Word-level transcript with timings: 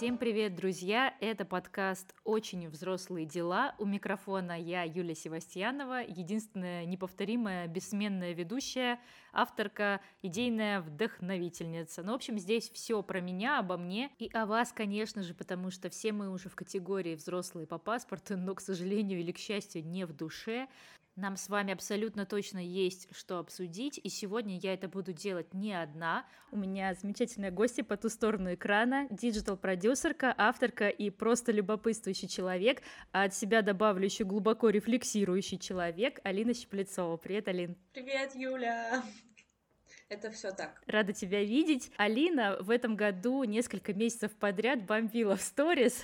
Всем 0.00 0.16
привет, 0.16 0.54
друзья! 0.54 1.14
Это 1.20 1.44
подкаст 1.44 2.14
«Очень 2.24 2.70
взрослые 2.70 3.26
дела». 3.26 3.74
У 3.76 3.84
микрофона 3.84 4.58
я, 4.58 4.82
Юлия 4.82 5.14
Севастьянова, 5.14 6.00
единственная 6.02 6.86
неповторимая, 6.86 7.66
бессменная 7.66 8.32
ведущая, 8.32 8.98
авторка, 9.34 10.00
идейная 10.22 10.80
вдохновительница. 10.80 12.02
Ну, 12.02 12.12
в 12.12 12.14
общем, 12.14 12.38
здесь 12.38 12.70
все 12.70 13.02
про 13.02 13.20
меня, 13.20 13.58
обо 13.58 13.76
мне 13.76 14.10
и 14.18 14.30
о 14.32 14.46
вас, 14.46 14.72
конечно 14.72 15.22
же, 15.22 15.34
потому 15.34 15.70
что 15.70 15.90
все 15.90 16.12
мы 16.12 16.30
уже 16.30 16.48
в 16.48 16.54
категории 16.54 17.14
взрослые 17.14 17.66
по 17.66 17.76
паспорту, 17.76 18.38
но, 18.38 18.54
к 18.54 18.62
сожалению 18.62 19.20
или 19.20 19.32
к 19.32 19.38
счастью, 19.38 19.84
не 19.84 20.06
в 20.06 20.16
душе. 20.16 20.68
Нам 21.20 21.36
с 21.36 21.50
вами 21.50 21.74
абсолютно 21.74 22.24
точно 22.24 22.64
есть 22.64 23.14
что 23.14 23.40
обсудить, 23.40 24.00
и 24.02 24.08
сегодня 24.08 24.58
я 24.58 24.72
это 24.72 24.88
буду 24.88 25.12
делать 25.12 25.52
не 25.52 25.74
одна. 25.74 26.24
У 26.50 26.56
меня 26.56 26.94
замечательная 26.94 27.50
гостья 27.50 27.84
по 27.84 27.98
ту 27.98 28.08
сторону 28.08 28.54
экрана, 28.54 29.06
диджитал-продюсерка, 29.10 30.34
авторка 30.34 30.88
и 30.88 31.10
просто 31.10 31.52
любопытствующий 31.52 32.26
человек, 32.26 32.80
а 33.12 33.24
от 33.24 33.34
себя 33.34 33.60
добавлю 33.60 34.06
еще 34.06 34.24
глубоко 34.24 34.70
рефлексирующий 34.70 35.58
человек 35.58 36.20
Алина 36.24 36.54
Щеплецова. 36.54 37.18
Привет, 37.18 37.48
Алин. 37.48 37.76
Привет, 37.92 38.34
Юля. 38.34 39.02
Это 40.08 40.30
все 40.30 40.52
так. 40.52 40.80
Рада 40.86 41.12
тебя 41.12 41.44
видеть. 41.44 41.92
Алина 41.98 42.56
в 42.60 42.70
этом 42.70 42.96
году 42.96 43.44
несколько 43.44 43.92
месяцев 43.92 44.32
подряд 44.36 44.86
бомбила 44.86 45.36
в 45.36 45.42
сторис 45.42 46.02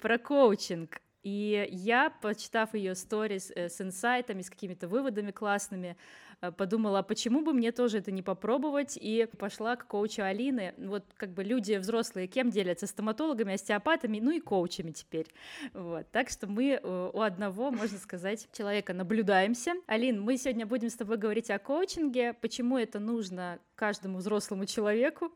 про 0.00 0.18
коучинг. 0.18 1.00
И 1.26 1.66
я, 1.72 2.10
почитав 2.10 2.74
ее 2.74 2.94
сторис 2.94 3.50
э, 3.56 3.68
с 3.68 3.80
инсайтами, 3.80 4.42
с 4.42 4.48
какими-то 4.48 4.86
выводами 4.86 5.32
классными, 5.32 5.96
э, 6.40 6.52
подумала, 6.52 7.00
а 7.00 7.02
почему 7.02 7.42
бы 7.42 7.52
мне 7.52 7.72
тоже 7.72 7.98
это 7.98 8.12
не 8.12 8.22
попробовать, 8.22 8.96
и 8.96 9.28
пошла 9.36 9.74
к 9.74 9.88
коучу 9.88 10.22
Алины. 10.22 10.72
Вот 10.78 11.02
как 11.16 11.30
бы 11.30 11.42
люди 11.42 11.74
взрослые 11.78 12.28
кем 12.28 12.50
делятся? 12.50 12.86
Стоматологами, 12.86 13.54
остеопатами, 13.54 14.20
ну 14.20 14.30
и 14.30 14.38
коучами 14.38 14.92
теперь. 14.92 15.26
Вот. 15.72 16.08
Так 16.12 16.28
что 16.28 16.46
мы 16.46 16.78
э, 16.80 17.10
у 17.12 17.20
одного, 17.20 17.72
можно 17.72 17.98
сказать, 17.98 18.46
человека 18.52 18.94
наблюдаемся. 18.94 19.72
Алин, 19.88 20.22
мы 20.22 20.36
сегодня 20.36 20.64
будем 20.64 20.90
с 20.90 20.94
тобой 20.94 21.16
говорить 21.16 21.50
о 21.50 21.58
коучинге, 21.58 22.34
почему 22.34 22.78
это 22.78 23.00
нужно 23.00 23.58
каждому 23.74 24.18
взрослому 24.18 24.64
человеку, 24.64 25.32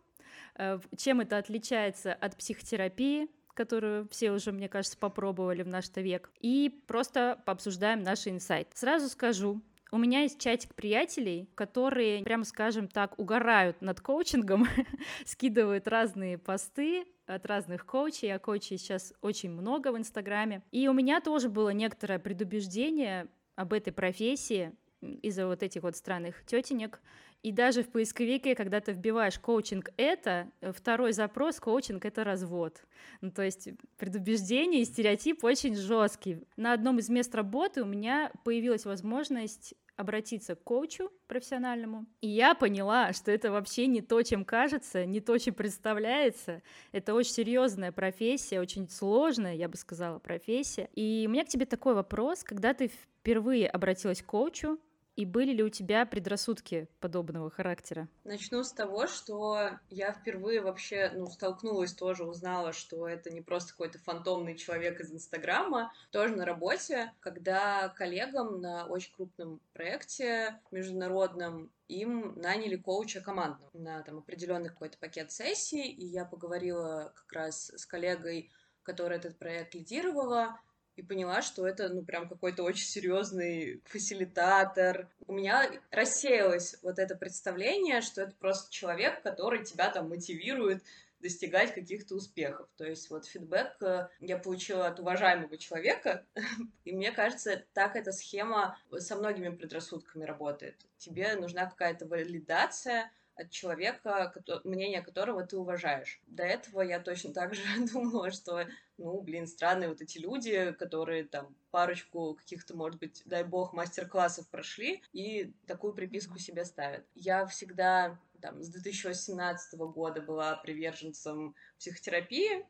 чем 0.96 1.20
это 1.20 1.36
отличается 1.38 2.14
от 2.14 2.36
психотерапии, 2.36 3.28
которую 3.54 4.08
все 4.08 4.32
уже, 4.32 4.52
мне 4.52 4.68
кажется, 4.68 4.98
попробовали 4.98 5.62
в 5.62 5.68
наш 5.68 5.86
век, 5.96 6.30
и 6.40 6.82
просто 6.86 7.40
пообсуждаем 7.44 8.02
наши 8.02 8.30
инсайты. 8.30 8.70
Сразу 8.74 9.08
скажу, 9.08 9.60
у 9.92 9.98
меня 9.98 10.20
есть 10.20 10.40
чатик 10.40 10.74
приятелей, 10.74 11.48
которые, 11.54 12.22
прямо 12.22 12.44
скажем 12.44 12.86
так, 12.86 13.18
угорают 13.18 13.80
над 13.82 14.00
коучингом, 14.00 14.66
скидывают 15.24 15.88
разные 15.88 16.38
посты 16.38 17.04
от 17.26 17.46
разных 17.46 17.86
коучей, 17.86 18.32
а 18.34 18.38
коучей 18.38 18.78
сейчас 18.78 19.12
очень 19.20 19.50
много 19.50 19.92
в 19.92 19.98
Инстаграме. 19.98 20.62
И 20.70 20.86
у 20.88 20.92
меня 20.92 21.20
тоже 21.20 21.48
было 21.48 21.70
некоторое 21.70 22.18
предубеждение 22.18 23.28
об 23.56 23.72
этой 23.72 23.92
профессии 23.92 24.72
из-за 25.00 25.46
вот 25.46 25.62
этих 25.62 25.82
вот 25.82 25.96
странных 25.96 26.44
тетенек, 26.44 27.00
и 27.42 27.52
даже 27.52 27.82
в 27.82 27.90
поисковике, 27.90 28.54
когда 28.54 28.80
ты 28.80 28.92
вбиваешь 28.92 29.38
коучинг 29.38 29.90
это, 29.96 30.50
второй 30.72 31.12
запрос 31.12 31.58
коучинг 31.60 32.04
это 32.04 32.24
развод. 32.24 32.82
Ну, 33.20 33.30
то 33.30 33.42
есть 33.42 33.68
предубеждение 33.96 34.82
и 34.82 34.84
стереотип 34.84 35.42
очень 35.44 35.74
жесткий. 35.74 36.42
На 36.56 36.72
одном 36.72 36.98
из 36.98 37.08
мест 37.08 37.34
работы 37.34 37.82
у 37.82 37.86
меня 37.86 38.30
появилась 38.44 38.84
возможность 38.84 39.74
обратиться 39.96 40.54
к 40.54 40.62
коучу 40.62 41.10
профессиональному. 41.26 42.06
И 42.22 42.28
я 42.28 42.54
поняла, 42.54 43.12
что 43.12 43.30
это 43.30 43.50
вообще 43.50 43.86
не 43.86 44.00
то, 44.00 44.22
чем 44.22 44.44
кажется, 44.44 45.04
не 45.04 45.20
то, 45.20 45.36
чем 45.36 45.54
представляется. 45.54 46.62
Это 46.92 47.14
очень 47.14 47.32
серьезная 47.32 47.92
профессия, 47.92 48.60
очень 48.60 48.88
сложная, 48.88 49.54
я 49.54 49.68
бы 49.68 49.76
сказала, 49.76 50.18
профессия. 50.18 50.88
И 50.94 51.24
у 51.28 51.30
меня 51.30 51.44
к 51.44 51.48
тебе 51.48 51.66
такой 51.66 51.94
вопрос. 51.94 52.44
Когда 52.44 52.72
ты 52.72 52.88
впервые 52.88 53.68
обратилась 53.68 54.22
к 54.22 54.26
коучу, 54.26 54.78
и 55.20 55.26
были 55.26 55.52
ли 55.52 55.62
у 55.62 55.68
тебя 55.68 56.06
предрассудки 56.06 56.88
подобного 56.98 57.50
характера? 57.50 58.08
Начну 58.24 58.64
с 58.64 58.72
того, 58.72 59.06
что 59.06 59.72
я 59.90 60.12
впервые 60.12 60.62
вообще 60.62 61.12
ну, 61.14 61.26
столкнулась 61.26 61.92
тоже, 61.92 62.24
узнала, 62.24 62.72
что 62.72 63.06
это 63.06 63.28
не 63.30 63.42
просто 63.42 63.72
какой-то 63.72 63.98
фантомный 63.98 64.56
человек 64.56 64.98
из 64.98 65.12
Инстаграма, 65.12 65.92
тоже 66.10 66.34
на 66.34 66.46
работе, 66.46 67.12
когда 67.20 67.90
коллегам 67.90 68.62
на 68.62 68.86
очень 68.86 69.12
крупном 69.12 69.60
проекте 69.74 70.58
международном 70.70 71.70
им 71.88 72.32
наняли 72.36 72.76
коуча 72.76 73.20
командного 73.20 73.70
на 73.74 74.02
там 74.02 74.18
определенный 74.18 74.70
какой-то 74.70 74.96
пакет 74.96 75.32
сессий, 75.32 75.90
и 75.90 76.06
я 76.06 76.24
поговорила 76.24 77.12
как 77.14 77.30
раз 77.30 77.70
с 77.76 77.84
коллегой, 77.84 78.50
которая 78.82 79.18
этот 79.18 79.38
проект 79.38 79.74
лидировала, 79.74 80.58
и 80.96 81.02
поняла, 81.02 81.42
что 81.42 81.66
это, 81.66 81.88
ну, 81.88 82.02
прям 82.02 82.28
какой-то 82.28 82.62
очень 82.62 82.86
серьезный 82.86 83.82
фасилитатор. 83.86 85.08
У 85.26 85.32
меня 85.32 85.70
рассеялось 85.90 86.76
вот 86.82 86.98
это 86.98 87.14
представление, 87.14 88.00
что 88.00 88.22
это 88.22 88.34
просто 88.38 88.72
человек, 88.72 89.22
который 89.22 89.64
тебя 89.64 89.90
там 89.90 90.08
мотивирует 90.08 90.82
достигать 91.20 91.74
каких-то 91.74 92.14
успехов. 92.14 92.68
То 92.76 92.84
есть 92.84 93.10
вот 93.10 93.26
фидбэк 93.26 93.82
э, 93.82 94.08
я 94.20 94.38
получила 94.38 94.86
от 94.86 95.00
уважаемого 95.00 95.56
человека, 95.58 96.24
и 96.84 96.92
мне 96.92 97.12
кажется, 97.12 97.64
так 97.74 97.96
эта 97.96 98.12
схема 98.12 98.78
со 98.98 99.16
многими 99.16 99.54
предрассудками 99.54 100.24
работает. 100.24 100.76
Тебе 100.96 101.34
нужна 101.36 101.66
какая-то 101.66 102.06
валидация, 102.06 103.10
от 103.40 103.50
человека, 103.50 104.32
мнение 104.64 105.02
которого 105.02 105.44
ты 105.44 105.56
уважаешь. 105.56 106.20
До 106.26 106.42
этого 106.42 106.82
я 106.82 107.00
точно 107.00 107.32
так 107.32 107.54
же 107.54 107.62
думала, 107.92 108.30
что, 108.30 108.66
ну, 108.98 109.20
блин, 109.20 109.46
странные 109.46 109.88
вот 109.88 110.00
эти 110.00 110.18
люди, 110.18 110.72
которые 110.78 111.24
там 111.24 111.54
парочку 111.70 112.34
каких-то, 112.34 112.76
может 112.76 112.98
быть, 113.00 113.22
дай 113.24 113.44
бог, 113.44 113.72
мастер-классов 113.72 114.48
прошли 114.48 115.02
и 115.12 115.52
такую 115.66 115.94
приписку 115.94 116.38
себе 116.38 116.64
ставят. 116.64 117.04
Я 117.14 117.46
всегда 117.46 118.18
там, 118.40 118.62
с 118.62 118.68
2018 118.68 119.78
года 119.78 120.20
была 120.20 120.56
приверженцем 120.56 121.54
психотерапии, 121.78 122.66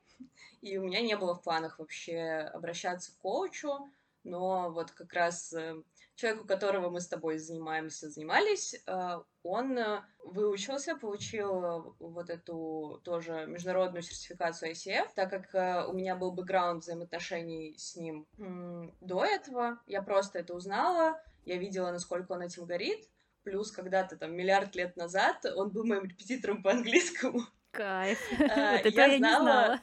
и 0.61 0.77
у 0.79 0.85
меня 0.85 1.01
не 1.01 1.17
было 1.17 1.35
в 1.35 1.43
планах 1.43 1.79
вообще 1.79 2.51
обращаться 2.53 3.13
к 3.13 3.17
коучу, 3.19 3.89
но 4.25 4.71
вот 4.71 4.91
как 4.91 5.13
раз 5.13 5.53
э, 5.53 5.83
человек, 6.21 6.43
у 6.43 6.47
которого 6.47 6.91
мы 6.91 7.01
с 7.01 7.09
тобой 7.09 7.39
занимаемся, 7.39 8.11
занимались, 8.11 8.75
э, 8.87 9.21
он 9.43 9.79
э, 9.79 10.03
выучился, 10.25 10.95
получил 10.97 11.65
э, 11.65 11.83
вот 11.99 12.29
эту 12.29 13.01
тоже 13.05 13.47
международную 13.47 14.03
сертификацию 14.03 14.73
ICF, 14.73 15.09
так 15.15 15.31
как 15.31 15.89
у 15.89 15.93
меня 15.93 16.17
был 16.17 16.33
бэкграунд 16.33 16.83
взаимоотношений 16.83 17.75
с 17.79 17.97
ним 17.97 18.27
до 19.01 19.25
этого, 19.25 19.81
я 19.87 20.03
просто 20.03 20.41
это 20.41 20.55
узнала, 20.55 21.21
я 21.45 21.57
видела, 21.57 21.91
насколько 21.91 22.33
он 22.33 22.43
этим 22.43 22.67
горит, 22.67 23.09
плюс 23.43 23.71
когда-то 23.71 24.17
там 24.17 24.35
миллиард 24.35 24.75
лет 24.77 24.97
назад 24.97 25.47
он 25.57 25.71
был 25.71 25.85
моим 25.85 26.05
репетитором 26.05 26.63
по 26.63 26.71
английскому. 26.71 27.41
Кайф. 27.71 28.19
Вот 28.39 28.41
это 28.51 28.89
я 28.89 29.09
не 29.09 29.19
знала. 29.19 29.81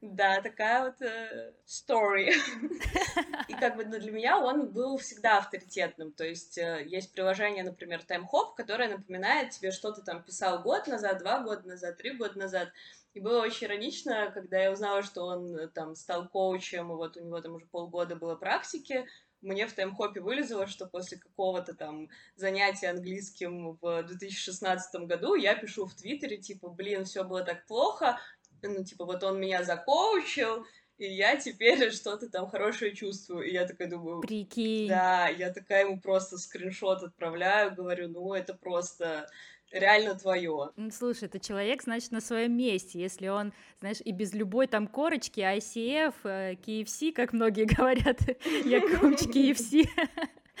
Да, 0.00 0.40
такая 0.40 0.86
вот 0.86 1.02
э, 1.02 1.52
story. 1.66 2.32
И 3.48 3.54
как 3.54 3.76
бы 3.76 3.84
ну, 3.84 3.98
для 3.98 4.10
меня 4.10 4.38
он 4.38 4.70
был 4.70 4.96
всегда 4.96 5.38
авторитетным. 5.38 6.12
То 6.12 6.24
есть 6.24 6.56
э, 6.56 6.84
есть 6.86 7.12
приложение, 7.12 7.64
например, 7.64 8.00
TimeHop, 8.08 8.54
которое 8.56 8.88
напоминает 8.88 9.50
тебе, 9.50 9.70
что 9.70 9.92
ты 9.92 10.00
там 10.00 10.22
писал 10.22 10.62
год 10.62 10.86
назад, 10.86 11.18
два 11.18 11.40
года 11.40 11.68
назад, 11.68 11.98
три 11.98 12.16
года 12.16 12.38
назад. 12.38 12.70
И 13.12 13.20
было 13.20 13.42
очень 13.42 13.66
иронично, 13.66 14.30
когда 14.32 14.58
я 14.58 14.72
узнала, 14.72 15.02
что 15.02 15.24
он 15.24 15.54
э, 15.54 15.68
там 15.68 15.94
стал 15.94 16.28
коучем, 16.28 16.90
и 16.92 16.94
вот 16.94 17.18
у 17.18 17.20
него 17.20 17.38
там 17.42 17.56
уже 17.56 17.66
полгода 17.66 18.16
было 18.16 18.36
практики, 18.36 19.06
мне 19.42 19.66
в 19.66 19.72
таймхопе 19.72 20.20
вылезло, 20.20 20.66
что 20.66 20.86
после 20.86 21.18
какого-то 21.18 21.74
там 21.74 22.08
занятия 22.36 22.90
английским 22.90 23.78
в 23.80 24.02
2016 24.02 25.06
году 25.06 25.34
я 25.34 25.54
пишу 25.54 25.86
в 25.86 25.94
Твиттере, 25.94 26.36
типа, 26.36 26.68
блин, 26.68 27.04
все 27.04 27.24
было 27.24 27.42
так 27.42 27.66
плохо, 27.66 28.18
ну, 28.68 28.84
типа, 28.84 29.04
вот 29.04 29.22
он 29.22 29.40
меня 29.40 29.64
закоучил, 29.64 30.64
и 30.98 31.06
я 31.06 31.36
теперь 31.36 31.90
что-то 31.92 32.28
там 32.28 32.48
хорошее 32.48 32.94
чувствую. 32.94 33.48
И 33.48 33.52
я 33.52 33.66
такая 33.66 33.88
думаю... 33.88 34.20
Прикинь. 34.20 34.88
Да, 34.88 35.28
я 35.28 35.52
такая 35.52 35.86
ему 35.86 36.00
просто 36.00 36.38
скриншот 36.38 37.02
отправляю, 37.02 37.74
говорю, 37.74 38.08
ну, 38.08 38.34
это 38.34 38.54
просто 38.54 39.26
реально 39.72 40.14
твое. 40.14 40.70
Ну, 40.76 40.90
слушай, 40.90 41.24
это 41.24 41.38
человек, 41.38 41.82
значит, 41.82 42.10
на 42.10 42.20
своем 42.20 42.56
месте. 42.56 43.00
Если 43.00 43.28
он, 43.28 43.52
знаешь, 43.80 43.98
и 44.04 44.12
без 44.12 44.34
любой 44.34 44.66
там 44.66 44.86
корочки, 44.86 45.40
ICF, 45.40 46.14
KFC, 46.22 47.10
э, 47.10 47.12
как 47.12 47.32
многие 47.32 47.64
говорят, 47.76 48.20
я 48.64 48.80
коуч 48.80 49.22
KFC, 49.22 49.88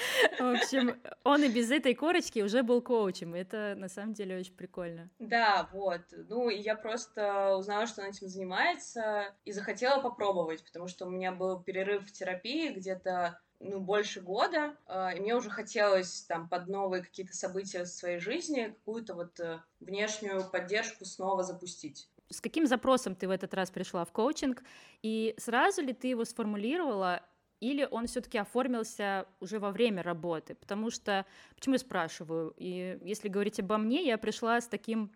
В 0.38 0.56
общем, 0.56 1.00
он 1.24 1.42
и 1.44 1.48
без 1.48 1.70
этой 1.70 1.94
корочки 1.94 2.40
уже 2.40 2.62
был 2.62 2.82
коучем. 2.82 3.34
Это 3.34 3.74
на 3.76 3.88
самом 3.88 4.14
деле 4.14 4.38
очень 4.38 4.54
прикольно. 4.54 5.10
Да, 5.18 5.68
вот. 5.72 6.02
Ну, 6.28 6.48
и 6.48 6.58
я 6.58 6.74
просто 6.74 7.56
узнала, 7.56 7.86
что 7.86 8.02
он 8.02 8.08
этим 8.08 8.28
занимается, 8.28 9.34
и 9.44 9.52
захотела 9.52 10.00
попробовать, 10.00 10.64
потому 10.64 10.88
что 10.88 11.06
у 11.06 11.10
меня 11.10 11.32
был 11.32 11.60
перерыв 11.60 12.06
в 12.06 12.12
терапии 12.12 12.70
где-то 12.70 13.40
ну, 13.60 13.78
больше 13.78 14.20
года, 14.22 14.74
а, 14.86 15.12
и 15.12 15.20
мне 15.20 15.34
уже 15.34 15.50
хотелось 15.50 16.22
там 16.22 16.48
под 16.48 16.66
новые 16.68 17.02
какие-то 17.02 17.36
события 17.36 17.84
в 17.84 17.88
своей 17.88 18.18
жизни 18.18 18.74
какую-то 18.78 19.14
вот 19.14 19.38
э, 19.38 19.60
внешнюю 19.80 20.48
поддержку 20.50 21.04
снова 21.04 21.42
запустить. 21.42 22.08
С 22.30 22.40
каким 22.40 22.66
запросом 22.66 23.14
ты 23.14 23.28
в 23.28 23.30
этот 23.30 23.52
раз 23.54 23.70
пришла 23.70 24.04
в 24.04 24.12
коучинг? 24.12 24.62
И 25.02 25.34
сразу 25.36 25.82
ли 25.82 25.92
ты 25.92 26.08
его 26.08 26.24
сформулировала, 26.24 27.22
или 27.60 27.86
он 27.90 28.06
все-таки 28.06 28.38
оформился 28.38 29.26
уже 29.40 29.58
во 29.58 29.70
время 29.70 30.02
работы? 30.02 30.54
Потому 30.54 30.90
что, 30.90 31.26
почему 31.54 31.74
я 31.74 31.78
спрашиваю? 31.78 32.54
И 32.56 32.98
если 33.02 33.28
говорить 33.28 33.60
обо 33.60 33.76
мне, 33.76 34.06
я 34.06 34.18
пришла 34.18 34.60
с 34.60 34.66
таким 34.66 35.12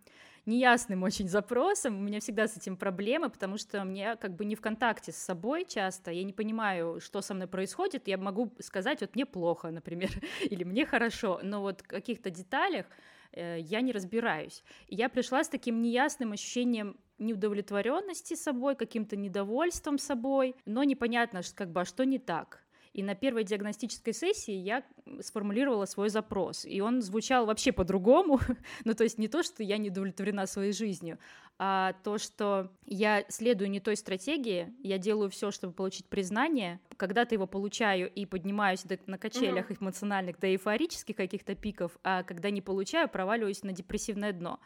неясным 0.46 1.02
очень 1.02 1.28
запросом, 1.28 1.96
у 1.96 2.00
меня 2.00 2.20
всегда 2.20 2.46
с 2.46 2.56
этим 2.56 2.76
проблемы, 2.76 3.30
потому 3.30 3.56
что 3.56 3.82
мне 3.84 4.16
как 4.16 4.36
бы 4.36 4.44
не 4.44 4.54
в 4.54 4.60
контакте 4.60 5.10
с 5.10 5.16
собой 5.16 5.64
часто, 5.64 6.10
я 6.10 6.22
не 6.22 6.32
понимаю, 6.32 7.00
что 7.00 7.22
со 7.22 7.34
мной 7.34 7.48
происходит, 7.48 8.08
я 8.08 8.18
могу 8.18 8.52
сказать, 8.60 9.00
вот 9.00 9.14
мне 9.14 9.24
плохо, 9.24 9.70
например, 9.70 10.10
или 10.42 10.64
мне 10.64 10.84
хорошо, 10.84 11.40
но 11.42 11.62
вот 11.62 11.80
в 11.80 11.88
каких-то 11.88 12.30
деталях 12.30 12.86
я 13.36 13.80
не 13.80 13.92
разбираюсь. 13.92 14.62
И 14.86 14.94
я 14.94 15.08
пришла 15.08 15.44
с 15.44 15.48
таким 15.48 15.80
неясным 15.82 16.32
ощущением 16.32 16.96
неудовлетворенности 17.18 18.34
собой, 18.34 18.76
каким-то 18.76 19.16
недовольством 19.16 19.98
собой, 19.98 20.56
но 20.66 20.84
непонятно, 20.84 21.42
как 21.54 21.70
бы, 21.70 21.82
а 21.82 21.84
что 21.84 22.04
не 22.04 22.18
так. 22.18 22.64
И 22.94 23.02
на 23.02 23.16
первой 23.16 23.42
диагностической 23.42 24.14
сессии 24.14 24.54
я 24.54 24.84
сформулировала 25.20 25.84
свой 25.84 26.08
запрос, 26.08 26.64
и 26.64 26.80
он 26.80 27.02
звучал 27.02 27.44
вообще 27.44 27.72
по-другому, 27.72 28.38
ну 28.84 28.94
то 28.94 29.02
есть 29.02 29.18
не 29.18 29.26
то, 29.26 29.42
что 29.42 29.64
я 29.64 29.78
не 29.78 29.90
удовлетворена 29.90 30.46
своей 30.46 30.72
жизнью, 30.72 31.18
а 31.58 31.94
то, 32.04 32.18
что 32.18 32.70
я 32.86 33.24
следую 33.28 33.70
не 33.70 33.80
той 33.80 33.96
стратегии, 33.96 34.72
я 34.80 34.98
делаю 34.98 35.28
все, 35.28 35.50
чтобы 35.50 35.72
получить 35.72 36.06
признание, 36.06 36.78
когда-то 36.96 37.34
его 37.34 37.48
получаю 37.48 38.08
и 38.12 38.26
поднимаюсь 38.26 38.84
на 39.06 39.18
качелях 39.18 39.70
mm-hmm. 39.70 39.78
эмоциональных 39.80 40.38
до 40.38 40.46
эйфорических 40.46 41.16
каких-то 41.16 41.56
пиков, 41.56 41.98
а 42.04 42.22
когда 42.22 42.50
не 42.50 42.60
получаю, 42.60 43.08
проваливаюсь 43.08 43.64
на 43.64 43.72
депрессивное 43.72 44.32
дно. 44.32 44.60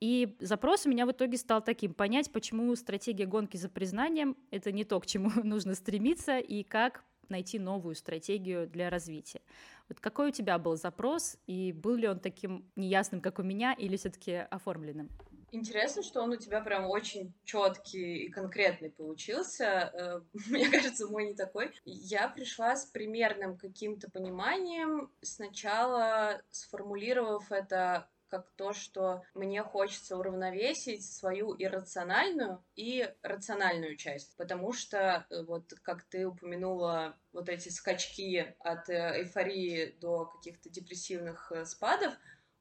И 0.00 0.36
запрос 0.40 0.86
у 0.86 0.90
меня 0.90 1.04
в 1.04 1.12
итоге 1.12 1.36
стал 1.38 1.62
таким, 1.62 1.92
понять, 1.94 2.30
почему 2.30 2.74
стратегия 2.76 3.26
гонки 3.26 3.56
за 3.56 3.68
признанием— 3.68 4.36
это 4.50 4.70
не 4.70 4.84
то, 4.84 5.00
к 5.00 5.06
чему 5.06 5.30
нужно 5.44 5.74
стремиться, 5.74 6.38
и 6.38 6.62
как 6.62 7.04
найти 7.30 7.58
новую 7.58 7.94
стратегию 7.94 8.68
для 8.68 8.90
развития. 8.90 9.40
Вот 9.88 10.00
какой 10.00 10.28
у 10.28 10.32
тебя 10.32 10.58
был 10.58 10.76
запрос, 10.76 11.36
и 11.46 11.72
был 11.72 11.96
ли 11.96 12.08
он 12.08 12.20
таким 12.20 12.70
неясным, 12.76 13.20
как 13.20 13.38
у 13.38 13.42
меня, 13.42 13.72
или 13.72 13.96
все-таки 13.96 14.34
оформленным? 14.34 15.10
Интересно, 15.52 16.02
что 16.02 16.22
он 16.22 16.30
у 16.30 16.36
тебя 16.36 16.60
прям 16.60 16.86
очень 16.86 17.34
четкий 17.44 18.24
и 18.24 18.28
конкретный 18.28 18.90
получился. 18.90 19.64
Э, 19.64 20.20
мне 20.48 20.68
кажется, 20.70 21.08
мой 21.08 21.26
не 21.26 21.34
такой. 21.34 21.72
Я 21.84 22.28
пришла 22.28 22.76
с 22.76 22.86
примерным 22.86 23.56
каким-то 23.56 24.10
пониманием, 24.10 25.10
сначала 25.22 26.40
сформулировав 26.50 27.50
это 27.50 28.08
как 28.30 28.48
то, 28.56 28.72
что 28.72 29.22
мне 29.34 29.62
хочется 29.62 30.16
уравновесить 30.16 31.04
свою 31.04 31.54
иррациональную 31.58 32.62
и 32.76 33.12
рациональную 33.22 33.96
часть, 33.96 34.36
потому 34.36 34.72
что 34.72 35.26
э, 35.28 35.42
вот 35.42 35.74
как 35.82 36.04
ты 36.04 36.26
упомянула 36.26 37.16
вот 37.32 37.48
эти 37.48 37.68
скачки 37.68 38.54
от 38.60 38.88
э, 38.88 39.22
эйфории 39.22 39.96
до 40.00 40.26
каких-то 40.26 40.70
депрессивных 40.70 41.50
э, 41.52 41.64
спадов, 41.64 42.14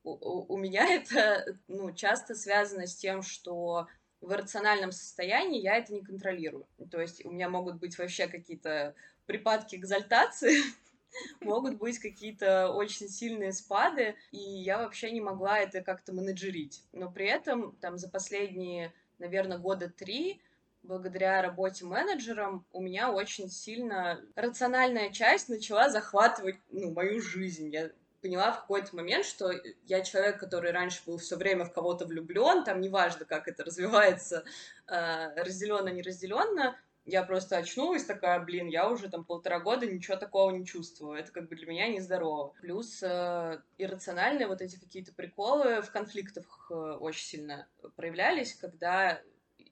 у, 0.03 0.53
у, 0.53 0.57
меня 0.57 0.87
это 0.93 1.57
ну, 1.67 1.93
часто 1.93 2.35
связано 2.35 2.87
с 2.87 2.95
тем, 2.95 3.21
что 3.21 3.87
в 4.21 4.31
рациональном 4.31 4.91
состоянии 4.91 5.61
я 5.61 5.77
это 5.77 5.93
не 5.93 6.01
контролирую. 6.01 6.67
То 6.91 6.99
есть 6.99 7.23
у 7.25 7.31
меня 7.31 7.49
могут 7.49 7.75
быть 7.75 7.97
вообще 7.97 8.27
какие-то 8.27 8.95
припадки 9.25 9.75
экзальтации, 9.75 10.57
могут 11.41 11.77
быть 11.77 11.99
какие-то 11.99 12.69
очень 12.69 13.09
сильные 13.09 13.53
спады, 13.53 14.15
и 14.31 14.39
я 14.39 14.79
вообще 14.79 15.11
не 15.11 15.21
могла 15.21 15.59
это 15.59 15.81
как-то 15.81 16.13
менеджерить. 16.13 16.83
Но 16.91 17.11
при 17.11 17.27
этом 17.27 17.75
там 17.81 17.97
за 17.97 18.09
последние, 18.09 18.93
наверное, 19.17 19.57
года 19.57 19.89
три 19.89 20.41
благодаря 20.83 21.41
работе 21.41 21.85
менеджером 21.85 22.65
у 22.71 22.81
меня 22.81 23.11
очень 23.11 23.49
сильно 23.49 24.21
рациональная 24.35 25.11
часть 25.11 25.49
начала 25.49 25.89
захватывать 25.89 26.55
ну, 26.71 26.91
мою 26.91 27.21
жизнь. 27.21 27.69
Я 27.69 27.91
поняла 28.21 28.51
в 28.51 28.61
какой-то 28.61 28.95
момент, 28.95 29.25
что 29.25 29.51
я 29.85 30.01
человек, 30.01 30.39
который 30.39 30.71
раньше 30.71 31.01
был 31.05 31.17
все 31.17 31.35
время 31.35 31.65
в 31.65 31.73
кого-то 31.73 32.05
влюблен, 32.05 32.63
там 32.63 32.81
неважно, 32.81 33.25
как 33.25 33.47
это 33.47 33.63
развивается, 33.63 34.43
э, 34.87 35.41
разделенно, 35.41 35.89
неразделенно, 35.89 36.77
я 37.09 37.23
просто 37.23 37.57
очнулась 37.57 38.05
такая, 38.05 38.39
блин, 38.39 38.67
я 38.67 38.89
уже 38.89 39.09
там 39.09 39.25
полтора 39.25 39.59
года 39.59 39.85
ничего 39.85 40.15
такого 40.15 40.51
не 40.51 40.65
чувствую. 40.65 41.19
Это 41.19 41.31
как 41.31 41.49
бы 41.49 41.55
для 41.55 41.65
меня 41.65 41.87
нездорово. 41.87 42.53
Плюс 42.61 43.01
э, 43.01 43.61
иррациональные 43.77 44.47
вот 44.47 44.61
эти 44.61 44.79
какие-то 44.79 45.13
приколы 45.13 45.81
в 45.81 45.91
конфликтах 45.91 46.67
э, 46.69 46.73
очень 46.73 47.25
сильно 47.25 47.67
проявлялись, 47.95 48.53
когда 48.53 49.21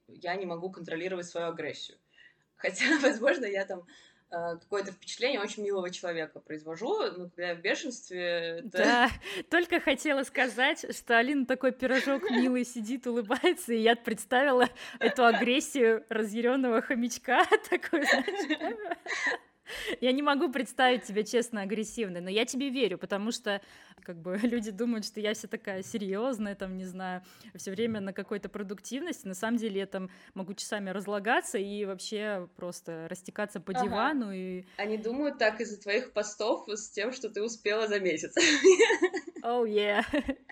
я 0.07 0.35
не 0.35 0.45
могу 0.45 0.71
контролировать 0.71 1.27
свою 1.27 1.47
агрессию. 1.47 1.97
Хотя, 2.55 2.85
возможно, 3.01 3.45
я 3.45 3.65
там 3.65 3.85
какое-то 4.29 4.91
впечатление 4.91 5.39
очень 5.39 5.63
милого 5.63 5.89
человека 5.89 6.39
произвожу, 6.39 6.97
но 7.11 7.29
когда 7.29 7.49
я 7.49 7.55
в 7.55 7.61
бешенстве... 7.61 8.63
Это... 8.65 8.77
Да, 8.77 9.09
только 9.49 9.79
хотела 9.79 10.23
сказать, 10.23 10.85
что 10.95 11.17
Алина 11.17 11.45
такой 11.45 11.71
пирожок 11.71 12.29
милый 12.29 12.65
сидит, 12.65 13.07
улыбается, 13.07 13.73
и 13.73 13.79
я 13.79 13.95
представила 13.95 14.67
эту 14.99 15.25
агрессию 15.25 16.05
разъяренного 16.09 16.81
хомячка, 16.81 17.45
такой, 17.69 18.03
знаешь, 18.05 18.75
я 20.01 20.11
не 20.11 20.21
могу 20.21 20.51
представить 20.51 21.03
тебя 21.03 21.23
честно 21.23 21.61
агрессивной, 21.61 22.21
но 22.21 22.29
я 22.29 22.45
тебе 22.45 22.69
верю, 22.69 22.97
потому 22.97 23.31
что 23.31 23.61
как 24.03 24.17
бы 24.17 24.37
люди 24.43 24.71
думают, 24.71 25.05
что 25.05 25.19
я 25.19 25.33
вся 25.33 25.47
такая 25.47 25.83
серьезная, 25.83 26.55
там, 26.55 26.77
не 26.77 26.85
знаю, 26.85 27.21
все 27.55 27.71
время 27.71 27.99
на 27.99 28.13
какой-то 28.13 28.49
продуктивности. 28.49 29.27
На 29.27 29.33
самом 29.33 29.57
деле 29.57 29.79
я 29.79 29.85
там 29.85 30.09
могу 30.33 30.53
часами 30.53 30.89
разлагаться 30.89 31.57
и 31.57 31.85
вообще 31.85 32.47
просто 32.55 33.07
растекаться 33.09 33.59
по 33.59 33.73
ага. 33.73 33.83
дивану. 33.83 34.31
И... 34.31 34.65
Они 34.77 34.97
думают 34.97 35.37
так 35.37 35.61
из-за 35.61 35.79
твоих 35.81 36.13
постов 36.13 36.67
с 36.67 36.89
тем, 36.89 37.11
что 37.11 37.29
ты 37.29 37.43
успела 37.43 37.87
за 37.87 37.99
месяц. 37.99 38.35
Oh 39.43 39.63
yeah, 39.63 40.03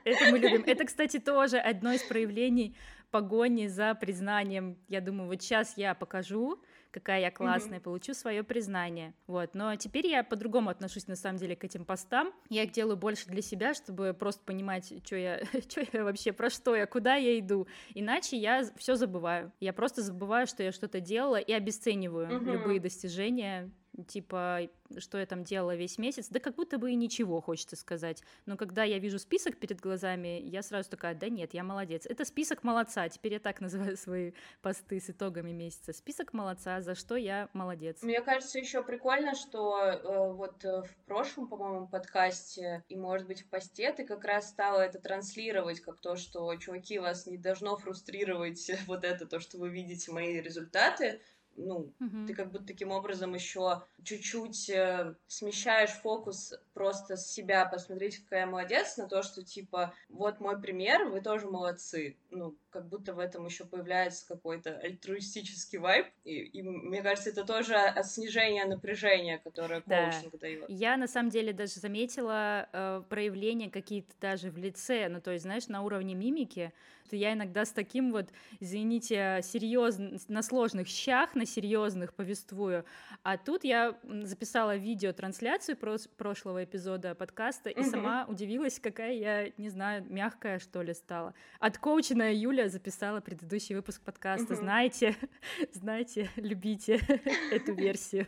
это 0.06 0.32
мы 0.32 0.38
любим. 0.40 0.64
Это, 0.66 0.86
кстати, 0.86 1.20
тоже 1.20 1.58
одно 1.58 1.92
из 1.92 2.04
проявлений 2.04 2.78
погони 3.12 3.68
за 3.68 3.94
признанием. 3.96 4.78
Я 4.88 5.02
думаю, 5.02 5.28
вот 5.28 5.42
сейчас 5.42 5.78
я 5.78 5.96
покажу, 5.96 6.62
какая 6.96 7.20
я 7.20 7.30
классная, 7.30 7.80
mm-hmm. 7.80 7.84
получу 7.84 8.14
свое 8.14 8.42
признание. 8.42 9.14
Вот. 9.28 9.54
Но 9.54 9.76
теперь 9.76 10.08
я 10.08 10.24
по-другому 10.24 10.70
отношусь 10.70 11.08
на 11.08 11.18
самом 11.18 11.38
деле 11.38 11.54
к 11.58 11.66
этим 11.66 11.84
постам. 11.84 12.32
Я 12.48 12.64
их 12.64 12.72
делаю 12.72 12.96
больше 12.96 13.28
для 13.28 13.42
себя, 13.42 13.74
чтобы 13.74 14.16
просто 14.18 14.42
понимать, 14.46 14.94
что 15.06 15.18
я, 15.18 15.42
что 15.70 15.82
я 15.92 16.06
вообще, 16.06 16.32
про 16.32 16.50
что 16.50 16.74
я, 16.74 16.86
куда 16.86 17.16
я 17.16 17.38
иду. 17.38 17.68
Иначе 17.94 18.38
я 18.38 18.64
все 18.78 18.96
забываю. 18.96 19.52
Я 19.60 19.74
просто 19.74 20.02
забываю, 20.02 20.48
что 20.48 20.64
я 20.64 20.72
что-то 20.72 21.02
делала 21.02 21.36
и 21.36 21.52
обесцениваю 21.52 22.28
mm-hmm. 22.28 22.52
любые 22.54 22.80
достижения 22.80 23.70
типа, 24.04 24.70
что 24.98 25.18
я 25.18 25.26
там 25.26 25.44
делала 25.44 25.76
весь 25.76 25.98
месяц, 25.98 26.28
да 26.30 26.40
как 26.40 26.56
будто 26.56 26.78
бы 26.78 26.92
и 26.92 26.96
ничего, 26.96 27.42
хочется 27.42 27.76
сказать. 27.76 28.24
Но 28.46 28.58
когда 28.58 28.84
я 28.84 29.00
вижу 29.00 29.20
список 29.20 29.58
перед 29.58 29.80
глазами, 29.80 30.42
я 30.44 30.62
сразу 30.62 30.90
такая, 30.90 31.16
да 31.16 31.30
нет, 31.30 31.54
я 31.54 31.64
молодец. 31.64 32.06
Это 32.06 32.26
список 32.26 32.64
молодца, 32.64 33.08
теперь 33.10 33.34
я 33.34 33.40
так 33.40 33.62
называю 33.66 33.98
свои 33.98 34.34
посты 34.62 35.00
с 35.00 35.10
итогами 35.10 35.52
месяца. 35.52 35.94
Список 35.94 36.34
молодца, 36.34 36.82
за 36.82 36.96
что 36.96 37.16
я 37.16 37.50
молодец. 37.54 38.02
Мне 38.02 38.22
кажется, 38.22 38.60
еще 38.60 38.84
прикольно, 38.84 39.36
что 39.36 39.80
э, 39.80 40.34
вот 40.34 40.64
э, 40.66 40.84
в 40.84 40.96
прошлом, 41.06 41.48
по-моему, 41.48 41.88
подкасте 41.88 42.84
и, 42.90 42.96
может 42.96 43.28
быть, 43.28 43.42
в 43.42 43.50
посте 43.50 43.92
ты 43.92 44.06
как 44.06 44.24
раз 44.24 44.50
стала 44.50 44.80
это 44.82 45.00
транслировать, 45.00 45.80
как 45.80 46.00
то, 46.00 46.16
что, 46.16 46.54
чуваки, 46.56 47.00
вас 47.00 47.26
не 47.26 47.38
должно 47.38 47.78
фрустрировать 47.78 48.72
вот 48.88 49.04
это, 49.04 49.26
то, 49.26 49.40
что 49.40 49.58
вы 49.58 49.70
видите 49.70 50.12
мои 50.12 50.42
результаты, 50.42 51.22
ну, 51.58 51.94
угу. 52.00 52.28
ты 52.28 52.34
как 52.34 52.52
будто 52.52 52.66
таким 52.66 52.92
образом 52.92 53.34
еще 53.34 53.84
чуть-чуть 54.04 54.70
э, 54.70 55.16
смещаешь 55.28 55.92
фокус 55.92 56.54
просто 56.74 57.16
с 57.16 57.28
себя, 57.32 57.66
посмотреть, 57.66 58.20
какая 58.20 58.42
я 58.42 58.46
молодец, 58.48 58.98
на 58.98 59.08
то, 59.08 59.24
что 59.24 59.44
типа, 59.44 59.94
вот 60.10 60.40
мой 60.40 60.60
пример, 60.60 61.06
вы 61.06 61.22
тоже 61.22 61.48
молодцы. 61.48 62.18
Ну, 62.30 62.56
как 62.70 62.88
будто 62.88 63.14
в 63.14 63.20
этом 63.20 63.46
еще 63.46 63.66
появляется 63.66 64.28
какой-то 64.28 64.78
альтруистический 64.78 65.80
вайб. 65.80 66.08
И, 66.26 66.36
и 66.40 66.62
мне 66.62 67.02
кажется, 67.02 67.30
это 67.30 67.46
тоже 67.46 67.76
от 67.76 68.06
снижения 68.06 68.66
напряжения, 68.66 69.40
которое 69.40 69.82
коучинг 69.82 70.34
да. 70.34 70.38
дает. 70.40 70.66
Я 70.70 70.98
на 70.98 71.08
самом 71.08 71.30
деле 71.30 71.54
даже 71.54 71.80
заметила 71.80 72.68
э, 72.74 73.02
проявления 73.10 73.70
какие-то 73.70 74.14
даже 74.20 74.52
в 74.52 74.58
лице, 74.58 75.08
ну, 75.10 75.22
то 75.22 75.32
есть, 75.32 75.44
знаешь, 75.44 75.68
на 75.68 75.84
уровне 75.84 76.16
мимики, 76.16 76.74
я 77.12 77.34
иногда 77.34 77.66
с 77.66 77.72
таким 77.72 78.12
вот, 78.12 78.30
извините, 78.60 79.42
серьезно, 79.44 80.18
на 80.28 80.42
сложных 80.42 80.88
щах, 80.88 81.36
на 81.36 81.46
серьезных 81.46 82.14
повествую. 82.14 82.86
А 83.24 83.38
тут 83.38 83.64
я 83.64 83.98
записала 84.24 84.76
видео-трансляцию 84.76 85.78
про 85.78 85.98
прошлого 86.18 86.64
эпизода 86.64 87.16
подкаста 87.16 87.70
и 87.70 87.82
угу. 87.82 87.90
сама 87.90 88.26
удивилась, 88.28 88.80
какая 88.80 89.14
я, 89.14 89.52
не 89.58 89.70
знаю, 89.70 90.06
мягкая, 90.10 90.60
что 90.60 90.82
ли, 90.82 90.94
стала. 90.94 91.34
Откоученная 91.60 92.34
Юля 92.34 92.70
записала 92.70 93.22
предыдущий 93.22 93.76
выпуск 93.76 94.02
подкаста. 94.02 94.54
Угу. 94.54 94.62
Знаете, 94.62 95.16
знаете, 95.74 96.30
любите 96.36 97.00
эту 97.52 97.74
версию. 97.74 98.28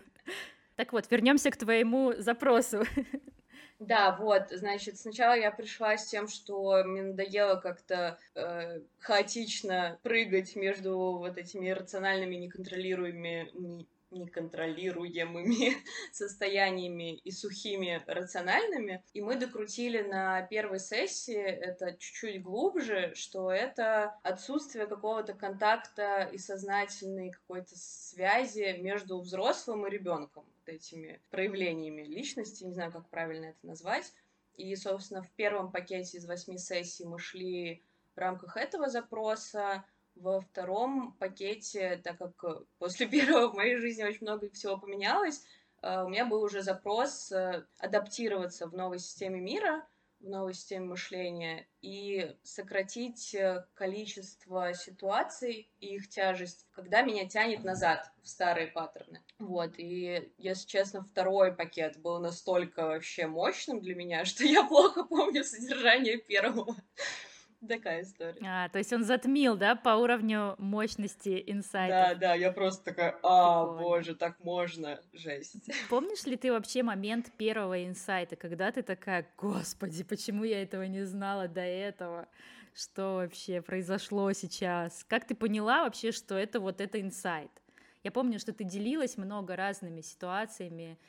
Так 0.75 0.93
вот, 0.93 1.09
вернемся 1.09 1.49
к 1.49 1.57
твоему 1.57 2.13
запросу. 2.17 2.83
Да, 3.79 4.15
вот, 4.17 4.49
значит, 4.49 4.97
сначала 4.97 5.35
я 5.35 5.51
пришла 5.51 5.97
с 5.97 6.07
тем, 6.07 6.27
что 6.27 6.83
мне 6.83 7.03
надоело 7.03 7.57
как-то 7.57 8.17
э, 8.33 8.81
хаотично 8.97 9.99
прыгать 10.01 10.55
между 10.55 10.97
вот 10.97 11.37
этими 11.37 11.69
рациональными, 11.69 12.35
неконтролируемыми 12.35 13.85
неконтролируемыми 14.11 15.75
состояниями 16.11 17.15
и 17.17 17.31
сухими 17.31 18.01
рациональными. 18.07 19.03
И 19.13 19.21
мы 19.21 19.35
докрутили 19.35 20.01
на 20.01 20.41
первой 20.43 20.79
сессии 20.79 21.35
это 21.35 21.91
чуть-чуть 21.91 22.41
глубже, 22.41 23.13
что 23.15 23.51
это 23.51 24.17
отсутствие 24.23 24.87
какого-то 24.87 25.33
контакта 25.33 26.29
и 26.31 26.37
сознательной 26.37 27.31
какой-то 27.31 27.75
связи 27.75 28.77
между 28.79 29.19
взрослым 29.19 29.85
и 29.87 29.89
ребенком, 29.89 30.45
этими 30.67 31.21
проявлениями 31.29 32.03
личности, 32.03 32.63
не 32.63 32.73
знаю, 32.73 32.91
как 32.91 33.09
правильно 33.09 33.45
это 33.45 33.65
назвать. 33.65 34.13
И, 34.55 34.75
собственно, 34.75 35.21
в 35.21 35.31
первом 35.31 35.71
пакете 35.71 36.17
из 36.17 36.25
восьми 36.25 36.57
сессий 36.57 37.05
мы 37.05 37.19
шли 37.19 37.83
в 38.15 38.17
рамках 38.17 38.57
этого 38.57 38.89
запроса, 38.89 39.85
во 40.19 40.41
втором 40.41 41.13
пакете, 41.13 42.01
так 42.03 42.17
как 42.17 42.63
после 42.79 43.07
первого 43.07 43.51
в 43.51 43.55
моей 43.55 43.77
жизни 43.77 44.03
очень 44.03 44.23
много 44.23 44.49
всего 44.49 44.77
поменялось, 44.77 45.43
э, 45.81 46.03
у 46.03 46.09
меня 46.09 46.25
был 46.25 46.41
уже 46.41 46.61
запрос 46.61 47.31
э, 47.31 47.65
адаптироваться 47.77 48.67
в 48.67 48.73
новой 48.73 48.99
системе 48.99 49.39
мира, 49.39 49.87
в 50.19 50.27
новой 50.27 50.53
системе 50.53 50.87
мышления 50.87 51.67
и 51.81 52.35
сократить 52.43 53.35
количество 53.73 54.73
ситуаций 54.73 55.69
и 55.79 55.95
их 55.95 56.09
тяжесть, 56.09 56.65
когда 56.71 57.01
меня 57.01 57.27
тянет 57.27 57.63
назад 57.63 58.11
в 58.23 58.27
старые 58.27 58.67
паттерны. 58.67 59.21
Вот, 59.39 59.73
и, 59.77 60.31
если 60.37 60.67
честно, 60.67 61.03
второй 61.03 61.53
пакет 61.53 61.99
был 61.99 62.19
настолько 62.19 62.85
вообще 62.87 63.27
мощным 63.27 63.79
для 63.79 63.95
меня, 63.95 64.25
что 64.25 64.43
я 64.43 64.63
плохо 64.63 65.03
помню 65.03 65.43
содержание 65.43 66.17
первого. 66.17 66.75
Такая 67.67 68.03
история. 68.03 68.39
А, 68.45 68.69
то 68.69 68.77
есть 68.77 68.93
он 68.93 69.03
затмил, 69.03 69.57
да, 69.57 69.75
по 69.75 69.89
уровню 69.89 70.55
мощности 70.57 71.43
инсайта. 71.47 72.13
Да, 72.13 72.15
да, 72.15 72.33
я 72.35 72.51
просто 72.51 72.83
такая, 72.83 73.17
а, 73.23 73.63
Прикольно. 73.63 73.81
боже, 73.81 74.15
так 74.15 74.39
можно, 74.39 75.01
жесть. 75.13 75.69
Помнишь 75.89 76.23
ли 76.25 76.37
ты 76.37 76.51
вообще 76.51 76.83
момент 76.83 77.31
первого 77.37 77.85
инсайта, 77.85 78.35
когда 78.35 78.71
ты 78.71 78.83
такая, 78.83 79.27
господи, 79.37 80.03
почему 80.03 80.43
я 80.43 80.61
этого 80.61 80.83
не 80.83 81.03
знала 81.03 81.47
до 81.47 81.61
этого? 81.61 82.27
Что 82.75 83.15
вообще 83.15 83.61
произошло 83.61 84.31
сейчас? 84.33 85.03
Как 85.07 85.25
ты 85.25 85.33
поняла 85.33 85.83
вообще, 85.83 86.11
что 86.11 86.35
это 86.35 86.59
вот 86.59 86.79
это 86.79 87.01
инсайт? 87.01 87.49
Я 88.03 88.11
помню, 88.11 88.39
что 88.39 88.53
ты 88.53 88.63
делилась 88.63 89.17
много 89.17 89.55
разными 89.55 90.01
ситуациями, 90.01 90.99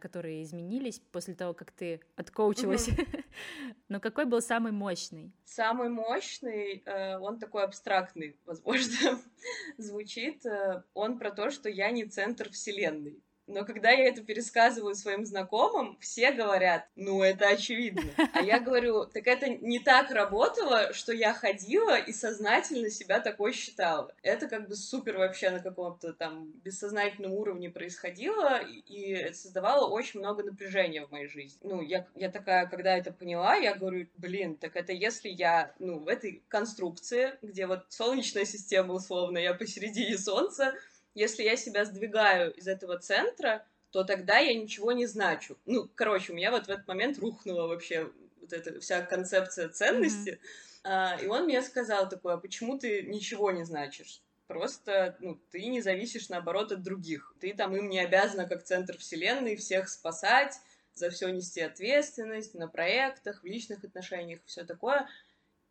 которые 0.00 0.42
изменились 0.42 1.00
после 1.12 1.34
того, 1.34 1.54
как 1.54 1.70
ты 1.72 2.00
откоучилась. 2.16 2.88
Mm-hmm. 2.88 3.24
Но 3.88 4.00
какой 4.00 4.24
был 4.24 4.40
самый 4.40 4.72
мощный? 4.72 5.32
Самый 5.44 5.88
мощный, 5.88 6.82
э, 6.84 7.18
он 7.18 7.38
такой 7.38 7.64
абстрактный, 7.64 8.36
возможно, 8.44 9.20
звучит. 9.78 10.44
Э, 10.46 10.82
он 10.94 11.18
про 11.18 11.30
то, 11.30 11.50
что 11.50 11.68
я 11.68 11.90
не 11.90 12.04
центр 12.04 12.50
вселенной. 12.50 13.22
Но 13.48 13.64
когда 13.64 13.90
я 13.90 14.08
это 14.08 14.22
пересказываю 14.22 14.94
своим 14.94 15.24
знакомым, 15.24 15.96
все 16.00 16.32
говорят, 16.32 16.86
ну 16.96 17.22
это 17.22 17.48
очевидно. 17.48 18.02
А 18.34 18.42
я 18.42 18.60
говорю, 18.60 19.06
так 19.06 19.26
это 19.26 19.48
не 19.48 19.80
так 19.80 20.10
работало, 20.10 20.92
что 20.92 21.12
я 21.12 21.32
ходила 21.32 21.98
и 21.98 22.12
сознательно 22.12 22.90
себя 22.90 23.20
такой 23.20 23.52
считала. 23.52 24.12
Это 24.22 24.48
как 24.48 24.68
бы 24.68 24.76
супер 24.76 25.16
вообще 25.16 25.50
на 25.50 25.60
каком-то 25.60 26.12
там 26.12 26.52
бессознательном 26.62 27.32
уровне 27.32 27.70
происходило, 27.70 28.60
и 28.60 29.12
это 29.12 29.36
создавало 29.36 29.88
очень 29.88 30.20
много 30.20 30.44
напряжения 30.44 31.06
в 31.06 31.10
моей 31.10 31.26
жизни. 31.26 31.58
Ну, 31.62 31.80
я, 31.80 32.06
я 32.14 32.30
такая, 32.30 32.66
когда 32.66 32.96
это 32.96 33.12
поняла, 33.12 33.54
я 33.54 33.74
говорю, 33.74 34.06
блин, 34.16 34.56
так 34.56 34.76
это 34.76 34.92
если 34.92 35.30
я, 35.30 35.74
ну, 35.78 35.98
в 35.98 36.08
этой 36.08 36.42
конструкции, 36.48 37.32
где 37.42 37.66
вот 37.66 37.86
солнечная 37.88 38.44
система 38.44 38.94
условно, 38.94 39.38
я 39.38 39.54
посередине 39.54 40.18
солнца, 40.18 40.74
если 41.18 41.42
я 41.42 41.56
себя 41.56 41.84
сдвигаю 41.84 42.52
из 42.54 42.68
этого 42.68 42.98
центра, 42.98 43.66
то 43.90 44.04
тогда 44.04 44.38
я 44.38 44.54
ничего 44.54 44.92
не 44.92 45.06
значу. 45.06 45.56
Ну, 45.66 45.88
короче, 45.94 46.32
у 46.32 46.36
меня 46.36 46.50
вот 46.50 46.66
в 46.66 46.70
этот 46.70 46.86
момент 46.86 47.18
рухнула 47.18 47.66
вообще 47.66 48.10
вот 48.40 48.52
эта 48.52 48.78
вся 48.80 49.02
концепция 49.02 49.68
ценности. 49.68 50.30
Mm-hmm. 50.30 50.80
А, 50.84 51.18
и 51.20 51.26
он 51.26 51.44
мне 51.44 51.60
сказал 51.62 52.08
такое, 52.08 52.34
а 52.34 52.38
почему 52.38 52.78
ты 52.78 53.02
ничего 53.02 53.50
не 53.50 53.64
значишь? 53.64 54.20
Просто, 54.46 55.16
ну, 55.20 55.38
ты 55.50 55.66
не 55.66 55.80
зависишь, 55.80 56.28
наоборот, 56.28 56.70
от 56.72 56.82
других. 56.82 57.34
Ты 57.40 57.52
там 57.52 57.76
им 57.76 57.88
не 57.88 57.98
обязана, 57.98 58.46
как 58.46 58.62
центр 58.62 58.96
вселенной, 58.96 59.56
всех 59.56 59.88
спасать, 59.88 60.54
за 60.94 61.10
все 61.10 61.28
нести 61.28 61.60
ответственность 61.60 62.54
на 62.54 62.68
проектах, 62.68 63.42
в 63.42 63.46
личных 63.46 63.84
отношениях, 63.84 64.40
все 64.46 64.64
такое. 64.64 65.08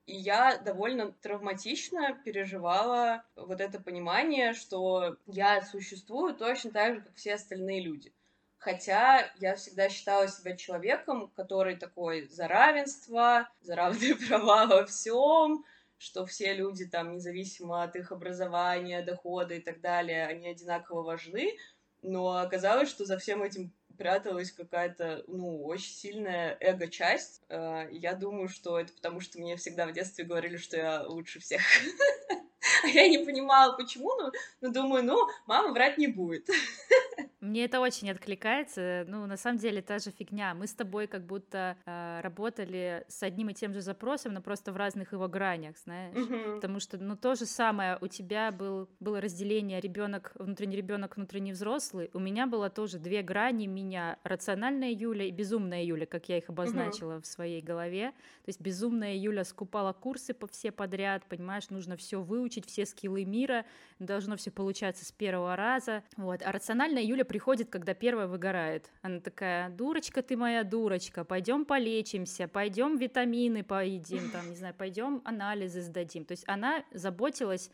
И 0.07 0.15
я 0.15 0.57
довольно 0.57 1.11
травматично 1.11 2.17
переживала 2.23 3.25
вот 3.35 3.59
это 3.59 3.77
понимание, 3.77 4.53
что 4.53 5.17
я 5.25 5.61
существую 5.61 6.33
точно 6.33 6.71
так 6.71 6.95
же, 6.95 7.01
как 7.01 7.15
все 7.15 7.33
остальные 7.33 7.81
люди. 7.81 8.13
Хотя 8.57 9.29
я 9.39 9.55
всегда 9.55 9.89
считала 9.89 10.29
себя 10.29 10.55
человеком, 10.55 11.27
который 11.35 11.75
такой 11.75 12.25
за 12.27 12.47
равенство, 12.47 13.49
за 13.59 13.75
равные 13.75 14.15
права 14.27 14.65
во 14.65 14.85
всем, 14.85 15.65
что 15.97 16.25
все 16.25 16.53
люди 16.53 16.85
там, 16.85 17.11
независимо 17.11 17.83
от 17.83 17.97
их 17.97 18.13
образования, 18.13 19.03
дохода 19.03 19.55
и 19.55 19.59
так 19.59 19.81
далее, 19.81 20.25
они 20.25 20.47
одинаково 20.47 21.03
важны. 21.03 21.57
Но 22.01 22.37
оказалось, 22.37 22.89
что 22.89 23.03
за 23.03 23.17
всем 23.17 23.43
этим 23.43 23.73
пряталась 23.97 24.51
какая-то, 24.51 25.23
ну, 25.27 25.63
очень 25.63 25.91
сильная 25.91 26.57
эго-часть. 26.59 27.41
Э, 27.49 27.87
я 27.91 28.13
думаю, 28.13 28.47
что 28.47 28.79
это 28.79 28.93
потому, 28.93 29.19
что 29.19 29.39
мне 29.39 29.57
всегда 29.57 29.87
в 29.87 29.93
детстве 29.93 30.25
говорили, 30.25 30.57
что 30.57 30.77
я 30.77 31.03
лучше 31.03 31.39
всех. 31.39 31.61
А 32.83 32.87
я 32.87 33.07
не 33.07 33.19
понимала, 33.19 33.73
почему, 33.73 34.11
но, 34.19 34.31
но 34.61 34.69
думаю, 34.69 35.03
ну, 35.03 35.27
мама 35.45 35.73
врать 35.73 35.97
не 35.97 36.07
будет. 36.07 36.49
Мне 37.39 37.65
это 37.65 37.79
очень 37.79 38.09
откликается. 38.09 39.05
Ну, 39.07 39.25
на 39.25 39.37
самом 39.37 39.59
деле, 39.59 39.81
та 39.81 39.99
же 39.99 40.11
фигня. 40.11 40.53
Мы 40.53 40.65
с 40.65 40.73
тобой 40.73 41.07
как 41.07 41.25
будто 41.25 41.77
э, 41.85 42.19
работали 42.21 43.05
с 43.07 43.21
одним 43.21 43.49
и 43.49 43.53
тем 43.53 43.73
же 43.73 43.81
запросом, 43.81 44.33
но 44.33 44.41
просто 44.41 44.71
в 44.71 44.77
разных 44.77 45.13
его 45.13 45.27
гранях, 45.27 45.77
знаешь. 45.77 46.15
Mm-hmm. 46.15 46.55
Потому 46.55 46.79
что, 46.79 46.97
ну, 46.97 47.15
то 47.15 47.35
же 47.35 47.45
самое. 47.45 47.97
У 48.01 48.07
тебя 48.07 48.51
был, 48.51 48.89
было 48.99 49.21
разделение 49.21 49.79
ребенок, 49.79 50.31
внутренний 50.35 50.75
ребенок, 50.75 51.15
внутренний 51.15 51.53
взрослый. 51.53 52.09
У 52.13 52.19
меня 52.19 52.47
было 52.47 52.69
тоже 52.69 52.97
две 52.97 53.21
грани 53.21 53.67
меня. 53.67 54.17
Рациональная 54.23 54.91
Юля 54.91 55.25
и 55.25 55.31
безумная 55.31 55.83
Юля, 55.83 56.05
как 56.05 56.29
я 56.29 56.39
их 56.39 56.49
обозначила 56.49 57.13
mm-hmm. 57.13 57.21
в 57.21 57.27
своей 57.27 57.61
голове. 57.61 58.11
То 58.45 58.49
есть 58.49 58.59
безумная 58.59 59.15
Юля 59.15 59.43
скупала 59.43 59.93
курсы 59.93 60.33
по 60.33 60.47
все 60.47 60.71
подряд, 60.71 61.23
понимаешь, 61.29 61.69
нужно 61.69 61.97
все 61.97 62.21
выучить, 62.21 62.65
все 62.67 62.85
скиллы 62.85 63.25
мира, 63.25 63.65
должно 63.99 64.37
все 64.37 64.51
получаться 64.51 65.05
с 65.05 65.11
первого 65.11 65.55
раза. 65.55 66.03
Вот. 66.15 66.41
А 66.43 66.51
рациональная 66.51 67.03
Юля 67.03 67.25
приходит, 67.25 67.69
когда 67.69 67.93
первая 67.93 68.27
выгорает. 68.27 68.91
Она 69.01 69.19
такая, 69.19 69.69
дурочка 69.69 70.21
ты 70.21 70.37
моя 70.37 70.63
дурочка, 70.63 71.23
пойдем 71.23 71.65
полечимся, 71.65 72.47
пойдем 72.47 72.97
витамины 72.97 73.63
поедим, 73.63 74.29
там, 74.31 74.49
не 74.49 74.55
знаю, 74.55 74.73
пойдем 74.75 75.21
анализы 75.25 75.81
сдадим. 75.81 76.25
То 76.25 76.33
есть 76.33 76.43
она 76.47 76.83
заботилась 76.91 77.71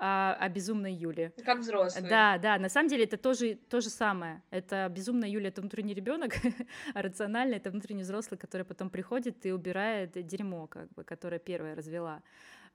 о, 0.00 0.32
о 0.32 0.48
безумной 0.48 0.94
Юле. 0.94 1.32
Как 1.44 1.58
взрослый. 1.58 2.08
Да, 2.08 2.38
да, 2.38 2.58
на 2.58 2.68
самом 2.68 2.88
деле 2.88 3.04
это 3.04 3.18
тоже 3.18 3.58
то 3.68 3.80
же 3.80 3.90
самое. 3.90 4.42
Это 4.50 4.88
безумная 4.90 5.28
Юля, 5.28 5.48
это 5.48 5.60
внутренний 5.60 5.94
ребенок, 5.94 6.32
а 6.94 7.02
рациональный 7.02 7.58
это 7.58 7.70
внутренний 7.70 8.02
взрослый, 8.02 8.38
который 8.38 8.64
потом 8.64 8.88
приходит 8.88 9.44
и 9.44 9.52
убирает 9.52 10.12
дерьмо, 10.26 10.66
как 10.66 10.90
бы, 10.92 11.04
которое 11.04 11.38
первая 11.38 11.74
развела. 11.74 12.22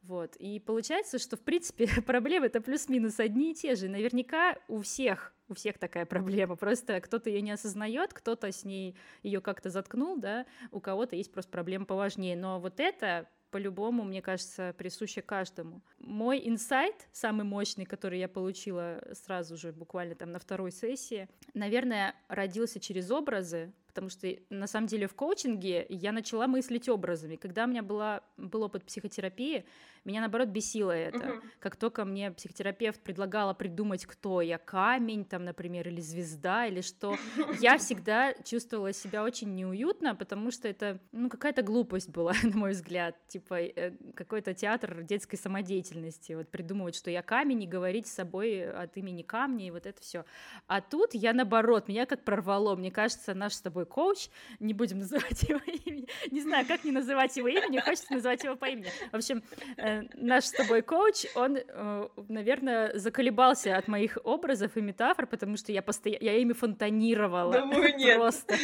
Вот. 0.07 0.35
И 0.35 0.59
получается, 0.59 1.17
что, 1.17 1.35
в 1.35 1.41
принципе, 1.41 1.87
проблемы 2.05 2.47
это 2.47 2.61
плюс-минус 2.61 3.19
одни 3.19 3.51
и 3.51 3.55
те 3.55 3.75
же. 3.75 3.89
Наверняка 3.89 4.57
у 4.67 4.81
всех, 4.81 5.33
у 5.47 5.55
всех 5.55 5.77
такая 5.77 6.05
проблема. 6.05 6.55
Просто 6.55 7.01
кто-то 7.01 7.29
ее 7.29 7.41
не 7.41 7.51
осознает, 7.51 8.13
кто-то 8.13 8.51
с 8.51 8.63
ней 8.63 8.95
ее 9.23 9.41
как-то 9.41 9.69
заткнул, 9.69 10.17
да, 10.17 10.45
у 10.71 10.79
кого-то 10.79 11.15
есть 11.15 11.31
просто 11.31 11.51
проблема 11.51 11.85
поважнее. 11.85 12.35
Но 12.35 12.59
вот 12.59 12.79
это 12.79 13.27
по-любому, 13.49 14.03
мне 14.03 14.21
кажется, 14.21 14.75
присуще 14.77 15.21
каждому. 15.21 15.81
Мой 15.97 16.41
инсайт, 16.43 17.07
самый 17.11 17.45
мощный, 17.45 17.85
который 17.85 18.19
я 18.19 18.27
получила 18.27 19.01
сразу 19.13 19.55
же, 19.55 19.71
буквально 19.71 20.13
там 20.15 20.31
на 20.31 20.39
второй 20.39 20.71
сессии, 20.71 21.29
наверное, 21.53 22.15
родился 22.27 22.79
через 22.79 23.09
образы, 23.11 23.71
потому 23.95 24.09
что 24.09 24.27
на 24.49 24.67
самом 24.67 24.87
деле 24.87 25.07
в 25.07 25.15
коучинге 25.15 25.85
я 25.87 26.11
начала 26.11 26.47
мыслить 26.47 26.89
образами. 26.89 27.37
Когда 27.37 27.63
у 27.63 27.67
меня 27.67 27.81
была, 27.81 28.21
был 28.37 28.63
опыт 28.63 28.83
психотерапии, 28.83 29.65
меня, 30.05 30.19
наоборот, 30.19 30.49
бесило 30.49 30.91
это. 30.91 31.17
Uh-huh. 31.17 31.41
Как 31.59 31.77
только 31.77 32.05
мне 32.05 32.29
психотерапевт 32.29 33.01
предлагала 33.01 33.55
придумать, 33.55 34.05
кто 34.05 34.41
я, 34.41 34.59
камень, 34.59 35.25
там, 35.25 35.45
например, 35.45 35.87
или 35.87 35.99
звезда, 35.99 36.67
или 36.67 36.81
что, 36.81 37.15
я 37.59 37.79
всегда 37.79 38.33
чувствовала 38.43 38.93
себя 38.93 39.23
очень 39.23 39.55
неуютно, 39.55 40.13
потому 40.13 40.51
что 40.51 40.67
это, 40.67 40.99
ну, 41.11 41.27
какая-то 41.27 41.63
глупость 41.63 42.09
была, 42.09 42.33
на 42.43 42.55
мой 42.55 42.71
взгляд, 42.71 43.15
типа 43.27 43.61
э, 43.61 43.93
какой-то 44.13 44.53
театр 44.53 45.01
детской 45.01 45.37
самодеятельности, 45.37 46.33
вот 46.33 46.49
придумывать, 46.49 46.95
что 46.95 47.09
я 47.09 47.23
камень, 47.23 47.63
и 47.63 47.67
говорить 47.67 48.05
с 48.05 48.13
собой 48.13 48.69
от 48.69 48.95
имени 48.97 49.23
камня, 49.23 49.67
и 49.67 49.71
вот 49.71 49.87
это 49.87 49.99
все. 50.01 50.25
А 50.67 50.81
тут 50.81 51.15
я, 51.15 51.33
наоборот, 51.33 51.87
меня 51.87 52.05
как 52.05 52.23
прорвало, 52.23 52.75
мне 52.75 52.91
кажется, 52.91 53.33
наш 53.33 53.53
с 53.53 53.61
тобой 53.61 53.84
тобой 53.85 54.13
коуч, 54.13 54.29
не 54.59 54.73
будем 54.73 54.99
называть 55.05 55.43
его 55.43 55.59
имя, 55.85 56.05
не 56.31 56.41
знаю, 56.41 56.65
как 56.67 56.83
не 56.83 56.91
называть 56.91 57.37
его 57.37 57.47
имя, 57.47 57.67
не 57.69 57.79
хочется 57.79 58.13
называть 58.13 58.43
его 58.43 58.55
по 58.55 58.65
имени. 58.65 58.87
В 59.11 59.15
общем, 59.15 59.43
э, 59.77 60.01
наш 60.13 60.45
с 60.45 60.51
тобой 60.51 60.81
коуч, 60.81 61.25
он, 61.35 61.57
э, 61.57 62.07
наверное, 62.27 62.97
заколебался 62.97 63.77
от 63.77 63.87
моих 63.87 64.17
образов 64.23 64.77
и 64.77 64.81
метафор, 64.81 65.27
потому 65.27 65.57
что 65.57 65.71
я 65.71 65.81
постоянно, 65.81 66.23
я 66.23 66.37
ими 66.37 66.53
фонтанировала. 66.53 67.59
Думаю, 67.59 67.95
нет. 67.97 68.17
Просто. 68.17 68.55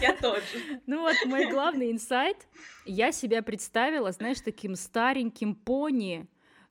Я 0.00 0.14
тоже. 0.14 0.42
Ну 0.86 1.00
вот, 1.00 1.14
мой 1.26 1.50
главный 1.50 1.90
инсайт, 1.90 2.36
я 2.84 3.12
себя 3.12 3.42
представила, 3.42 4.12
знаешь, 4.12 4.40
таким 4.40 4.74
стареньким 4.74 5.54
пони, 5.54 6.26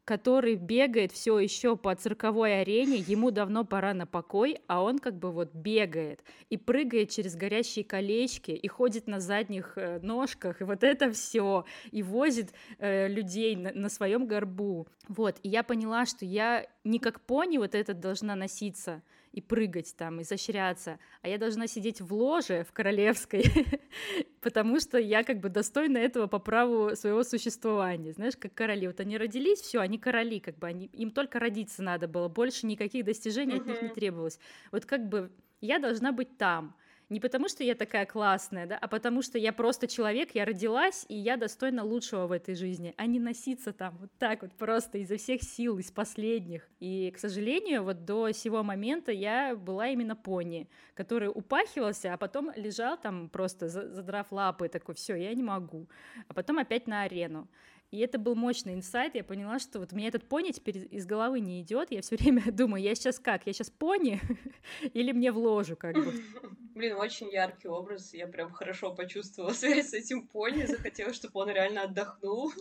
который 0.06 0.56
бегает 0.56 1.12
все 1.12 1.40
еще 1.40 1.78
по 1.78 1.96
цирковой 1.96 2.62
арене, 2.62 2.98
ему 2.98 3.32
давно 3.32 3.64
пора 3.64 3.94
на 3.94 4.06
покой, 4.06 4.60
а 4.68 4.84
он 4.84 5.00
как 5.00 5.18
бы 5.18 5.32
вот 5.32 5.54
бегает 5.54 6.24
и 6.50 6.58
прыгает 6.58 7.10
через 7.10 7.36
горящие 7.36 7.86
колечки 7.86 8.52
и 8.52 8.68
ходит 8.68 9.08
на 9.08 9.20
задних 9.20 9.78
э, 9.78 10.00
ножках, 10.02 10.62
и 10.62 10.66
вот 10.66 10.84
это 10.84 11.12
все, 11.12 11.66
и 11.92 12.04
возит 12.04 12.54
э, 12.80 13.08
людей 13.08 13.56
на, 13.56 13.72
на 13.72 13.90
своем 13.90 14.28
горбу. 14.28 14.88
Вот, 15.08 15.38
и 15.44 15.50
я 15.50 15.64
поняла, 15.64 16.06
что 16.06 16.26
я 16.26 16.66
не 16.84 17.00
как 17.00 17.22
пони 17.22 17.58
вот 17.58 17.76
это 17.76 17.94
должна 17.94 18.36
носиться, 18.36 19.02
и 19.34 19.42
прыгать 19.42 19.96
там, 19.98 20.22
изощряться, 20.22 21.00
а 21.24 21.28
я 21.28 21.40
должна 21.40 21.66
сидеть 21.68 22.00
в 22.00 22.14
ложе 22.14 22.64
в 22.64 22.72
королевской, 22.72 23.44
потому 24.42 24.80
что 24.80 25.00
я 25.00 25.24
как 25.24 25.40
бы 25.40 25.50
достойна 25.50 25.98
этого 25.98 26.28
по 26.28 26.38
праву 26.38 26.96
своего 26.96 27.24
существования, 27.24 28.14
знаешь, 28.14 28.38
как 28.38 28.54
короли. 28.54 28.88
Вот 28.88 29.00
они 29.00 29.18
родились, 29.18 29.60
все, 29.60 29.80
они 29.80 29.98
короли, 29.98 30.40
как 30.40 30.58
бы 30.60 30.68
они, 30.68 30.86
им 30.94 31.10
только 31.10 31.40
родиться 31.40 31.82
надо 31.82 32.08
было, 32.08 32.28
больше 32.28 32.68
никаких 32.68 33.06
достижений 33.06 33.58
от 33.58 33.66
них 33.66 33.82
не 33.82 33.90
требовалось. 33.90 34.40
Вот 34.72 34.86
как 34.86 35.10
бы 35.10 35.32
я 35.62 35.80
должна 35.80 36.12
быть 36.12 36.38
там, 36.38 36.76
не 37.10 37.20
потому, 37.20 37.48
что 37.48 37.64
я 37.64 37.76
такая 37.76 38.06
классная, 38.06 38.66
да, 38.66 38.78
а 38.78 38.88
потому 38.88 39.22
что 39.22 39.38
я 39.38 39.54
просто 39.54 39.88
человек, 39.88 40.32
я 40.34 40.46
родилась, 40.46 41.06
и 41.10 41.16
я 41.16 41.38
достойна 41.38 41.84
лучшего 41.84 42.28
в 42.28 42.32
этой 42.32 42.56
жизни, 42.56 42.94
а 42.98 43.06
не 43.06 43.20
носиться 43.20 43.74
там 43.74 43.98
вот 44.00 44.10
так 44.18 44.42
вот 44.42 44.52
просто 44.54 44.98
изо 45.00 45.18
всех 45.18 45.44
сил, 45.44 45.78
из 45.78 45.92
последних. 45.92 46.68
И, 46.80 47.12
к 47.12 47.20
сожалению, 47.20 47.84
вот 47.84 48.06
до 48.06 48.32
сего 48.32 48.64
момента 48.64 49.12
я 49.12 49.56
была 49.56 49.88
именно 49.90 50.16
пони, 50.16 50.68
который 50.94 51.30
упахивался, 51.30 52.14
а 52.14 52.18
потом 52.18 52.52
лежал 52.56 52.98
там 52.98 53.30
просто 53.30 53.68
задрав 53.68 54.32
лапы, 54.32 54.68
такой, 54.68 54.96
все, 54.96 55.16
я 55.16 55.34
не 55.34 55.44
могу. 55.44 55.88
А 56.28 56.34
потом 56.34 56.60
опять 56.60 56.88
на 56.88 57.04
арену. 57.04 57.48
И 57.94 58.00
это 58.00 58.18
был 58.18 58.34
мощный 58.34 58.74
инсайт. 58.74 59.14
Я 59.14 59.24
поняла, 59.24 59.60
что 59.60 59.78
вот 59.78 59.92
мне 59.92 60.08
этот 60.08 60.28
пони 60.28 60.50
теперь 60.50 60.88
из 60.90 61.06
головы 61.06 61.40
не 61.42 61.62
идет. 61.62 61.92
Я 61.92 62.02
все 62.02 62.16
время 62.18 62.52
думаю, 62.52 62.82
я 62.82 62.96
сейчас 62.96 63.20
как? 63.20 63.46
Я 63.46 63.54
сейчас 63.54 63.70
пони 63.70 64.20
или 64.96 65.12
мне 65.12 65.32
в 65.32 65.38
ложу 65.38 65.76
как 65.76 65.94
бы? 65.94 66.12
Блин, 66.74 66.96
очень 66.96 67.30
яркий 67.30 67.68
образ. 67.68 68.12
Я 68.16 68.26
прям 68.26 68.52
хорошо 68.52 68.96
почувствовала 68.96 69.54
связь 69.54 69.92
с 69.92 69.94
этим 69.94 70.28
пони. 70.28 70.66
Захотела, 70.66 71.14
чтобы 71.14 71.40
он 71.42 71.50
реально 71.50 71.84
отдохнул. 71.84 72.52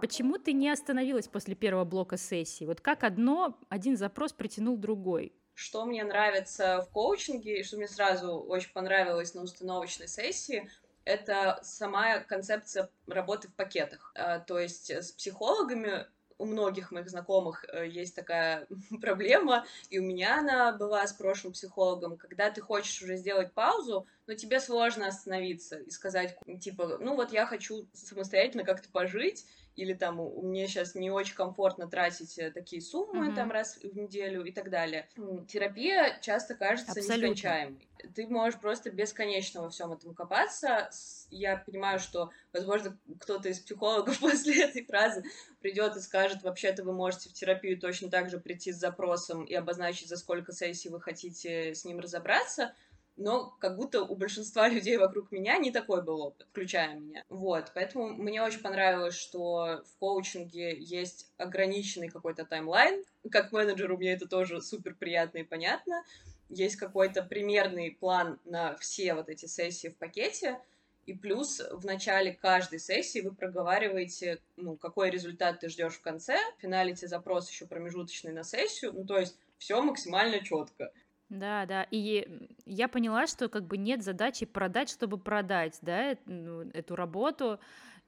Почему 0.00 0.38
ты 0.38 0.52
не 0.52 0.70
остановилась 0.70 1.26
после 1.26 1.56
первого 1.56 1.84
блока 1.84 2.16
сессии? 2.16 2.66
Вот 2.66 2.80
как 2.80 3.02
одно, 3.02 3.58
один 3.68 3.96
запрос 3.96 4.32
притянул 4.32 4.76
другой? 4.76 5.32
Что 5.54 5.84
мне 5.84 6.04
нравится 6.04 6.82
в 6.82 6.92
коучинге, 6.92 7.58
и 7.58 7.62
что 7.64 7.78
мне 7.78 7.88
сразу 7.88 8.38
очень 8.38 8.72
понравилось 8.72 9.34
на 9.34 9.42
установочной 9.42 10.06
сессии, 10.06 10.70
это 11.04 11.58
сама 11.62 12.20
концепция 12.20 12.88
работы 13.06 13.48
в 13.48 13.54
пакетах. 13.54 14.12
А, 14.14 14.38
то 14.40 14.58
есть 14.58 14.90
с 14.90 15.12
психологами 15.12 16.06
у 16.38 16.46
многих 16.46 16.90
моих 16.90 17.08
знакомых 17.08 17.64
э, 17.72 17.88
есть 17.88 18.16
такая 18.16 18.66
проблема, 19.00 19.64
и 19.90 19.98
у 19.98 20.02
меня 20.02 20.38
она 20.38 20.72
была 20.72 21.06
с 21.06 21.12
прошлым 21.12 21.52
психологом, 21.52 22.16
когда 22.16 22.50
ты 22.50 22.60
хочешь 22.60 23.00
уже 23.02 23.16
сделать 23.16 23.52
паузу, 23.52 24.06
но 24.32 24.38
тебе 24.38 24.60
сложно 24.60 25.08
остановиться 25.08 25.76
и 25.76 25.90
сказать, 25.90 26.38
типа, 26.60 26.96
ну 26.98 27.14
вот 27.14 27.32
я 27.32 27.44
хочу 27.44 27.86
самостоятельно 27.92 28.64
как-то 28.64 28.88
пожить, 28.88 29.44
или 29.76 29.92
там 29.92 30.16
меня 30.16 30.66
сейчас 30.68 30.94
не 30.94 31.10
очень 31.10 31.34
комфортно 31.34 31.86
тратить 31.86 32.38
э, 32.38 32.50
такие 32.50 32.80
суммы 32.80 33.28
mm-hmm. 33.28 33.34
там 33.34 33.50
раз 33.50 33.76
в 33.76 33.94
неделю 33.94 34.44
и 34.44 34.52
так 34.52 34.70
далее. 34.70 35.06
Терапия 35.48 36.18
часто 36.20 36.54
кажется 36.54 36.92
Абсолютно. 36.92 37.26
нескончаемой. 37.26 37.88
Ты 38.14 38.26
можешь 38.26 38.58
просто 38.58 38.90
бесконечно 38.90 39.62
во 39.62 39.70
всем 39.70 39.92
этом 39.92 40.14
копаться. 40.14 40.90
Я 41.30 41.58
понимаю, 41.58 41.98
что, 41.98 42.30
возможно, 42.52 42.96
кто-то 43.20 43.50
из 43.50 43.60
психологов 43.60 44.18
после 44.20 44.62
этой 44.64 44.84
фразы 44.84 45.24
придет 45.60 45.96
и 45.96 46.00
скажет, 46.00 46.42
вообще-то 46.42 46.84
вы 46.84 46.92
можете 46.92 47.28
в 47.28 47.34
терапию 47.34 47.78
точно 47.78 48.10
так 48.10 48.30
же 48.30 48.38
прийти 48.38 48.72
с 48.72 48.76
запросом 48.76 49.44
и 49.44 49.54
обозначить, 49.54 50.08
за 50.08 50.16
сколько 50.16 50.52
сессий 50.52 50.88
вы 50.88 51.02
хотите 51.02 51.74
с 51.74 51.84
ним 51.84 52.00
разобраться 52.00 52.74
но 53.16 53.54
как 53.60 53.76
будто 53.76 54.02
у 54.02 54.14
большинства 54.14 54.68
людей 54.70 54.96
вокруг 54.96 55.32
меня 55.32 55.58
не 55.58 55.70
такой 55.70 56.02
был 56.02 56.20
опыт, 56.20 56.46
включая 56.50 56.98
меня. 56.98 57.24
Вот, 57.28 57.72
поэтому 57.74 58.08
мне 58.08 58.42
очень 58.42 58.60
понравилось, 58.60 59.14
что 59.14 59.82
в 59.86 59.98
коучинге 59.98 60.76
есть 60.78 61.30
ограниченный 61.36 62.08
какой-то 62.08 62.44
таймлайн. 62.44 63.04
Как 63.30 63.52
менеджеру 63.52 63.96
мне 63.96 64.12
это 64.12 64.26
тоже 64.26 64.60
супер 64.60 64.94
приятно 64.94 65.38
и 65.38 65.44
понятно. 65.44 66.04
Есть 66.48 66.76
какой-то 66.76 67.22
примерный 67.22 67.96
план 67.98 68.38
на 68.44 68.76
все 68.76 69.14
вот 69.14 69.28
эти 69.28 69.46
сессии 69.46 69.88
в 69.88 69.96
пакете, 69.96 70.58
и 71.06 71.14
плюс 71.14 71.60
в 71.72 71.84
начале 71.84 72.32
каждой 72.32 72.78
сессии 72.78 73.20
вы 73.20 73.34
проговариваете, 73.34 74.38
ну, 74.56 74.76
какой 74.76 75.10
результат 75.10 75.60
ты 75.60 75.68
ждешь 75.68 75.94
в 75.94 76.00
конце, 76.00 76.36
финалите 76.58 77.08
запрос 77.08 77.50
еще 77.50 77.66
промежуточный 77.66 78.32
на 78.32 78.44
сессию, 78.44 78.92
ну, 78.92 79.04
то 79.04 79.18
есть 79.18 79.36
все 79.58 79.82
максимально 79.82 80.44
четко. 80.44 80.92
Да, 81.32 81.64
да. 81.64 81.86
И 81.90 82.28
я 82.66 82.88
поняла, 82.88 83.26
что 83.26 83.48
как 83.48 83.66
бы 83.66 83.78
нет 83.78 84.02
задачи 84.02 84.44
продать, 84.44 84.90
чтобы 84.90 85.16
продать, 85.16 85.78
да, 85.80 86.14
ну, 86.26 86.60
эту 86.74 86.94
работу. 86.94 87.58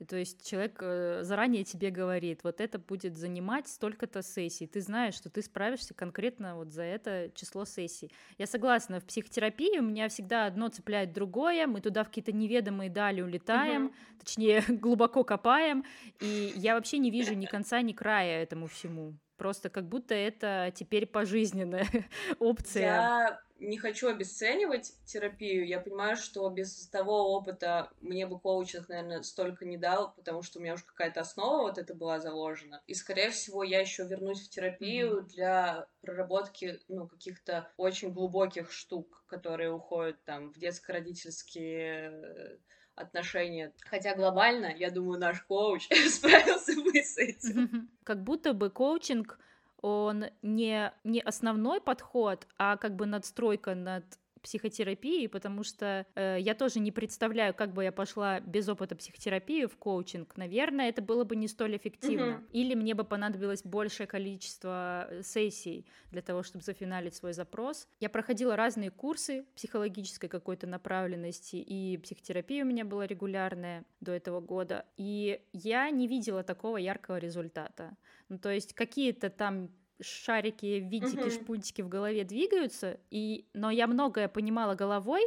То 0.07 0.17
есть 0.17 0.47
человек 0.47 0.77
э, 0.83 1.21
заранее 1.23 1.65
тебе 1.65 1.89
говорит, 1.89 2.41
вот 2.45 2.61
это 2.61 2.79
будет 2.79 3.17
занимать 3.17 3.67
столько-то 3.67 4.23
сессий. 4.23 4.67
Ты 4.67 4.83
знаешь, 4.83 5.15
что 5.15 5.31
ты 5.31 5.41
справишься 5.41 5.95
конкретно 5.95 6.57
вот 6.57 6.73
за 6.73 6.83
это 6.83 7.31
число 7.35 7.65
сессий. 7.65 8.13
Я 8.37 8.47
согласна, 8.47 9.01
в 9.01 9.07
психотерапии 9.07 9.79
у 9.79 9.85
меня 9.85 10.11
всегда 10.11 10.45
одно 10.45 10.69
цепляет 10.69 11.15
другое, 11.15 11.67
мы 11.67 11.81
туда 11.81 12.05
в 12.05 12.09
какие-то 12.09 12.33
неведомые 12.33 12.91
дали 12.91 13.23
улетаем, 13.23 13.87
угу. 13.87 13.95
точнее 14.19 14.63
глубоко 14.69 15.25
копаем, 15.25 15.85
и 16.21 16.53
я 16.57 16.75
вообще 16.75 16.99
не 16.99 17.11
вижу 17.11 17.33
ни 17.35 17.47
конца, 17.47 17.81
ни 17.81 17.93
края 17.93 18.43
этому 18.43 18.67
всему. 18.67 19.15
Просто 19.37 19.69
как 19.69 19.89
будто 19.89 20.15
это 20.15 20.73
теперь 20.75 21.07
пожизненная 21.07 21.89
опция. 22.39 22.83
Я 22.83 23.41
не 23.59 23.79
хочу 23.79 24.09
обесценивать 24.09 24.93
терапию. 25.05 25.67
Я 25.67 25.81
понимаю, 25.81 26.17
что 26.17 26.49
без 26.51 26.89
того 26.89 27.35
опыта 27.35 27.91
мне 28.01 28.27
бы 28.27 28.39
коучинг, 28.39 28.89
наверное, 28.89 29.23
столько 29.23 29.65
не 29.65 29.77
дал, 29.77 30.13
потому 30.15 30.43
что 30.43 30.59
у 30.59 30.63
меня 30.63 30.75
уже 30.75 30.85
какая-то 30.85 31.21
основа 31.21 31.63
вот 31.63 31.79
это 31.79 31.95
была 31.95 32.21
заложена. 32.21 32.83
И, 32.87 32.95
скорее 32.95 33.31
всего, 33.31 33.63
я 33.63 33.81
еще 33.81 34.05
вернусь 34.05 34.47
в 34.47 34.51
терапию 34.51 35.19
mm-hmm. 35.19 35.29
для 35.29 35.87
проработки, 36.01 36.81
ну, 36.89 37.09
каких-то 37.09 37.71
очень 37.77 38.13
глубоких 38.13 38.73
штук, 38.73 39.25
которые 39.27 39.73
уходят 39.73 40.23
там 40.25 40.53
в 40.53 40.59
детско-родительские 40.59 42.11
э, 42.11 42.59
отношения. 42.97 43.73
Хотя 43.81 44.15
глобально, 44.15 44.75
я 44.77 44.91
думаю, 44.91 45.21
наш 45.21 45.43
коуч 45.43 45.89
справился 46.11 46.75
бы 46.75 47.03
с 47.03 47.19
этим. 47.19 47.89
Как 48.05 48.23
будто 48.23 48.53
бы 48.53 48.71
коучинг 48.71 49.39
он 49.81 50.27
не, 50.41 50.93
не 51.05 51.21
основной 51.21 51.81
подход, 51.81 52.47
а 52.57 52.79
как 52.79 52.97
бы 52.97 53.05
надстройка 53.05 53.75
над 53.75 54.05
психотерапии, 54.45 55.27
потому 55.27 55.65
что 55.65 56.07
э, 56.15 56.37
я 56.39 56.55
тоже 56.55 56.79
не 56.79 56.93
представляю, 56.93 57.55
как 57.55 57.73
бы 57.73 57.83
я 57.83 57.93
пошла 57.93 58.41
без 58.41 58.69
опыта 58.69 58.95
психотерапии 58.95 59.65
в 59.65 59.77
коучинг. 59.77 60.37
Наверное, 60.37 60.91
это 60.91 61.01
было 61.03 61.25
бы 61.25 61.35
не 61.35 61.49
столь 61.49 61.77
эффективно. 61.77 62.25
Mm-hmm. 62.25 62.51
Или 62.53 62.75
мне 62.75 62.95
бы 62.95 63.05
понадобилось 63.05 63.63
большее 63.65 64.07
количество 64.07 65.09
э, 65.11 65.23
сессий 65.23 65.87
для 66.11 66.21
того, 66.21 66.43
чтобы 66.43 66.63
зафиналить 66.63 67.15
свой 67.15 67.33
запрос. 67.33 67.89
Я 68.01 68.11
проходила 68.11 68.55
разные 68.55 68.91
курсы 68.91 69.47
психологической 69.57 70.29
какой-то 70.29 70.67
направленности, 70.67 71.57
и 71.57 71.97
психотерапия 71.97 72.65
у 72.65 72.69
меня 72.69 72.85
была 72.85 73.07
регулярная 73.07 73.85
до 74.01 74.13
этого 74.13 74.41
года, 74.41 74.85
и 74.99 75.41
я 75.53 75.91
не 75.91 76.07
видела 76.07 76.43
такого 76.43 76.77
яркого 76.77 77.17
результата. 77.17 77.97
Ну, 78.29 78.39
то 78.39 78.51
есть 78.51 78.75
какие-то 78.75 79.31
там 79.31 79.71
шарики, 80.01 80.81
винтики, 80.81 81.19
uh-huh. 81.19 81.43
шпунтики 81.43 81.83
в 81.83 81.89
голове 81.89 82.25
двигаются, 82.25 82.99
и, 83.11 83.47
но 83.55 83.71
я 83.71 83.87
многое 83.87 84.29
понимала 84.29 84.75
головой, 84.75 85.27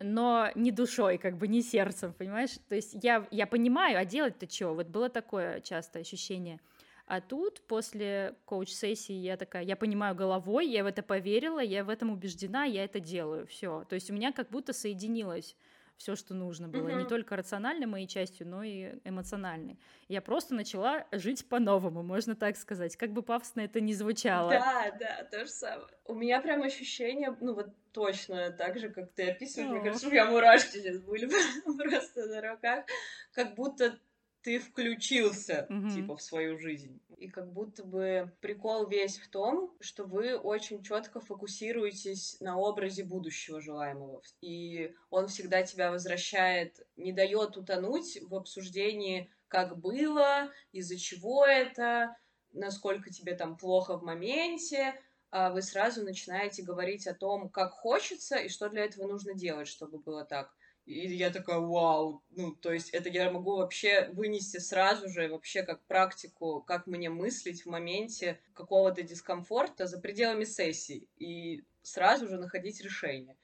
но 0.00 0.50
не 0.54 0.70
душой, 0.70 1.18
как 1.18 1.36
бы 1.36 1.48
не 1.48 1.62
сердцем, 1.62 2.12
понимаешь? 2.12 2.58
То 2.68 2.74
есть 2.74 2.96
я, 3.02 3.26
я 3.30 3.46
понимаю, 3.46 3.98
а 3.98 4.04
делать-то 4.04 4.48
что? 4.48 4.74
Вот 4.74 4.86
было 4.88 5.08
такое 5.08 5.60
частое 5.60 6.02
ощущение. 6.02 6.60
А 7.06 7.22
тут 7.22 7.62
после 7.62 8.34
коуч-сессии 8.44 9.14
я 9.14 9.38
такая, 9.38 9.64
я 9.64 9.76
понимаю 9.76 10.14
головой, 10.14 10.68
я 10.68 10.84
в 10.84 10.86
это 10.86 11.02
поверила, 11.02 11.60
я 11.60 11.82
в 11.82 11.88
этом 11.88 12.10
убеждена, 12.10 12.64
я 12.64 12.84
это 12.84 13.00
делаю, 13.00 13.46
все. 13.46 13.84
То 13.88 13.94
есть 13.94 14.10
у 14.10 14.14
меня 14.14 14.30
как 14.30 14.50
будто 14.50 14.74
соединилось 14.74 15.56
все, 15.98 16.16
что 16.16 16.32
нужно 16.32 16.68
было, 16.68 16.88
mm-hmm. 16.88 17.02
не 17.02 17.04
только 17.04 17.36
рациональной 17.36 17.86
моей 17.86 18.06
частью, 18.06 18.46
но 18.46 18.62
и 18.62 18.94
эмоциональной. 19.04 19.78
Я 20.06 20.22
просто 20.22 20.54
начала 20.54 21.06
жить 21.12 21.46
по-новому, 21.48 22.02
можно 22.02 22.34
так 22.34 22.56
сказать, 22.56 22.96
как 22.96 23.12
бы 23.12 23.22
пафосно 23.22 23.60
это 23.60 23.80
ни 23.80 23.92
звучало. 23.92 24.50
Да, 24.50 24.96
да, 24.98 25.24
то 25.30 25.44
же 25.44 25.50
самое. 25.50 25.88
У 26.04 26.14
меня 26.14 26.40
прям 26.40 26.62
ощущение, 26.62 27.36
ну 27.40 27.54
вот 27.54 27.74
точно 27.92 28.50
так 28.50 28.78
же, 28.78 28.90
как 28.90 29.12
ты 29.12 29.30
описываешь, 29.30 29.70
oh. 29.70 29.72
мне 29.72 29.84
кажется, 29.84 30.06
у 30.06 30.10
меня 30.10 30.26
мурашки 30.26 30.78
сейчас 30.78 30.98
были 30.98 31.28
просто 31.78 32.26
на 32.26 32.40
руках, 32.40 32.84
как 33.32 33.54
будто 33.56 33.98
ты 34.42 34.58
включился, 34.58 35.66
mm-hmm. 35.68 35.94
типа, 35.94 36.16
в 36.16 36.22
свою 36.22 36.58
жизнь. 36.58 37.00
И 37.16 37.28
как 37.28 37.52
будто 37.52 37.84
бы 37.84 38.32
прикол 38.40 38.86
весь 38.86 39.18
в 39.18 39.28
том, 39.28 39.74
что 39.80 40.04
вы 40.04 40.36
очень 40.36 40.82
четко 40.82 41.20
фокусируетесь 41.20 42.40
на 42.40 42.56
образе 42.56 43.04
будущего 43.04 43.60
желаемого. 43.60 44.22
И 44.40 44.94
он 45.10 45.26
всегда 45.26 45.62
тебя 45.62 45.90
возвращает, 45.90 46.86
не 46.96 47.12
дает 47.12 47.56
утонуть 47.56 48.18
в 48.22 48.34
обсуждении, 48.34 49.30
как 49.48 49.78
было, 49.78 50.52
из-за 50.72 50.96
чего 50.96 51.44
это, 51.44 52.16
насколько 52.52 53.10
тебе 53.10 53.34
там 53.34 53.56
плохо 53.56 53.98
в 53.98 54.02
моменте, 54.02 54.94
а 55.30 55.50
вы 55.50 55.62
сразу 55.62 56.04
начинаете 56.04 56.62
говорить 56.62 57.06
о 57.06 57.14
том, 57.14 57.50
как 57.50 57.72
хочется 57.72 58.36
и 58.36 58.48
что 58.48 58.68
для 58.68 58.84
этого 58.84 59.06
нужно 59.06 59.34
делать, 59.34 59.68
чтобы 59.68 59.98
было 59.98 60.24
так. 60.24 60.54
И 60.88 61.14
я 61.14 61.28
такая, 61.28 61.58
вау, 61.58 62.22
ну, 62.30 62.54
то 62.54 62.72
есть 62.72 62.88
это 62.90 63.10
я 63.10 63.30
могу 63.30 63.56
вообще 63.56 64.08
вынести 64.14 64.56
сразу 64.56 65.06
же, 65.10 65.28
вообще 65.28 65.62
как 65.62 65.82
практику, 65.82 66.64
как 66.66 66.86
мне 66.86 67.10
мыслить 67.10 67.66
в 67.66 67.68
моменте 67.68 68.40
какого-то 68.54 69.02
дискомфорта 69.02 69.86
за 69.86 70.00
пределами 70.00 70.44
сессии 70.44 71.06
и 71.18 71.62
сразу 71.82 72.26
же 72.26 72.38
находить 72.38 72.80
решение. 72.80 73.36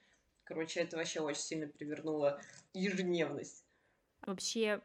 Короче, 0.45 0.81
это 0.81 0.97
вообще 0.97 1.21
очень 1.21 1.43
сильно 1.43 1.69
привернуло 1.69 2.41
ежедневность. 2.73 3.67
Вообще, 4.23 4.81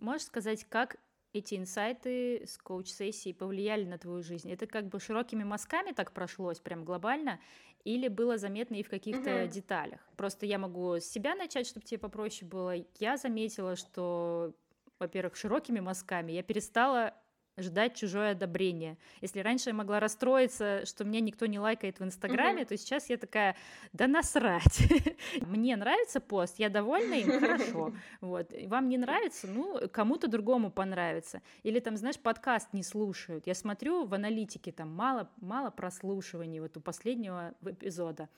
можешь 0.00 0.26
сказать, 0.26 0.66
как 0.68 0.96
эти 1.32 1.54
инсайты 1.54 2.44
с 2.44 2.58
коуч-сессии 2.58 3.32
повлияли 3.32 3.84
на 3.84 3.98
твою 3.98 4.24
жизнь? 4.24 4.50
Это 4.50 4.66
как 4.66 4.88
бы 4.88 4.98
широкими 4.98 5.44
мазками 5.44 5.92
так 5.92 6.12
прошлось, 6.12 6.58
прям 6.58 6.84
глобально, 6.84 7.38
или 7.84 8.08
было 8.08 8.38
заметно 8.38 8.76
и 8.76 8.82
в 8.82 8.88
каких-то 8.88 9.30
uh-huh. 9.30 9.48
деталях? 9.48 10.00
Просто 10.16 10.46
я 10.46 10.58
могу 10.58 10.96
с 10.96 11.04
себя 11.04 11.34
начать, 11.34 11.66
чтобы 11.66 11.86
тебе 11.86 11.98
попроще 11.98 12.48
было. 12.48 12.74
Я 12.98 13.16
заметила, 13.16 13.76
что, 13.76 14.52
во-первых, 14.98 15.36
широкими 15.36 15.80
мазками 15.80 16.32
я 16.32 16.42
перестала 16.42 17.14
ждать 17.62 17.94
чужое 17.94 18.32
одобрение. 18.32 18.96
Если 19.20 19.40
раньше 19.40 19.70
я 19.70 19.74
могла 19.74 20.00
расстроиться, 20.00 20.84
что 20.86 21.04
меня 21.04 21.20
никто 21.20 21.46
не 21.46 21.58
лайкает 21.58 22.00
в 22.00 22.04
Инстаграме, 22.04 22.62
mm-hmm. 22.62 22.66
то 22.66 22.76
сейчас 22.76 23.10
я 23.10 23.16
такая, 23.16 23.56
да 23.92 24.06
насрать. 24.06 24.80
Мне 25.46 25.76
нравится 25.76 26.20
пост, 26.20 26.58
я 26.58 26.68
довольна 26.68 27.14
им, 27.14 27.40
хорошо. 27.40 27.92
Вот. 28.20 28.52
Вам 28.66 28.88
не 28.88 28.98
нравится, 28.98 29.46
ну, 29.46 29.80
кому-то 29.90 30.28
другому 30.28 30.70
понравится. 30.70 31.42
Или 31.62 31.80
там, 31.80 31.96
знаешь, 31.96 32.18
подкаст 32.18 32.72
не 32.72 32.82
слушают. 32.82 33.46
Я 33.46 33.54
смотрю 33.54 34.04
в 34.04 34.14
аналитике, 34.14 34.72
там 34.72 34.94
мало, 34.94 35.30
мало 35.36 35.70
прослушиваний 35.70 36.60
вот 36.60 36.76
у 36.76 36.80
последнего 36.80 37.54
эпизода. 37.64 38.28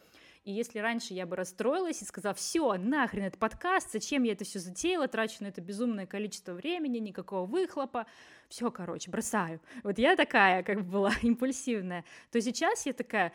И 0.45 0.51
если 0.51 0.81
раньше 0.81 1.15
я 1.15 1.25
бы 1.25 1.37
расстроилась 1.37 2.03
и 2.03 2.05
сказала, 2.05 2.35
все, 2.35 2.75
нахрен 2.75 3.25
этот 3.25 3.39
подкаст, 3.39 3.93
зачем 3.93 4.25
я 4.25 4.33
это 4.33 4.45
все 4.45 4.59
затеяла, 4.59 5.07
трачу 5.07 5.37
на 5.41 5.47
это 5.47 5.61
безумное 5.61 6.05
количество 6.05 6.53
времени, 6.53 6.99
никакого 6.99 7.47
выхлопа, 7.47 8.07
все, 8.49 8.73
короче, 8.73 9.09
бросаю. 9.09 9.61
Вот 9.85 9.99
я 9.99 10.17
такая, 10.17 10.65
как 10.65 10.79
бы 10.79 10.91
была 10.91 11.13
импульсивная. 11.23 12.05
То 12.33 12.41
сейчас 12.41 12.87
я 12.87 12.93
такая, 12.93 13.33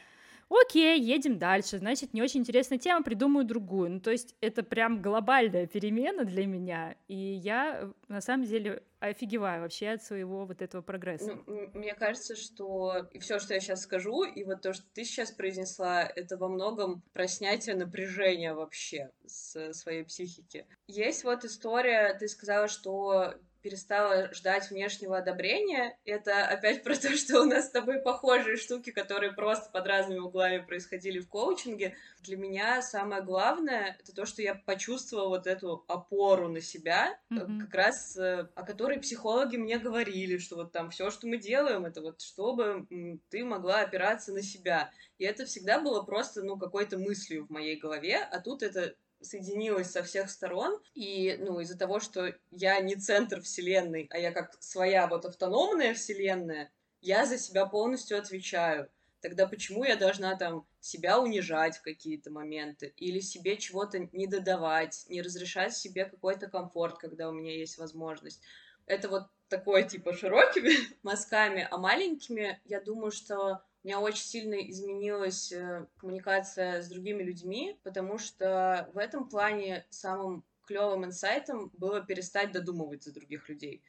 окей, 0.49 0.99
едем 0.99 1.37
дальше, 1.37 1.77
значит, 1.77 2.13
не 2.13 2.21
очень 2.21 2.41
интересная 2.41 2.77
тема, 2.77 3.03
придумаю 3.03 3.45
другую. 3.45 3.91
Ну, 3.91 3.99
то 3.99 4.11
есть 4.11 4.35
это 4.41 4.63
прям 4.63 5.01
глобальная 5.01 5.67
перемена 5.67 6.25
для 6.25 6.45
меня, 6.45 6.95
и 7.07 7.15
я, 7.15 7.91
на 8.07 8.21
самом 8.21 8.45
деле, 8.45 8.83
офигеваю 8.99 9.61
вообще 9.61 9.89
от 9.89 10.03
своего 10.03 10.45
вот 10.45 10.61
этого 10.61 10.81
прогресса. 10.81 11.37
Ну, 11.45 11.69
мне 11.73 11.93
кажется, 11.93 12.35
что 12.35 13.07
все, 13.19 13.39
что 13.39 13.53
я 13.53 13.59
сейчас 13.59 13.81
скажу, 13.81 14.23
и 14.23 14.43
вот 14.43 14.61
то, 14.61 14.73
что 14.73 14.85
ты 14.93 15.03
сейчас 15.03 15.31
произнесла, 15.31 16.03
это 16.03 16.37
во 16.37 16.47
многом 16.47 17.03
про 17.13 17.27
снятие 17.27 17.75
напряжения 17.75 18.53
вообще 18.53 19.11
с 19.25 19.73
своей 19.73 20.03
психики. 20.03 20.65
Есть 20.87 21.23
вот 21.23 21.45
история, 21.45 22.17
ты 22.19 22.27
сказала, 22.27 22.67
что 22.67 23.35
перестала 23.67 24.33
ждать 24.33 24.71
внешнего 24.71 25.17
одобрения. 25.17 25.97
Это 26.05 26.45
опять 26.45 26.83
про 26.83 26.95
то, 26.95 27.09
что 27.17 27.41
у 27.41 27.43
нас 27.43 27.67
с 27.67 27.71
тобой 27.71 27.99
похожие 27.99 28.55
штуки, 28.55 28.91
которые 28.91 29.33
просто 29.33 29.69
под 29.69 29.85
разными 29.85 30.19
углами 30.19 30.59
происходили 30.59 31.19
в 31.19 31.27
коучинге. 31.27 31.95
Для 32.21 32.37
меня 32.37 32.81
самое 32.81 33.21
главное— 33.21 33.97
это 33.99 34.15
то, 34.15 34.25
что 34.25 34.41
я 34.41 34.55
почувствовала 34.55 35.27
вот 35.27 35.47
эту 35.47 35.83
опору 35.89 36.47
на 36.47 36.61
себя, 36.61 37.19
mm-hmm. 37.29 37.59
как 37.59 37.73
раз 37.73 38.17
э, 38.17 38.47
о 38.55 38.63
которой 38.63 38.99
психологи 38.99 39.57
мне 39.57 39.77
говорили, 39.79 40.37
что 40.37 40.55
вот 40.55 40.71
там 40.71 40.89
все, 40.89 41.11
что 41.11 41.27
мы 41.27 41.37
делаем, 41.37 41.85
это 41.85 42.01
вот 42.01 42.21
чтобы 42.21 42.87
ты 43.29 43.43
могла 43.43 43.81
опираться 43.81 44.31
на 44.31 44.41
себя. 44.41 44.91
И 45.17 45.25
это 45.25 45.45
всегда 45.45 45.81
было 45.81 46.03
просто, 46.03 46.41
ну, 46.41 46.57
какой-то 46.57 46.97
мыслью 46.97 47.45
в 47.45 47.49
моей 47.49 47.75
голове, 47.75 48.17
а 48.17 48.39
тут 48.39 48.63
это 48.63 48.95
соединилась 49.21 49.91
со 49.91 50.03
всех 50.03 50.29
сторон, 50.29 50.81
и, 50.93 51.37
ну, 51.39 51.59
из-за 51.59 51.77
того, 51.77 51.99
что 51.99 52.33
я 52.51 52.79
не 52.79 52.95
центр 52.95 53.41
вселенной, 53.41 54.07
а 54.11 54.17
я 54.17 54.31
как 54.31 54.55
своя 54.59 55.07
вот 55.07 55.25
автономная 55.25 55.93
вселенная, 55.93 56.71
я 57.01 57.25
за 57.25 57.37
себя 57.37 57.65
полностью 57.65 58.17
отвечаю. 58.17 58.89
Тогда 59.21 59.47
почему 59.47 59.83
я 59.83 59.95
должна 59.95 60.35
там 60.35 60.67
себя 60.79 61.19
унижать 61.19 61.77
в 61.77 61.81
какие-то 61.81 62.31
моменты 62.31 62.93
или 62.97 63.19
себе 63.19 63.57
чего-то 63.57 64.07
не 64.11 64.27
додавать, 64.27 65.05
не 65.09 65.21
разрешать 65.21 65.75
себе 65.75 66.05
какой-то 66.05 66.47
комфорт, 66.47 66.97
когда 66.97 67.29
у 67.29 67.31
меня 67.31 67.53
есть 67.53 67.77
возможность? 67.77 68.41
Это 68.85 69.09
вот 69.09 69.23
такое 69.49 69.83
типа 69.83 70.13
широкими 70.13 70.71
мазками, 71.03 71.67
а 71.69 71.77
маленькими, 71.77 72.61
я 72.65 72.79
думаю, 72.79 73.11
что 73.11 73.61
у 73.87 73.89
меня 73.89 74.01
очень 74.01 74.25
сильно 74.25 74.55
изменилась 74.55 75.49
э, 75.53 75.85
коммуникация 75.95 76.81
с 76.81 76.89
другими 76.89 77.23
людьми, 77.23 77.79
потому 77.83 78.17
что 78.17 78.89
в 78.93 78.97
этом 78.97 79.29
плане 79.29 79.85
самым 79.89 80.43
клевым 80.65 81.05
инсайтом 81.05 81.71
было 81.77 82.01
перестать 82.01 82.51
додумывать 82.51 83.03
за 83.03 83.13
других 83.13 83.47
людей. 83.47 83.81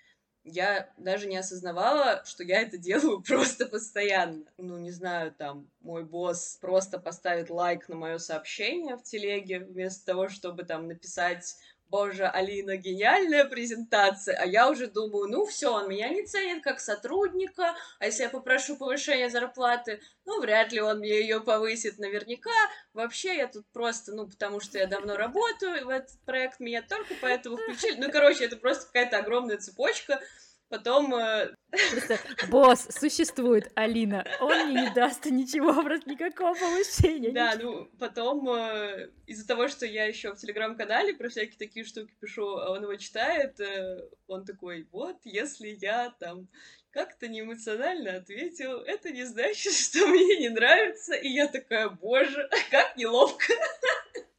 Я 0.44 0.88
даже 0.98 1.26
не 1.26 1.36
осознавала, 1.36 2.22
что 2.26 2.44
я 2.44 2.62
это 2.62 2.78
делаю 2.78 3.22
просто 3.26 3.66
постоянно. 3.66 4.44
Ну, 4.56 4.78
не 4.78 4.92
знаю, 4.92 5.34
там, 5.36 5.68
мой 5.80 6.04
босс 6.04 6.58
просто 6.60 7.00
поставит 7.00 7.50
лайк 7.50 7.88
на 7.88 7.96
мое 7.96 8.18
сообщение 8.18 8.96
в 8.96 9.02
телеге, 9.02 9.58
вместо 9.58 10.06
того, 10.06 10.28
чтобы 10.28 10.62
там 10.62 10.86
написать 10.86 11.56
боже, 11.88 12.26
Алина, 12.26 12.76
гениальная 12.76 13.44
презентация, 13.44 14.36
а 14.36 14.46
я 14.46 14.68
уже 14.68 14.86
думаю, 14.88 15.28
ну 15.28 15.46
все, 15.46 15.72
он 15.72 15.88
меня 15.88 16.08
не 16.08 16.24
ценит 16.24 16.62
как 16.62 16.80
сотрудника, 16.80 17.74
а 17.98 18.06
если 18.06 18.24
я 18.24 18.30
попрошу 18.30 18.76
повышения 18.76 19.30
зарплаты, 19.30 20.00
ну, 20.24 20.40
вряд 20.40 20.72
ли 20.72 20.80
он 20.80 20.98
мне 20.98 21.20
ее 21.20 21.40
повысит 21.40 21.98
наверняка, 21.98 22.50
вообще 22.92 23.36
я 23.36 23.48
тут 23.48 23.66
просто, 23.72 24.12
ну, 24.12 24.28
потому 24.28 24.60
что 24.60 24.78
я 24.78 24.86
давно 24.86 25.16
работаю 25.16 25.86
в 25.86 25.88
этот 25.88 26.18
проект, 26.26 26.60
меня 26.60 26.82
только 26.82 27.14
поэтому 27.20 27.56
включили, 27.58 28.00
ну, 28.00 28.10
короче, 28.10 28.44
это 28.44 28.56
просто 28.56 28.86
какая-то 28.86 29.18
огромная 29.18 29.58
цепочка, 29.58 30.20
Потом... 30.68 31.14
Э, 31.14 31.54
просто 31.90 32.18
босс 32.50 32.88
существует, 32.90 33.70
Алина. 33.74 34.26
Он 34.40 34.68
мне 34.68 34.82
не 34.82 34.90
даст 34.94 35.24
ничего, 35.26 35.72
просто 35.82 36.10
никакого 36.10 36.54
повышения. 36.54 37.32
Да, 37.32 37.56
ну, 37.60 37.86
потом 37.98 38.48
э, 38.50 39.10
из-за 39.26 39.46
того, 39.46 39.68
что 39.68 39.86
я 39.86 40.04
еще 40.04 40.32
в 40.32 40.36
телеграм-канале 40.36 41.14
про 41.14 41.28
всякие 41.30 41.58
такие 41.58 41.84
штуки 41.84 42.14
пишу, 42.20 42.58
а 42.58 42.70
он 42.72 42.82
его 42.82 42.94
читает, 42.96 43.58
э, 43.60 44.08
он 44.26 44.44
такой, 44.44 44.86
вот, 44.92 45.16
если 45.24 45.68
я 45.80 46.14
там 46.18 46.48
как-то 46.98 47.28
неэмоционально 47.28 48.16
ответил, 48.16 48.80
это 48.80 49.10
не 49.10 49.24
значит, 49.24 49.72
что 49.84 50.04
мне 50.08 50.38
не 50.38 50.48
нравится. 50.48 51.14
И 51.14 51.28
я 51.28 51.46
такая, 51.46 51.88
боже, 51.88 52.48
как 52.70 52.96
неловко. 52.96 53.52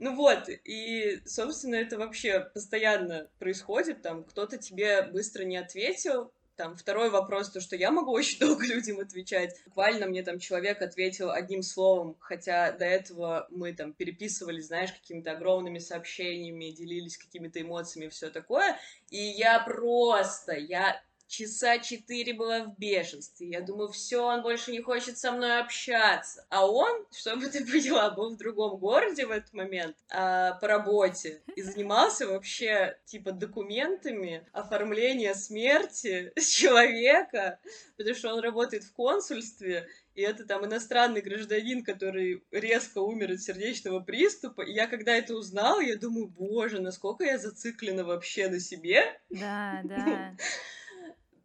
Ну 0.01 0.15
вот, 0.15 0.47
и, 0.47 1.19
собственно, 1.25 1.75
это 1.75 1.97
вообще 1.97 2.39
постоянно 2.53 3.27
происходит, 3.37 4.01
там, 4.01 4.23
кто-то 4.23 4.57
тебе 4.57 5.01
быстро 5.01 5.43
не 5.43 5.57
ответил, 5.57 6.31
там, 6.55 6.75
второй 6.75 7.09
вопрос, 7.09 7.49
то, 7.49 7.59
что 7.59 7.75
я 7.75 7.91
могу 7.91 8.13
очень 8.13 8.39
долго 8.39 8.65
людям 8.65 8.99
отвечать. 8.99 9.55
Буквально 9.65 10.07
мне 10.07 10.23
там 10.23 10.39
человек 10.39 10.81
ответил 10.81 11.31
одним 11.31 11.63
словом, 11.63 12.15
хотя 12.19 12.71
до 12.71 12.85
этого 12.85 13.47
мы 13.49 13.73
там 13.73 13.91
переписывались, 13.91 14.67
знаешь, 14.67 14.93
какими-то 14.93 15.31
огромными 15.31 15.79
сообщениями, 15.79 16.71
делились 16.71 17.17
какими-то 17.17 17.61
эмоциями, 17.61 18.07
все 18.07 18.29
такое. 18.29 18.77
И 19.09 19.17
я 19.17 19.59
просто, 19.59 20.53
я 20.53 21.01
часа 21.29 21.77
четыре 21.77 22.33
была 22.33 22.63
в 22.63 22.77
бешенстве. 22.77 23.49
Я 23.49 23.61
думаю, 23.61 23.89
все, 23.89 24.25
он 24.25 24.41
больше 24.41 24.71
не 24.71 24.81
хочет 24.81 25.17
со 25.17 25.31
мной 25.31 25.59
общаться. 25.59 26.45
А 26.49 26.67
он, 26.67 27.05
чтобы 27.11 27.47
ты 27.47 27.63
поняла, 27.71 28.09
был 28.09 28.31
в 28.31 28.37
другом 28.37 28.77
городе 28.77 29.25
в 29.25 29.31
этот 29.31 29.53
момент 29.53 29.95
а, 30.09 30.53
по 30.55 30.67
работе 30.67 31.41
и 31.55 31.61
занимался 31.61 32.27
вообще 32.27 32.97
типа 33.05 33.31
документами 33.31 34.45
оформления 34.51 35.35
смерти 35.35 36.33
человека, 36.39 37.59
потому 37.95 38.15
что 38.15 38.33
он 38.33 38.39
работает 38.39 38.83
в 38.83 38.91
консульстве, 38.93 39.87
и 40.15 40.21
это 40.21 40.45
там 40.45 40.65
иностранный 40.65 41.21
гражданин, 41.21 41.83
который 41.83 42.43
резко 42.51 42.97
умер 42.97 43.33
от 43.33 43.41
сердечного 43.41 43.99
приступа. 43.99 44.63
И 44.63 44.73
я 44.73 44.87
когда 44.87 45.15
это 45.15 45.35
узнала, 45.35 45.79
я 45.79 45.95
думаю, 45.95 46.27
боже, 46.27 46.81
насколько 46.81 47.23
я 47.23 47.37
зациклена 47.37 48.03
вообще 48.03 48.49
на 48.49 48.59
себе. 48.59 49.21
Да, 49.29 49.81
да. 49.85 50.35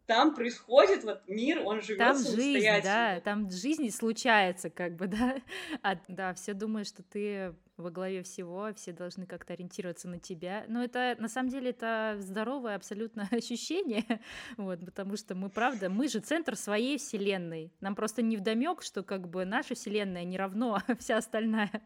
Там 0.05 0.35
происходит 0.35 1.03
вот 1.03 1.21
мир, 1.27 1.61
он 1.65 1.81
живет 1.81 1.99
там 1.99 2.17
жизнь, 2.17 2.67
да, 2.83 3.19
там 3.21 3.49
жизнь 3.49 3.89
случается, 3.89 4.69
как 4.69 4.95
бы, 4.95 5.07
да. 5.07 5.37
А, 5.81 5.95
да, 6.07 6.33
все 6.33 6.53
думают, 6.53 6.87
что 6.87 7.01
ты 7.03 7.55
во 7.77 7.89
главе 7.89 8.23
всего, 8.23 8.69
все 8.75 8.93
должны 8.93 9.25
как-то 9.25 9.53
ориентироваться 9.53 10.07
на 10.07 10.19
тебя. 10.19 10.63
Но 10.67 10.83
это, 10.83 11.15
на 11.19 11.27
самом 11.27 11.49
деле, 11.49 11.71
это 11.71 12.15
здоровое 12.19 12.75
абсолютно 12.75 13.27
ощущение, 13.31 14.21
вот, 14.57 14.79
потому 14.85 15.17
что 15.17 15.35
мы, 15.35 15.49
правда, 15.49 15.89
мы 15.89 16.07
же 16.07 16.19
центр 16.19 16.55
своей 16.55 16.97
вселенной. 16.97 17.73
Нам 17.81 17.95
просто 17.95 18.21
не 18.21 18.37
вдомек, 18.37 18.81
что 18.81 19.03
как 19.03 19.27
бы 19.27 19.45
наша 19.45 19.75
вселенная 19.75 20.23
не 20.23 20.37
равно, 20.37 20.79
а 20.87 20.95
вся 20.95 21.17
остальная. 21.17 21.81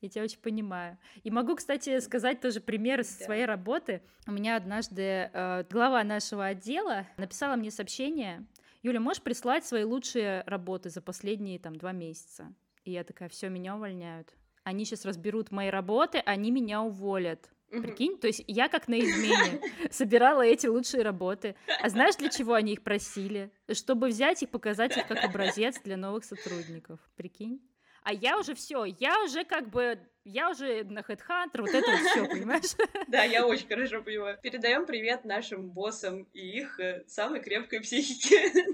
Я 0.00 0.08
тебя 0.08 0.24
очень 0.24 0.40
понимаю. 0.40 0.98
И 1.24 1.30
могу, 1.30 1.56
кстати, 1.56 1.98
сказать 2.00 2.40
тоже 2.40 2.60
пример 2.60 3.00
из 3.00 3.16
да. 3.16 3.24
своей 3.24 3.44
работы. 3.44 4.02
У 4.26 4.32
меня 4.32 4.56
однажды 4.56 5.30
э, 5.32 5.64
глава 5.70 6.04
нашего 6.04 6.46
отдела 6.46 7.06
написала 7.16 7.56
мне 7.56 7.70
сообщение, 7.70 8.46
Юля, 8.82 9.00
можешь 9.00 9.22
прислать 9.22 9.64
свои 9.66 9.82
лучшие 9.82 10.44
работы 10.46 10.88
за 10.88 11.02
последние 11.02 11.58
там 11.58 11.74
два 11.74 11.92
месяца? 11.92 12.54
И 12.84 12.92
я 12.92 13.02
такая, 13.02 13.28
все, 13.28 13.48
меня 13.48 13.74
увольняют 13.74 14.32
они 14.68 14.84
сейчас 14.84 15.04
разберут 15.04 15.50
мои 15.50 15.70
работы, 15.70 16.18
они 16.18 16.50
меня 16.50 16.82
уволят. 16.82 17.50
Угу. 17.72 17.82
Прикинь, 17.82 18.18
то 18.18 18.26
есть 18.26 18.44
я 18.46 18.68
как 18.68 18.88
на 18.88 18.98
измене 18.98 19.60
собирала 19.90 20.42
эти 20.42 20.66
лучшие 20.66 21.02
работы. 21.02 21.54
А 21.82 21.88
знаешь, 21.88 22.16
для 22.16 22.28
чего 22.28 22.54
они 22.54 22.74
их 22.74 22.82
просили? 22.82 23.50
Чтобы 23.72 24.08
взять 24.08 24.42
и 24.42 24.46
показать 24.46 24.96
их 24.96 25.06
как 25.06 25.24
образец 25.24 25.80
для 25.82 25.96
новых 25.96 26.24
сотрудников. 26.24 27.00
Прикинь? 27.16 27.60
А 28.08 28.12
я 28.14 28.38
уже 28.38 28.54
все, 28.54 28.86
я 28.86 29.22
уже 29.22 29.44
как 29.44 29.68
бы, 29.68 29.98
я 30.24 30.48
уже 30.48 30.82
на 30.84 31.00
Headhunter, 31.00 31.60
вот 31.60 31.74
это 31.74 31.90
вот 31.90 32.00
все, 32.10 32.26
понимаешь? 32.30 32.74
Да, 33.06 33.22
я 33.22 33.46
очень 33.46 33.68
хорошо 33.68 34.02
понимаю. 34.02 34.38
Передаем 34.42 34.86
привет 34.86 35.26
нашим 35.26 35.68
боссам 35.68 36.22
и 36.32 36.40
их 36.40 36.80
э, 36.80 37.04
самой 37.06 37.42
крепкой 37.42 37.80
психике. 37.80 38.50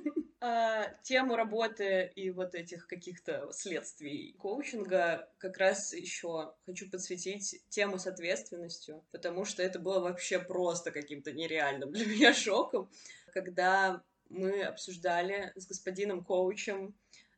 А, 0.47 0.89
тему 1.03 1.37
работы 1.37 2.13
и 2.15 2.31
вот 2.31 2.55
этих 2.55 2.87
каких-то 2.87 3.51
следствий 3.51 4.35
коучинга 4.39 5.27
как 5.39 5.57
раз 5.57 5.95
еще 5.95 6.55
хочу 6.67 6.91
подсветить 6.91 7.65
тему 7.71 7.99
с 7.99 8.07
ответственностью, 8.07 9.03
потому 9.11 9.47
что 9.47 9.63
это 9.63 9.79
было 9.79 10.01
вообще 10.01 10.39
просто 10.39 10.91
каким-то 10.91 11.33
нереальным 11.33 11.93
для 11.93 12.05
меня 12.15 12.35
шоком, 12.35 12.91
когда 13.33 14.03
мы 14.29 14.65
обсуждали 14.65 15.51
с 15.57 15.67
господином 15.67 16.23
коучем 16.23 16.95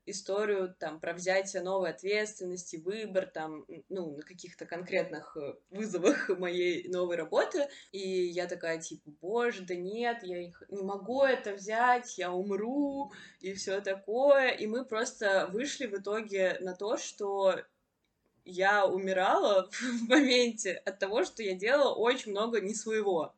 историю 0.06 0.74
там 0.78 1.00
про 1.00 1.12
взятие 1.12 1.62
новой 1.62 1.90
ответственности, 1.90 2.76
выбор 2.76 3.26
там, 3.26 3.66
ну, 3.88 4.16
на 4.16 4.22
каких-то 4.22 4.64
конкретных 4.66 5.36
э, 5.36 5.54
вызовах 5.70 6.28
моей 6.38 6.88
новой 6.88 7.16
работы. 7.16 7.68
И 7.92 7.98
я 7.98 8.46
такая, 8.46 8.80
типа, 8.80 9.10
боже, 9.20 9.62
да 9.62 9.74
нет, 9.74 10.22
я 10.22 10.42
не 10.42 10.82
могу 10.82 11.22
это 11.22 11.52
взять, 11.52 12.18
я 12.18 12.32
умру, 12.32 13.12
и 13.40 13.52
все 13.52 13.80
такое. 13.80 14.50
И 14.50 14.66
мы 14.66 14.84
просто 14.84 15.48
вышли 15.52 15.86
в 15.86 15.94
итоге 15.94 16.58
на 16.60 16.74
то, 16.74 16.96
что 16.96 17.60
я 18.44 18.86
умирала 18.86 19.68
в 19.72 20.08
моменте 20.08 20.74
от 20.84 20.98
того, 20.98 21.24
что 21.24 21.42
я 21.42 21.54
делала 21.54 21.94
очень 21.94 22.30
много 22.30 22.60
не 22.60 22.74
своего 22.74 23.35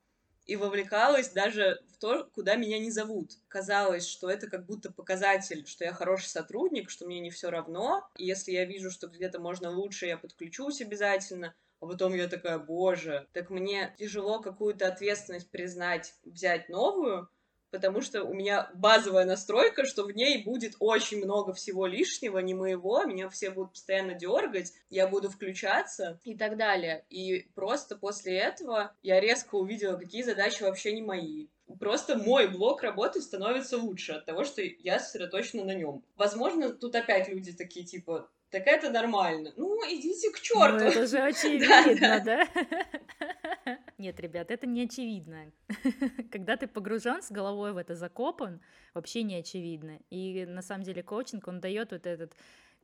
и 0.48 0.56
вовлекалась 0.56 1.28
даже 1.28 1.78
в 1.92 1.98
то, 1.98 2.24
куда 2.24 2.56
меня 2.56 2.78
не 2.78 2.90
зовут. 2.90 3.32
Казалось, 3.48 4.08
что 4.08 4.30
это 4.30 4.48
как 4.48 4.64
будто 4.64 4.90
показатель, 4.90 5.66
что 5.66 5.84
я 5.84 5.92
хороший 5.92 6.28
сотрудник, 6.28 6.88
что 6.88 7.04
мне 7.06 7.20
не 7.20 7.30
все 7.30 7.50
равно, 7.50 8.08
и 8.16 8.24
если 8.24 8.52
я 8.52 8.64
вижу, 8.64 8.90
что 8.90 9.08
где-то 9.08 9.38
можно 9.40 9.70
лучше, 9.70 10.06
я 10.06 10.16
подключусь 10.16 10.80
обязательно, 10.80 11.54
а 11.80 11.86
потом 11.86 12.14
я 12.14 12.28
такая, 12.28 12.58
боже, 12.58 13.28
так 13.34 13.50
мне 13.50 13.94
тяжело 13.98 14.40
какую-то 14.40 14.88
ответственность 14.88 15.50
признать, 15.50 16.14
взять 16.24 16.70
новую, 16.70 17.28
потому 17.70 18.00
что 18.00 18.24
у 18.24 18.32
меня 18.32 18.70
базовая 18.74 19.24
настройка, 19.24 19.84
что 19.84 20.04
в 20.04 20.12
ней 20.12 20.42
будет 20.44 20.74
очень 20.78 21.18
много 21.18 21.52
всего 21.52 21.86
лишнего, 21.86 22.38
не 22.38 22.54
моего, 22.54 23.04
меня 23.04 23.28
все 23.28 23.50
будут 23.50 23.72
постоянно 23.72 24.14
дергать, 24.14 24.72
я 24.90 25.06
буду 25.06 25.30
включаться 25.30 26.20
и 26.24 26.36
так 26.36 26.56
далее. 26.56 27.04
И 27.10 27.48
просто 27.54 27.96
после 27.96 28.38
этого 28.38 28.94
я 29.02 29.20
резко 29.20 29.56
увидела, 29.56 29.96
какие 29.96 30.22
задачи 30.22 30.62
вообще 30.62 30.92
не 30.92 31.02
мои. 31.02 31.48
Просто 31.78 32.16
мой 32.16 32.48
блок 32.48 32.82
работы 32.82 33.20
становится 33.20 33.76
лучше 33.76 34.12
от 34.12 34.24
того, 34.24 34.44
что 34.44 34.62
я 34.62 34.98
сосредоточена 34.98 35.64
на 35.64 35.74
нем. 35.74 36.02
Возможно, 36.16 36.70
тут 36.70 36.94
опять 36.94 37.28
люди 37.28 37.52
такие 37.52 37.84
типа, 37.84 38.30
так 38.50 38.66
это 38.66 38.90
нормально. 38.90 39.52
Ну, 39.56 39.78
идите 39.88 40.30
к 40.30 40.40
черту. 40.40 40.78
Ну, 40.78 40.90
это 40.90 41.06
же 41.06 41.18
очевидно, 41.22 42.20
да? 42.24 42.48
Нет, 43.98 44.20
ребят, 44.20 44.50
это 44.50 44.66
не 44.66 44.84
очевидно. 44.84 45.52
Когда 46.30 46.56
ты 46.56 46.66
погружен 46.66 47.22
с 47.22 47.30
головой 47.30 47.72
в 47.72 47.76
это 47.76 47.94
закопан, 47.94 48.60
вообще 48.94 49.22
не 49.22 49.36
очевидно. 49.36 49.98
И 50.10 50.46
на 50.46 50.62
самом 50.62 50.84
деле 50.84 51.02
коучинг, 51.02 51.48
он 51.48 51.60
дает 51.60 51.92
вот 51.92 52.06
этот 52.06 52.32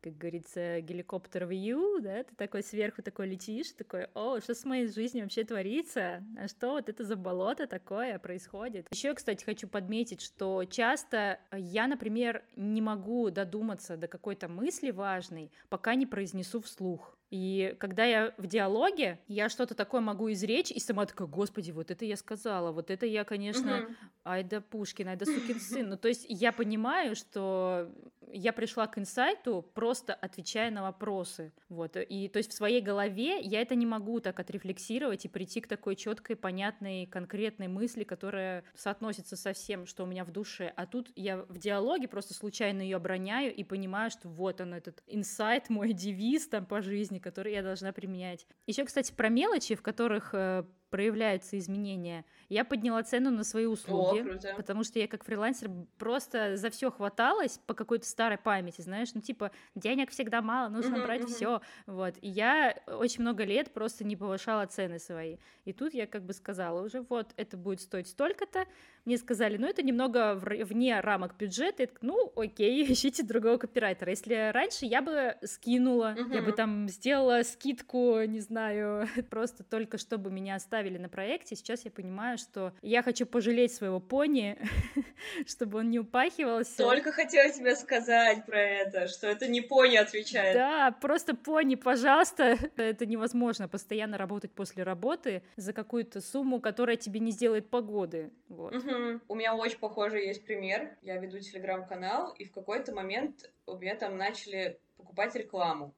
как 0.05 0.19
говорится, 0.19 0.83
геликоптер 0.83 1.45
view, 1.45 1.99
да, 2.01 2.23
ты 2.25 2.35
такой 2.37 2.63
сверху 2.63 3.03
такой 3.03 3.27
летишь, 3.27 3.73
такой, 3.73 4.09
о, 4.13 4.39
что 4.39 4.55
с 4.55 4.67
моей 4.67 4.87
жизнью 4.87 5.25
вообще 5.25 5.45
творится, 5.45 6.23
а 6.39 6.47
что 6.47 6.73
вот 6.73 6.91
это 6.91 7.05
за 7.05 7.17
болото 7.17 7.67
такое 7.67 8.19
происходит. 8.19 8.87
Еще, 8.93 9.15
кстати, 9.15 9.43
хочу 9.43 9.67
подметить, 9.67 10.21
что 10.21 10.65
часто 10.67 11.41
я, 11.57 11.87
например, 11.87 12.45
не 12.55 12.83
могу 12.83 13.31
додуматься 13.31 13.97
до 13.97 14.07
какой-то 14.07 14.47
мысли 14.47 14.91
важной, 14.91 15.51
пока 15.71 15.95
не 15.95 16.05
произнесу 16.05 16.61
вслух. 16.61 17.17
И 17.31 17.75
когда 17.81 18.05
я 18.05 18.33
в 18.37 18.47
диалоге, 18.47 19.19
я 19.27 19.49
что-то 19.49 19.75
такое 19.75 20.01
могу 20.01 20.31
изречь, 20.31 20.71
и 20.71 20.79
сама 20.79 21.05
такая, 21.05 21.27
господи, 21.27 21.73
вот 21.73 21.91
это 21.91 22.05
я 22.05 22.17
сказала, 22.17 22.71
вот 22.71 22.91
это 22.91 23.07
я, 23.07 23.25
конечно, 23.25 23.85
угу. 23.85 23.95
айда 24.23 24.61
Пушкин, 24.61 25.09
айда 25.09 25.25
сукин 25.25 25.59
сын. 25.59 25.89
Ну, 25.89 25.97
то 25.97 26.07
есть 26.07 26.27
я 26.29 26.53
понимаю, 26.53 27.17
что 27.17 27.91
я 28.35 28.53
пришла 28.53 28.87
к 28.87 28.99
инсайту, 28.99 29.63
просто 29.75 30.13
отвечая 30.13 30.71
на 30.71 30.83
вопросы. 30.83 31.53
Вот. 31.69 31.97
И 31.97 32.29
то 32.29 32.39
есть 32.39 32.51
в 32.51 32.55
своей 32.55 32.81
голове 32.81 33.41
я 33.41 33.63
это 33.63 33.75
не 33.75 33.87
могу 33.87 34.21
так 34.21 34.39
отрефлексировать 34.41 35.25
и 35.25 35.29
прийти 35.29 35.61
к 35.61 35.69
такой 35.69 35.97
четкой, 35.97 36.37
понятной, 36.37 37.07
конкретной 37.07 37.69
мысли, 37.69 38.05
которая 38.05 38.65
соотносится 38.75 39.37
со 39.37 39.53
всем, 39.53 39.87
что 39.87 40.05
у 40.05 40.07
меня 40.07 40.25
в 40.25 40.33
душе. 40.33 40.73
А 40.77 40.87
тут 40.87 41.11
я 41.15 41.39
в 41.39 41.59
диалоге 41.59 42.09
просто 42.09 42.35
случайно 42.35 42.83
ее 42.83 42.97
обороняю 42.97 43.55
и 43.55 43.63
понимаю, 43.63 44.11
что 44.11 44.29
вот 44.29 44.61
он, 44.61 44.75
этот 44.75 45.03
инсайт, 45.07 45.69
мой 45.71 45.93
девиз 45.93 46.49
там 46.49 46.67
по 46.67 46.83
жизни, 46.83 47.19
которые 47.19 47.55
я 47.55 47.63
должна 47.63 47.93
применять. 47.93 48.47
Еще, 48.67 48.85
кстати, 48.85 49.13
про 49.13 49.29
мелочи, 49.29 49.75
в 49.75 49.83
которых 49.83 50.31
э, 50.35 50.65
проявляются 50.95 51.59
изменения. 51.59 52.25
Я 52.49 52.65
подняла 52.65 53.03
цену 53.03 53.33
на 53.33 53.43
свои 53.43 53.67
услуги, 53.67 54.21
О, 54.21 54.55
потому 54.55 54.85
что 54.85 55.01
я 55.01 55.09
как 55.09 55.25
фрилансер 55.25 55.69
просто 55.99 56.57
за 56.57 56.71
все 56.71 56.93
хваталась 56.93 57.59
по 57.67 57.75
какой-то 57.75 58.07
старой 58.07 58.39
памяти, 58.39 58.81
знаешь, 58.81 59.09
ну 59.13 59.21
типа 59.21 59.51
денег 59.75 60.13
всегда 60.13 60.41
мало, 60.41 60.69
нужно 60.69 60.95
uh-huh, 60.95 61.05
брать 61.05 61.23
uh-huh. 61.23 61.35
все, 61.35 61.61
вот. 61.87 62.15
И 62.21 62.29
я 62.29 62.77
очень 62.87 63.23
много 63.23 63.43
лет 63.43 63.73
просто 63.73 64.05
не 64.05 64.15
повышала 64.15 64.67
цены 64.67 65.01
свои. 65.01 65.39
И 65.65 65.73
тут 65.73 65.95
я 65.95 66.07
как 66.07 66.23
бы 66.23 66.33
сказала 66.33 66.85
уже, 66.85 67.01
вот 67.01 67.33
это 67.37 67.57
будет 67.57 67.81
стоить 67.81 68.07
столько-то. 68.07 68.65
Мне 69.05 69.19
сказали, 69.19 69.57
ну 69.57 69.67
это 69.67 69.83
немного 69.83 70.37
вне 70.37 71.01
рамок 71.01 71.37
бюджета. 71.37 71.83
Я 71.83 71.89
так, 71.89 72.03
ну 72.03 72.33
окей, 72.37 72.85
ищите 72.93 73.25
другого 73.25 73.57
копирайтера. 73.57 74.11
Если 74.11 74.53
раньше 74.53 74.87
я 74.87 75.03
бы 75.03 75.37
скинула, 75.43 76.15
uh-huh. 76.17 76.35
я 76.37 76.43
бы 76.43 76.53
там 76.53 76.89
сделала 76.89 77.43
скидку, 77.43 78.21
не 78.23 78.39
знаю, 78.39 79.09
просто 79.31 79.65
только 79.65 79.99
чтобы 79.99 80.31
меня 80.31 80.55
оставили 80.55 80.84
оставили 80.85 80.99
на 80.99 81.09
проекте, 81.09 81.57
сейчас 81.57 81.85
я 81.85 81.91
понимаю, 81.91 82.37
что 82.37 82.73
я 82.83 83.03
хочу 83.03 83.25
пожалеть 83.27 83.73
своего 83.73 84.01
пони, 84.01 84.59
чтобы 85.47 85.79
он 85.79 85.91
не 85.91 85.99
упахивался. 85.99 86.77
Только 86.77 87.11
хотела 87.11 87.51
тебе 87.51 87.75
сказать 87.75 88.45
про 88.45 88.61
это, 88.61 89.09
что 89.09 89.27
это 89.27 89.49
не 89.49 89.63
пони 89.63 89.97
отвечает. 89.97 90.55
Да, 90.55 90.91
просто 91.01 91.35
пони, 91.35 91.77
пожалуйста. 91.77 92.59
Это 92.77 93.07
невозможно 93.07 93.69
постоянно 93.69 94.19
работать 94.19 94.53
после 94.53 94.83
работы 94.83 95.43
за 95.57 95.73
какую-то 95.73 96.21
сумму, 96.21 96.61
которая 96.61 96.97
тебе 96.97 97.21
не 97.21 97.31
сделает 97.31 97.71
погоды. 97.71 98.31
Вот. 98.49 98.75
Угу. 98.75 99.21
У 99.29 99.35
меня 99.35 99.55
очень 99.55 99.79
похожий 99.79 100.27
есть 100.27 100.45
пример. 100.45 100.97
Я 101.03 101.17
веду 101.17 101.39
телеграм-канал, 101.39 102.35
и 102.39 102.45
в 102.45 102.53
какой-то 102.53 102.93
момент 102.93 103.51
у 103.67 103.77
меня 103.77 103.95
там 103.97 104.17
начали 104.19 104.79
покупать 104.97 105.35
рекламу. 105.35 105.95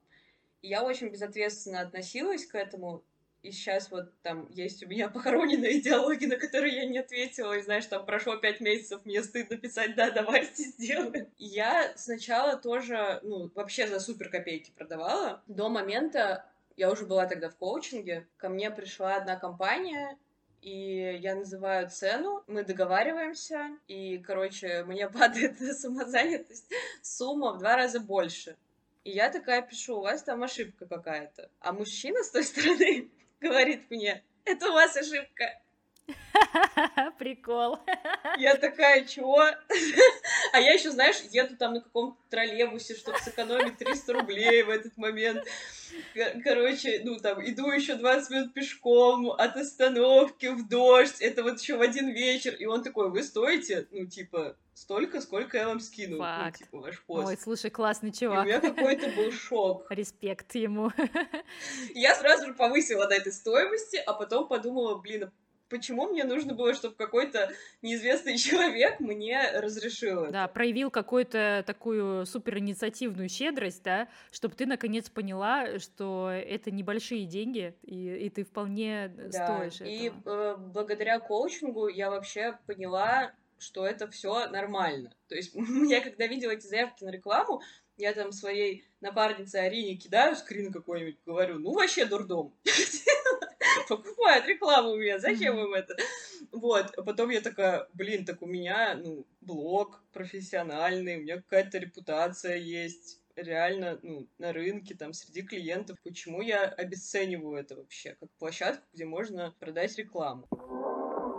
И 0.63 0.69
я 0.69 0.85
очень 0.85 1.09
безответственно 1.09 1.81
относилась 1.81 2.47
к 2.47 2.55
этому, 2.55 3.03
И 3.47 3.53
сейчас 3.53 3.93
вот 3.93 4.11
там 4.23 4.49
есть 4.51 4.83
у 4.83 4.89
меня 4.89 5.09
похороненные 5.17 5.81
диалоги, 5.81 6.27
на 6.27 6.37
которые 6.37 6.75
я 6.75 6.87
не 6.87 6.99
ответила. 6.99 7.53
И 7.53 7.63
знаешь, 7.63 7.87
там 7.87 8.05
прошло 8.05 8.37
пять 8.37 8.61
месяцев, 8.61 9.03
мне 9.05 9.23
стыдно 9.23 9.57
писать, 9.57 9.95
да, 9.95 10.11
давайте 10.11 10.65
сделаем. 10.65 11.29
Я 11.39 11.93
сначала 11.97 12.57
тоже, 12.57 13.21
ну, 13.23 13.49
вообще 13.55 13.87
за 13.87 14.01
супер 14.01 14.31
копейки 14.31 14.73
продавала. 14.77 15.45
До 15.47 15.69
момента, 15.69 16.45
я 16.77 16.91
уже 16.91 17.07
была 17.07 17.27
тогда 17.27 17.49
в 17.49 17.57
коучинге, 17.57 18.27
ко 18.37 18.49
мне 18.49 18.69
пришла 18.73 19.15
одна 19.15 19.37
компания, 19.37 20.19
и 20.61 21.17
я 21.23 21.37
называю 21.37 21.89
цену, 21.89 22.43
мы 22.49 22.65
договариваемся, 22.65 23.79
и, 23.87 24.19
короче, 24.19 24.83
мне 24.83 25.09
падает 25.09 25.61
самозанятость, 25.61 26.69
сумма 27.01 27.53
в 27.53 27.59
два 27.59 27.77
раза 27.77 28.01
больше. 28.01 28.57
И 29.05 29.13
я 29.13 29.31
такая 29.31 29.63
пишу, 29.63 29.99
у 29.99 30.03
вас 30.03 30.25
там 30.25 30.43
ошибка 30.43 30.85
какая-то. 30.85 31.49
А 31.61 31.73
мужчина 31.73 32.25
с 32.25 32.31
той 32.31 32.43
стороны 32.43 33.09
говорит 33.41 33.91
мне, 33.91 34.25
это 34.45 34.71
у 34.71 34.73
вас 34.73 34.97
ошибка. 34.97 35.61
Прикол. 37.19 37.79
Я 38.39 38.57
такая, 38.57 39.05
чего? 39.05 39.43
А 40.53 40.61
я 40.61 40.73
еще, 40.73 40.91
знаешь, 40.91 41.17
еду 41.33 41.57
там 41.57 41.75
на 41.75 41.81
каком-то 41.81 42.17
троллейбусе, 42.31 42.95
чтобы 42.95 43.19
сэкономить 43.19 43.77
300 43.79 44.13
рублей 44.13 44.63
в 44.63 44.71
этот 44.71 44.97
момент. 44.97 45.45
Короче, 46.45 47.03
ну 47.05 47.17
там, 47.19 47.45
иду 47.47 47.71
еще 47.71 47.97
20 47.97 48.31
минут 48.31 48.55
пешком 48.55 49.33
от 49.33 49.57
остановки 49.57 50.47
в 50.47 50.67
дождь. 50.69 51.21
Это 51.21 51.43
вот 51.43 51.61
еще 51.61 51.77
в 51.77 51.83
один 51.83 52.09
вечер. 52.09 52.55
И 52.55 52.65
он 52.65 52.83
такой, 52.83 53.11
вы 53.11 53.23
стоите, 53.23 53.87
ну, 53.91 54.07
типа, 54.07 54.57
столько, 54.73 55.21
сколько 55.21 55.59
я 55.59 55.67
вам 55.67 55.81
скину. 55.81 56.17
Ну, 56.17 56.23
Факт. 56.23 56.61
Ну, 56.61 56.67
типа, 56.67 56.79
ваш 56.79 57.03
пост. 57.03 57.29
Ой, 57.29 57.39
слушай, 57.39 57.71
классный 57.71 58.13
чувак. 58.13 58.39
И 58.39 58.41
у 58.41 58.45
меня 58.45 58.61
какой-то 58.61 59.09
был 59.11 59.33
шок. 59.33 59.87
Респект 59.91 60.55
ему. 60.55 60.93
Я 61.95 62.15
сразу 62.15 62.47
же 62.47 62.55
повысила 62.55 63.07
на 63.07 63.15
этой 63.15 63.33
стоимости, 63.33 63.97
а 63.97 64.13
потом 64.13 64.49
подумала, 64.49 64.97
блин, 64.97 65.31
почему 65.69 66.09
мне 66.09 66.25
нужно 66.25 66.55
было, 66.55 66.75
чтобы 66.75 66.95
какой-то 66.95 67.53
неизвестный 67.83 68.37
человек 68.39 69.01
мне 69.01 69.51
разрешил 69.53 70.25
это? 70.25 70.33
Да, 70.33 70.49
проявил 70.49 70.91
какую-то 70.91 71.65
такую 71.67 72.27
супер 72.27 72.59
инициативную 72.59 73.29
щедрость, 73.29 73.83
да, 73.83 74.09
чтобы 74.31 74.55
ты 74.55 74.67
наконец 74.67 75.09
поняла, 75.11 75.79
что 75.79 76.31
это 76.31 76.71
небольшие 76.71 77.27
деньги, 77.27 77.75
и, 77.83 78.27
и 78.27 78.31
ты 78.31 78.45
вполне 78.45 79.09
да, 79.09 79.31
стоишь 79.31 79.81
и 79.81 80.07
этого. 80.07 80.55
э, 80.55 80.57
благодаря 80.57 81.19
коучингу 81.21 81.89
я 81.89 82.11
вообще 82.11 82.59
поняла, 82.67 83.33
что 83.59 83.87
это 83.87 84.09
все 84.09 84.49
нормально. 84.49 85.15
То 85.29 85.35
есть 85.35 85.55
я 85.89 86.01
когда 86.01 86.27
видела 86.27 86.53
эти 86.53 86.67
заявки 86.67 87.05
на 87.05 87.11
рекламу, 87.11 87.63
я 87.97 88.13
там 88.13 88.33
своей 88.33 88.85
напарнице 89.07 89.57
Арине 89.57 89.97
кидаю 89.97 90.37
скрин 90.37 90.73
какой-нибудь, 90.73 91.17
говорю, 91.25 91.59
ну 91.59 91.73
вообще 91.73 92.05
дурдом. 92.05 92.55
покупают 93.89 94.47
рекламу 94.47 94.91
у 94.91 94.97
меня, 94.97 95.19
зачем 95.19 95.59
им 95.59 95.75
это? 95.75 95.97
Вот, 96.53 96.93
а 96.97 97.03
потом 97.03 97.31
я 97.31 97.41
такая, 97.41 97.89
блин, 97.95 98.25
так 98.25 98.43
у 98.43 98.47
меня, 98.47 98.95
ну, 98.95 99.27
блог 99.41 100.03
профессиональный, 100.13 101.17
у 101.17 101.23
меня 101.23 101.37
какая-то 101.37 101.79
репутация 101.79 102.57
есть, 102.57 103.21
реально, 103.37 103.99
ну, 104.03 104.27
на 104.39 104.53
рынке, 104.53 104.95
там, 104.95 105.13
среди 105.13 105.43
клиентов. 105.43 105.99
Почему 106.03 106.41
я 106.41 106.65
обесцениваю 106.65 107.59
это 107.59 107.77
вообще, 107.77 108.17
как 108.19 108.31
площадку, 108.39 108.85
где 108.93 109.05
можно 109.05 109.55
продать 109.61 109.97
рекламу? 109.99 110.47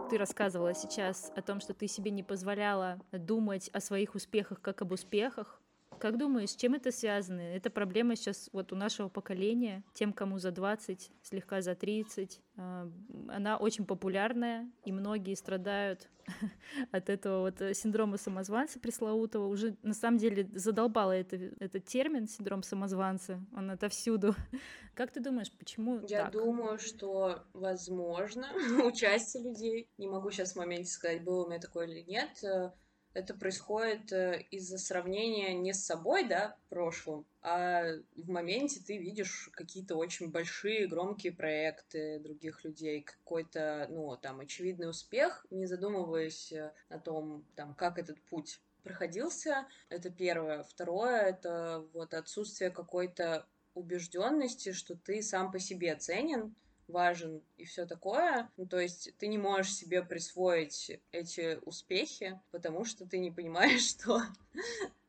Ты 0.09 0.17
рассказывала 0.17 0.73
сейчас 0.73 1.31
о 1.35 1.41
том, 1.41 1.59
что 1.59 1.73
ты 1.73 1.87
себе 1.87 2.11
не 2.11 2.23
позволяла 2.23 3.01
думать 3.11 3.69
о 3.73 3.81
своих 3.81 4.15
успехах 4.15 4.61
как 4.61 4.81
об 4.81 4.93
успехах, 4.93 5.61
как 5.99 6.17
думаешь, 6.17 6.51
с 6.51 6.55
чем 6.55 6.73
это 6.73 6.91
связано? 6.91 7.41
Это 7.41 7.69
проблема 7.69 8.15
сейчас 8.15 8.49
вот 8.53 8.71
у 8.71 8.75
нашего 8.75 9.09
поколения, 9.09 9.83
тем, 9.93 10.13
кому 10.13 10.39
за 10.39 10.51
20, 10.51 11.11
слегка 11.21 11.61
за 11.61 11.75
30. 11.75 12.39
А, 12.57 12.89
она 13.29 13.57
очень 13.57 13.85
популярная, 13.85 14.69
и 14.85 14.91
многие 14.91 15.35
страдают 15.35 16.09
от 16.91 17.09
этого 17.09 17.41
вот 17.41 17.75
синдрома 17.75 18.17
самозванца 18.17 18.79
пресловутого. 18.79 19.47
Уже 19.47 19.75
на 19.83 19.93
самом 19.93 20.17
деле 20.17 20.49
задолбала 20.53 21.11
это, 21.11 21.35
этот 21.59 21.85
термин 21.85 22.27
синдром 22.27 22.63
самозванца. 22.63 23.39
Он 23.55 23.71
отовсюду. 23.71 24.35
Как 24.95 25.11
ты 25.11 25.19
думаешь, 25.19 25.51
почему 25.51 26.01
Я 26.07 26.23
так? 26.23 26.33
думаю, 26.33 26.79
что 26.79 27.43
возможно 27.53 28.47
у 28.85 28.91
части 28.91 29.37
людей, 29.37 29.89
не 29.97 30.07
могу 30.07 30.31
сейчас 30.31 30.53
в 30.53 30.57
моменте 30.57 30.89
сказать, 30.89 31.23
было 31.23 31.45
у 31.45 31.49
меня 31.49 31.59
такое 31.59 31.87
или 31.87 32.01
нет, 32.01 32.43
э, 32.43 32.71
это 33.17 33.33
происходит 33.33 34.11
э, 34.11 34.45
из-за 34.51 34.77
сравнения 34.77 35.55
не 35.55 35.73
с 35.73 35.83
собой, 35.83 36.27
да, 36.27 36.55
в 36.65 36.69
прошлом, 36.69 37.25
а 37.41 37.83
в 38.15 38.29
моменте 38.29 38.79
ты 38.79 38.97
видишь 38.97 39.49
какие-то 39.53 39.95
очень 39.95 40.29
большие, 40.29 40.87
громкие 40.87 41.33
проекты 41.33 42.19
других 42.19 42.63
людей, 42.63 43.01
какой-то, 43.01 43.87
ну, 43.89 44.15
там, 44.17 44.39
очевидный 44.39 44.87
успех, 44.87 45.47
не 45.49 45.65
задумываясь 45.65 46.51
э, 46.51 46.71
о 46.89 46.99
том, 46.99 47.43
там, 47.55 47.73
как 47.73 47.97
этот 47.97 48.21
путь 48.21 48.61
проходился. 48.83 49.67
Это 49.89 50.11
первое. 50.11 50.61
Второе— 50.61 51.21
это 51.23 51.87
вот 51.93 52.13
отсутствие 52.13 52.69
какой-то 52.69 53.47
убежденности, 53.73 54.73
что 54.73 54.95
ты 54.95 55.23
сам 55.23 55.51
по 55.51 55.57
себе 55.57 55.95
ценен, 55.95 56.55
важен 56.87 57.43
и 57.57 57.65
все 57.65 57.85
такое. 57.85 58.49
Ну, 58.57 58.65
то 58.65 58.79
есть 58.79 59.13
ты 59.17 59.27
не 59.27 59.37
можешь 59.37 59.73
себе 59.73 60.03
присвоить 60.03 60.99
эти 61.11 61.59
успехи, 61.63 62.39
потому 62.51 62.85
что 62.85 63.05
ты 63.05 63.19
не 63.19 63.31
понимаешь, 63.31 63.87
что 63.89 64.21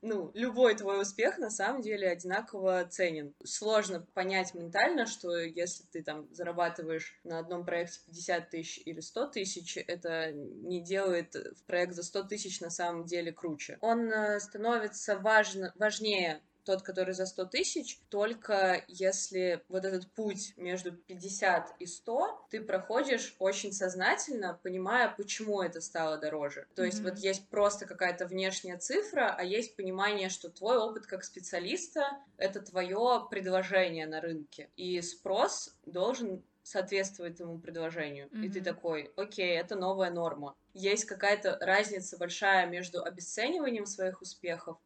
ну, 0.01 0.31
любой 0.35 0.77
твой 0.77 1.03
успех 1.03 1.39
на 1.39 1.51
самом 1.51 1.83
деле 1.83 2.09
одинаково 2.09 2.87
ценен. 2.87 3.35
Сложно 3.45 4.07
понять 4.15 4.55
ментально, 4.55 5.07
что 5.07 5.37
если 5.37 5.85
ты 5.85 6.03
там 6.03 6.33
зарабатываешь 6.33 7.19
на 7.25 7.41
одном 7.41 7.65
проекте 7.65 8.01
50 8.07 8.51
тысяч 8.51 8.83
или 8.85 9.01
100 9.01 9.27
тысяч, 9.29 9.77
это 9.77 10.33
не 10.33 10.81
делает 10.81 11.35
проект 11.67 11.95
за 11.95 12.03
100 12.03 12.25
тысяч 12.25 12.61
на 12.61 12.71
самом 12.71 13.05
деле 13.07 13.33
круче. 13.33 13.79
Он 13.81 14.11
э, 14.13 14.39
становится 14.41 15.19
важно, 15.19 15.73
важнее 15.77 16.43
тот, 16.65 16.83
который 16.83 17.15
за 17.15 17.27
100 17.27 17.47
тысяч, 17.47 18.01
только 18.09 18.85
если 18.89 19.63
вот 19.69 19.85
этот 19.85 20.11
путь 20.13 20.55
между 20.57 20.93
50 20.93 21.77
и 21.79 21.87
100 21.87 22.47
ты 22.51 22.61
проходишь 22.61 23.35
очень 23.39 23.73
сознательно, 23.73 24.59
понимая, 24.63 25.15
почему 25.17 25.63
это 25.63 25.81
стало 25.81 26.19
дороже. 26.19 26.67
То 26.75 26.83
mm-hmm. 26.83 26.87
есть 26.87 27.01
вот 27.01 27.19
есть 27.19 27.49
просто 27.49 27.87
какая-то 27.87 28.27
внешняя 28.27 28.77
цифра, 28.77 29.35
а 29.37 29.43
есть 29.43 29.77
понимание, 29.77 30.29
что 30.29 30.51
твой 30.51 30.79
опыт 30.79 31.07
как 31.07 31.25
специалиста— 31.25 32.19
это 32.37 32.61
твое 32.61 33.27
предложение 33.31 34.07
на 34.07 34.21
рынке. 34.21 34.71
И 34.77 35.01
спрос 35.01 35.77
должен 35.87 36.43
соответствовать 36.63 37.35
этому 37.35 37.59
предложению. 37.59 38.29
Mm-hmm. 38.29 38.45
И 38.45 38.49
ты 38.51 38.61
такой, 38.61 39.11
окей, 39.17 39.57
это 39.57 39.75
новая 39.75 40.11
норма. 40.11 40.55
Есть 40.75 41.07
какая-то 41.07 41.57
разница 41.61 42.19
большая 42.19 42.67
между 42.67 43.03
обесцениванием 43.03 43.87
своих 43.87 44.21
успехов 44.21 44.79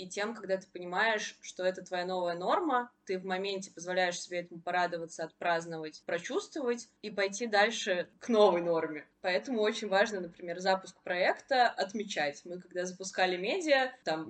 и 0.00 0.08
тем, 0.08 0.34
когда 0.34 0.56
ты 0.56 0.66
понимаешь, 0.72 1.36
что 1.42 1.62
это 1.62 1.82
твоя 1.82 2.06
новая 2.06 2.34
норма, 2.34 2.90
ты 3.04 3.18
в 3.18 3.24
моменте 3.24 3.70
позволяешь 3.70 4.18
себе 4.18 4.40
этому 4.40 4.60
порадоваться, 4.60 5.24
отпраздновать, 5.24 6.02
прочувствовать 6.06 6.88
и 7.02 7.10
пойти 7.10 7.46
дальше 7.46 8.08
к 8.18 8.28
новой 8.28 8.62
норме. 8.62 9.06
Поэтому 9.20 9.60
очень 9.60 9.88
важно, 9.88 10.20
например, 10.20 10.58
запуск 10.60 10.96
проекта 11.02 11.68
отмечать. 11.68 12.40
Мы 12.44 12.60
когда 12.60 12.86
запускали 12.86 13.36
медиа, 13.36 13.92
там, 14.04 14.26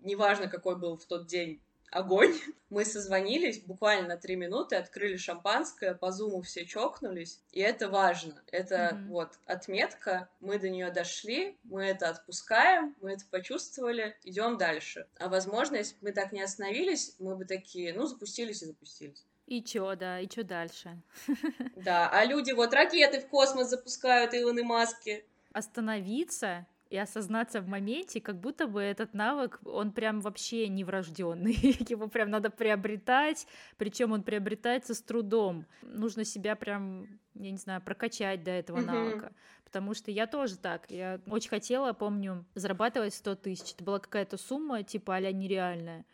неважно, 0.00 0.48
какой 0.48 0.76
был 0.76 0.96
в 0.96 1.04
тот 1.04 1.26
день 1.26 1.60
огонь. 1.92 2.34
Мы 2.70 2.84
созвонились 2.86 3.60
буквально 3.60 4.08
на 4.08 4.16
три 4.16 4.34
минуты, 4.34 4.76
открыли 4.76 5.18
шампанское, 5.18 5.94
по 5.94 6.10
зуму 6.10 6.40
все 6.40 6.64
чокнулись, 6.64 7.40
и 7.52 7.60
это 7.60 7.90
важно. 7.90 8.42
Это 8.50 8.74
mm-hmm. 8.74 9.08
вот 9.08 9.38
отметка, 9.44 10.30
мы 10.40 10.58
до 10.58 10.70
нее 10.70 10.90
дошли, 10.90 11.58
мы 11.64 11.84
это 11.84 12.08
отпускаем, 12.08 12.96
мы 13.02 13.12
это 13.12 13.24
почувствовали, 13.30 14.16
идем 14.24 14.56
дальше. 14.56 15.06
А 15.18 15.28
возможно, 15.28 15.76
если 15.76 15.92
бы 15.96 16.08
мы 16.08 16.12
так 16.12 16.32
не 16.32 16.40
остановились, 16.40 17.14
мы 17.18 17.36
бы 17.36 17.44
такие, 17.44 17.92
ну, 17.92 18.06
запустились 18.06 18.62
и 18.62 18.66
запустились. 18.66 19.26
И 19.46 19.62
чё, 19.62 19.94
да, 19.94 20.20
и 20.20 20.28
чё 20.28 20.42
дальше? 20.42 20.98
Да, 21.76 22.08
а 22.08 22.24
люди 22.24 22.52
вот 22.52 22.72
ракеты 22.72 23.20
в 23.20 23.28
космос 23.28 23.68
запускают, 23.68 24.32
Илоны 24.32 24.64
Маски. 24.64 25.26
Остановиться 25.52 26.66
и 26.92 26.98
осознаться 26.98 27.62
в 27.62 27.68
моменте, 27.68 28.20
как 28.20 28.38
будто 28.38 28.66
бы 28.66 28.82
этот 28.82 29.14
навык, 29.14 29.60
он 29.64 29.92
прям 29.92 30.20
вообще 30.20 30.68
не 30.68 30.84
врожденный. 30.84 31.54
Его 31.88 32.06
прям 32.06 32.28
надо 32.28 32.50
приобретать, 32.50 33.46
причем 33.78 34.12
он 34.12 34.22
приобретается 34.22 34.92
с 34.92 35.00
трудом. 35.00 35.64
Нужно 35.80 36.24
себя 36.24 36.54
прям, 36.54 37.06
я 37.34 37.50
не 37.50 37.56
знаю, 37.56 37.80
прокачать 37.80 38.44
до 38.44 38.50
этого 38.50 38.76
mm-hmm. 38.76 38.84
навыка. 38.84 39.32
Потому 39.64 39.94
что 39.94 40.10
я 40.10 40.26
тоже 40.26 40.58
так. 40.58 40.90
Я 40.90 41.18
очень 41.28 41.48
хотела, 41.48 41.94
помню, 41.94 42.44
зарабатывать 42.54 43.14
100 43.14 43.36
тысяч. 43.36 43.72
Это 43.72 43.84
была 43.84 43.98
какая-то 43.98 44.36
сумма, 44.36 44.82
типа 44.82 45.14
а 45.14 45.32
нереальная. 45.32 46.04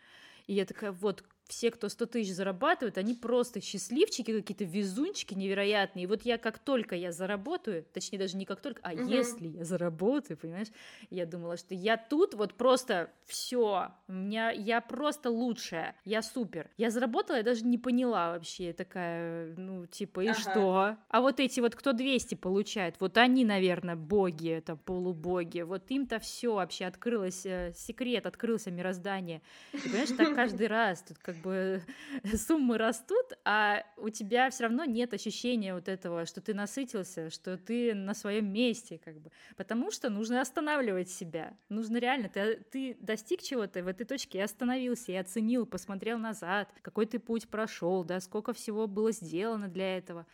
И 0.47 0.55
я 0.55 0.65
такая, 0.65 0.93
вот, 0.93 1.25
все, 1.49 1.71
кто 1.71 1.89
100 1.89 2.07
тысяч 2.07 2.35
зарабатывают, 2.35 2.99
они 2.99 3.15
просто 3.15 3.61
счастливчики, 3.61 4.33
какие-то 4.33 4.65
везунчики 4.65 5.35
невероятные. 5.35 6.05
И 6.05 6.07
вот 6.07 6.23
я 6.23 6.37
как 6.37 6.59
только 6.59 6.95
я 6.95 7.11
заработаю, 7.11 7.85
точнее 7.93 8.19
даже 8.19 8.37
не 8.37 8.45
как 8.45 8.61
только, 8.61 8.81
а 8.83 8.93
угу. 8.93 9.09
если 9.09 9.49
я 9.49 9.65
заработаю, 9.65 10.37
понимаешь, 10.37 10.69
я 11.11 11.25
думала, 11.25 11.57
что 11.57 11.75
я 11.75 11.97
тут 11.97 12.35
вот 12.35 12.55
просто 12.55 13.11
все, 13.25 13.89
меня 14.09 14.51
я 14.51 14.83
просто 14.83 15.31
лучшая, 15.31 15.97
я 16.05 16.21
супер. 16.23 16.71
Я 16.77 16.91
заработала, 16.91 17.39
я 17.39 17.43
даже 17.43 17.65
не 17.65 17.79
поняла 17.79 18.33
вообще 18.33 18.75
такая, 18.75 19.55
ну 19.57 19.87
типа 19.87 20.21
и 20.21 20.29
ага. 20.29 20.39
что? 20.39 20.97
А 21.09 21.21
вот 21.23 21.41
эти 21.41 21.61
вот 21.61 21.75
кто 21.75 21.95
200 21.95 22.35
получает, 22.35 22.97
вот 23.01 23.17
они, 23.17 23.47
наверное, 23.47 23.97
боги, 23.97 24.51
это 24.51 24.77
полубоги, 24.77 25.63
вот 25.63 25.85
им-то 25.89 26.19
все 26.19 26.55
вообще 26.55 26.85
открылось 26.85 27.47
э, 27.47 27.73
секрет, 27.75 28.27
открылся 28.27 28.71
мироздание. 28.71 29.41
И, 29.73 29.79
понимаешь, 29.79 30.11
так 30.11 30.35
каждый 30.35 30.67
раз 30.67 31.03
тут 31.03 31.19
как 31.19 31.38
бы 31.41 31.83
суммы 32.35 32.79
растут, 32.79 33.33
а 33.45 33.85
у 33.97 34.09
тебя 34.11 34.51
все 34.51 34.65
равно 34.65 34.85
нет 34.85 35.15
ощущения 35.15 35.75
вот 35.75 35.89
этого, 35.89 36.27
что 36.27 36.41
ты 36.41 36.55
насытился, 36.55 37.31
что 37.31 37.57
ты 37.57 37.95
на 37.95 38.15
своем 38.15 38.53
месте, 38.53 39.01
как 39.05 39.19
бы. 39.21 39.31
Потому 39.57 39.91
что 39.91 40.11
нужно 40.11 40.41
останавливать 40.41 41.11
себя. 41.11 41.57
Нужно 41.69 41.99
реально, 41.99 42.29
ты, 42.29 42.57
ты 42.71 42.97
достиг 43.01 43.43
чего-то 43.43 43.83
в 43.83 43.89
этой 43.89 44.05
точке 44.05 44.39
и 44.39 44.43
остановился, 44.43 45.13
и 45.13 45.17
оценил, 45.17 45.67
посмотрел 45.67 46.19
назад, 46.19 46.73
какой 46.83 47.07
ты 47.07 47.19
путь 47.19 47.49
прошел, 47.49 48.05
да, 48.05 48.21
сколько 48.21 48.53
всего 48.53 48.87
было 48.87 49.13
сделано 49.13 49.69
для 49.69 49.97
этого 49.97 50.27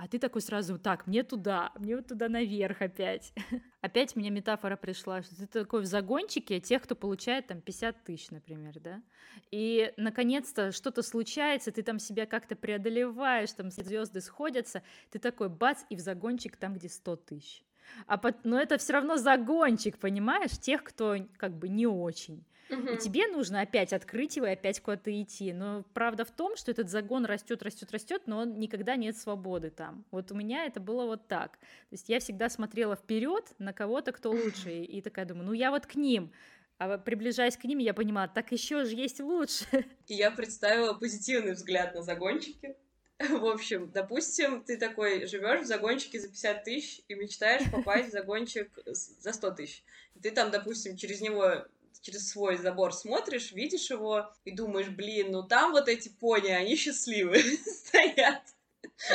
а 0.00 0.08
ты 0.08 0.18
такой 0.18 0.40
сразу, 0.40 0.78
так, 0.78 1.06
мне 1.06 1.22
туда, 1.22 1.72
мне 1.76 1.94
вот 1.94 2.06
туда 2.06 2.30
наверх 2.30 2.80
опять. 2.80 3.34
опять 3.82 4.16
мне 4.16 4.30
метафора 4.30 4.76
пришла, 4.76 5.22
что 5.22 5.36
ты 5.36 5.46
такой 5.46 5.82
в 5.82 5.84
загончике 5.84 6.58
тех, 6.58 6.80
кто 6.80 6.94
получает 6.94 7.48
там 7.48 7.60
50 7.60 8.04
тысяч, 8.04 8.30
например, 8.30 8.80
да, 8.80 9.02
и 9.50 9.92
наконец-то 9.98 10.72
что-то 10.72 11.02
случается, 11.02 11.70
ты 11.70 11.82
там 11.82 11.98
себя 11.98 12.24
как-то 12.24 12.56
преодолеваешь, 12.56 13.52
там 13.52 13.70
звезды 13.70 14.22
сходятся, 14.22 14.82
ты 15.10 15.18
такой 15.18 15.50
бац, 15.50 15.82
и 15.90 15.96
в 15.96 16.00
загончик 16.00 16.56
там, 16.56 16.72
где 16.72 16.88
100 16.88 17.16
тысяч. 17.16 17.62
А 18.06 18.16
под... 18.16 18.42
Но 18.46 18.58
это 18.58 18.78
все 18.78 18.94
равно 18.94 19.18
загончик, 19.18 19.98
понимаешь, 19.98 20.58
тех, 20.58 20.82
кто 20.82 21.16
как 21.36 21.58
бы 21.58 21.68
не 21.68 21.86
очень. 21.86 22.46
И 22.70 22.96
тебе 22.98 23.26
нужно 23.26 23.60
опять 23.60 23.92
открыть 23.92 24.36
его 24.36 24.46
и 24.46 24.50
опять 24.50 24.80
куда-то 24.80 25.10
идти. 25.22 25.52
Но 25.52 25.84
правда 25.94 26.24
в 26.24 26.30
том, 26.30 26.56
что 26.56 26.70
этот 26.70 26.88
загон 26.88 27.24
растет, 27.24 27.62
растет, 27.62 27.90
растет, 27.92 28.22
но 28.26 28.38
он 28.38 28.58
никогда 28.58 28.96
нет 28.96 29.16
свободы 29.16 29.70
там. 29.70 30.04
Вот 30.10 30.30
у 30.32 30.34
меня 30.34 30.66
это 30.66 30.80
было 30.80 31.06
вот 31.06 31.28
так. 31.28 31.58
То 31.58 31.92
есть 31.92 32.08
я 32.08 32.20
всегда 32.20 32.48
смотрела 32.48 32.96
вперед 32.96 33.52
на 33.58 33.72
кого-то, 33.72 34.12
кто 34.12 34.30
лучше, 34.30 34.70
и 34.82 35.00
такая 35.00 35.24
думаю, 35.24 35.46
ну 35.46 35.52
я 35.52 35.70
вот 35.70 35.86
к 35.86 35.96
ним. 35.96 36.32
А 36.78 36.96
приближаясь 36.96 37.58
к 37.58 37.64
ним, 37.64 37.78
я 37.78 37.92
понимала, 37.92 38.26
так 38.26 38.52
еще 38.52 38.84
же 38.86 38.94
есть 38.94 39.20
лучше. 39.20 39.66
И 40.06 40.14
я 40.14 40.30
представила 40.30 40.94
позитивный 40.94 41.52
взгляд 41.52 41.94
на 41.94 42.00
загончики. 42.00 42.74
В 43.18 43.44
общем, 43.44 43.90
допустим, 43.90 44.62
ты 44.64 44.78
такой 44.78 45.26
живешь 45.26 45.60
в 45.60 45.66
загончике 45.66 46.18
за 46.18 46.28
50 46.28 46.64
тысяч 46.64 47.02
и 47.06 47.14
мечтаешь 47.14 47.70
попасть 47.70 48.08
в 48.08 48.12
загончик 48.12 48.70
за 48.86 49.32
100 49.34 49.50
тысяч. 49.50 49.84
Ты 50.22 50.30
там, 50.30 50.50
допустим, 50.50 50.96
через 50.96 51.20
него 51.20 51.66
через 52.00 52.30
свой 52.30 52.56
забор 52.56 52.92
смотришь, 52.92 53.52
видишь 53.52 53.90
его 53.90 54.32
и 54.44 54.50
думаешь, 54.50 54.88
блин, 54.88 55.32
ну 55.32 55.42
там 55.42 55.72
вот 55.72 55.88
эти 55.88 56.08
пони, 56.08 56.50
они 56.50 56.76
счастливые 56.76 57.42
стоят. 57.66 58.42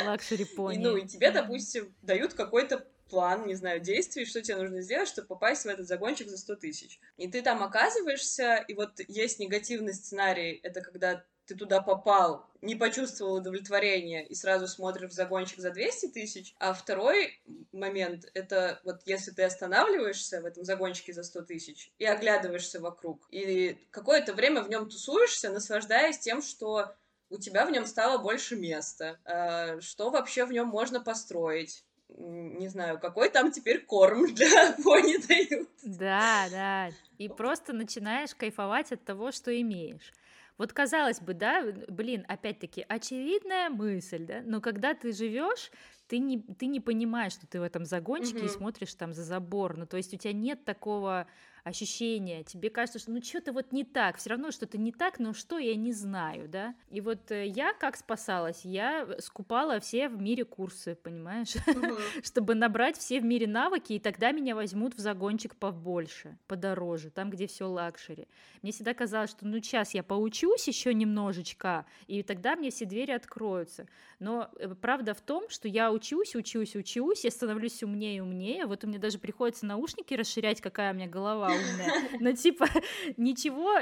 Luxury 0.04 0.44
пони. 0.44 0.76
И, 0.76 0.78
ну, 0.78 0.96
и 0.96 1.06
тебе, 1.06 1.30
допустим, 1.30 1.94
дают 2.02 2.34
какой-то 2.34 2.86
план, 3.08 3.46
не 3.46 3.54
знаю, 3.54 3.80
действий, 3.80 4.24
что 4.24 4.42
тебе 4.42 4.56
нужно 4.56 4.80
сделать, 4.80 5.08
чтобы 5.08 5.28
попасть 5.28 5.64
в 5.64 5.68
этот 5.68 5.86
загончик 5.86 6.28
за 6.28 6.38
100 6.38 6.56
тысяч. 6.56 7.00
И 7.16 7.28
ты 7.28 7.42
там 7.42 7.62
оказываешься, 7.62 8.64
и 8.68 8.74
вот 8.74 9.00
есть 9.08 9.38
негативный 9.38 9.94
сценарий, 9.94 10.60
это 10.62 10.80
когда 10.80 11.24
ты 11.46 11.54
туда 11.54 11.80
попал, 11.80 12.46
не 12.60 12.74
почувствовал 12.74 13.34
удовлетворения 13.34 14.24
и 14.26 14.34
сразу 14.34 14.66
смотришь 14.66 15.10
в 15.10 15.14
загончик 15.14 15.60
за 15.60 15.70
200 15.70 16.08
тысяч. 16.08 16.54
А 16.58 16.74
второй 16.74 17.40
момент— 17.72 18.24
это 18.34 18.80
вот 18.84 19.02
если 19.06 19.30
ты 19.30 19.44
останавливаешься 19.44 20.40
в 20.40 20.44
этом 20.44 20.64
загончике 20.64 21.12
за 21.12 21.22
100 21.22 21.42
тысяч 21.42 21.90
и 21.98 22.04
оглядываешься 22.04 22.80
вокруг, 22.80 23.26
и 23.30 23.78
какое-то 23.90 24.34
время 24.34 24.62
в 24.62 24.68
нем 24.68 24.88
тусуешься, 24.88 25.50
наслаждаясь 25.50 26.18
тем, 26.18 26.42
что 26.42 26.94
у 27.30 27.38
тебя 27.38 27.66
в 27.66 27.70
нем 27.70 27.86
стало 27.86 28.18
больше 28.18 28.56
места, 28.56 29.18
а, 29.24 29.80
что 29.80 30.10
вообще 30.10 30.44
в 30.44 30.52
нем 30.52 30.68
можно 30.68 31.00
построить, 31.00 31.84
не 32.08 32.68
знаю, 32.68 33.00
какой 33.00 33.30
там 33.30 33.50
теперь 33.50 33.84
корм 33.84 34.26
для 34.34 34.72
пони 34.72 35.16
дают. 35.26 35.68
Да, 35.82 36.46
да. 36.50 36.90
И 37.18 37.28
просто 37.28 37.72
начинаешь 37.72 38.34
кайфовать 38.34 38.92
от 38.92 39.04
того, 39.04 39.32
что 39.32 39.58
имеешь. 39.60 40.12
Вот 40.58 40.72
казалось 40.72 41.20
бы, 41.20 41.34
да, 41.34 41.64
блин, 41.88 42.24
опять-таки, 42.28 42.84
очевидная 42.88 43.68
мысль, 43.68 44.24
да, 44.24 44.42
но 44.44 44.60
когда 44.60 44.94
ты 44.94 45.12
живешь, 45.12 45.70
ты 46.08 46.18
не, 46.18 46.40
ты 46.40 46.66
не 46.66 46.80
понимаешь, 46.80 47.32
что 47.32 47.46
ты 47.46 47.60
в 47.60 47.62
этом 47.62 47.84
загончике 47.84 48.38
угу. 48.38 48.46
и 48.46 48.48
смотришь 48.48 48.94
там 48.94 49.12
за 49.12 49.24
забор. 49.24 49.76
Ну, 49.76 49.86
то 49.86 49.96
есть 49.96 50.14
у 50.14 50.16
тебя 50.16 50.32
нет 50.32 50.64
такого 50.64 51.26
ощущение, 51.66 52.44
тебе 52.44 52.70
кажется, 52.70 53.00
что 53.00 53.10
ну 53.10 53.20
что-то 53.20 53.52
вот 53.52 53.72
не 53.72 53.82
так, 53.82 54.18
все 54.18 54.30
равно 54.30 54.52
что-то 54.52 54.78
не 54.78 54.92
так, 54.92 55.18
но 55.18 55.34
что 55.34 55.58
я 55.58 55.74
не 55.74 55.92
знаю, 55.92 56.48
да. 56.48 56.76
И 56.90 57.00
вот 57.00 57.32
э, 57.32 57.48
я 57.48 57.72
как 57.72 57.96
спасалась, 57.96 58.64
я 58.64 59.04
скупала 59.18 59.80
все 59.80 60.08
в 60.08 60.20
мире 60.20 60.44
курсы, 60.44 60.94
понимаешь, 60.94 61.54
чтобы 62.22 62.54
набрать 62.54 62.96
все 62.96 63.20
в 63.20 63.24
мире 63.24 63.48
навыки, 63.48 63.94
и 63.94 63.98
тогда 63.98 64.30
меня 64.30 64.54
возьмут 64.54 64.94
в 64.94 65.00
загончик 65.00 65.56
побольше, 65.56 66.38
подороже, 66.46 67.10
там, 67.10 67.30
где 67.30 67.48
все 67.48 67.68
luxury. 67.68 68.28
Мне 68.62 68.70
всегда 68.70 68.94
казалось, 68.94 69.30
что 69.30 69.44
ну 69.44 69.56
сейчас 69.56 69.92
я 69.92 70.04
поучусь 70.04 70.68
еще 70.68 70.94
немножечко, 70.94 71.84
и 72.06 72.22
тогда 72.22 72.54
мне 72.54 72.70
все 72.70 72.84
двери 72.84 73.10
откроются. 73.10 73.88
Но 74.20 74.50
э, 74.60 74.72
правда 74.80 75.14
в 75.14 75.20
том, 75.20 75.48
что 75.48 75.66
я 75.66 75.90
учусь, 75.90 76.36
учусь, 76.36 76.76
учусь, 76.76 77.24
я 77.24 77.32
становлюсь 77.32 77.82
умнее 77.82 78.18
и 78.18 78.20
умнее. 78.20 78.66
Вот 78.66 78.84
у 78.84 78.86
меня 78.86 79.00
даже 79.00 79.18
приходится 79.18 79.66
наушники 79.66 80.14
расширять, 80.14 80.60
какая 80.60 80.92
у 80.92 80.94
меня 80.94 81.08
голова 81.08 81.55
умная. 81.56 82.18
Но 82.20 82.32
типа 82.32 82.66
ничего 83.16 83.80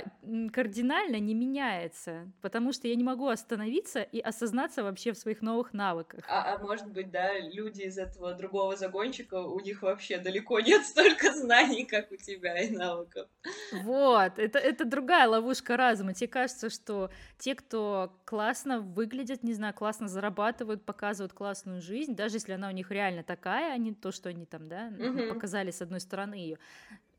кардинально 0.52 1.16
не 1.16 1.34
меняется, 1.34 2.30
потому 2.40 2.72
что 2.72 2.88
я 2.88 2.94
не 2.94 3.04
могу 3.04 3.28
остановиться 3.28 4.02
и 4.02 4.20
осознаться 4.20 4.82
вообще 4.82 5.12
в 5.12 5.18
своих 5.18 5.42
новых 5.42 5.72
навыках. 5.72 6.24
А, 6.28 6.54
а 6.54 6.58
может 6.58 6.88
быть, 6.88 7.10
да, 7.10 7.38
люди 7.38 7.82
из 7.82 7.98
этого 7.98 8.34
другого 8.34 8.76
загончика, 8.76 9.34
у 9.34 9.60
них 9.60 9.82
вообще 9.82 10.18
далеко 10.18 10.60
нет 10.60 10.84
столько 10.86 11.32
знаний, 11.32 11.84
как 11.84 12.10
у 12.12 12.16
тебя, 12.16 12.58
и 12.58 12.70
навыков. 12.70 13.28
Вот, 13.72 14.38
это, 14.38 14.58
это 14.58 14.84
другая 14.84 15.28
ловушка 15.28 15.76
разума. 15.76 16.14
Тебе 16.14 16.28
кажется, 16.28 16.70
что 16.70 17.10
те, 17.38 17.54
кто 17.54 18.12
классно 18.24 18.80
выглядят, 18.80 19.42
не 19.42 19.54
знаю, 19.54 19.74
классно 19.74 20.08
зарабатывают, 20.08 20.84
показывают 20.84 21.32
классную 21.32 21.80
жизнь, 21.80 22.14
даже 22.14 22.36
если 22.36 22.52
она 22.52 22.68
у 22.68 22.72
них 22.72 22.90
реально 22.90 23.22
такая, 23.22 23.72
а 23.72 23.76
не 23.76 23.92
то, 23.92 24.12
что 24.12 24.28
они 24.28 24.46
там, 24.46 24.68
да, 24.68 24.92
угу. 24.98 25.34
показали 25.34 25.70
с 25.70 25.82
одной 25.82 26.00
стороны 26.00 26.34
ее 26.34 26.58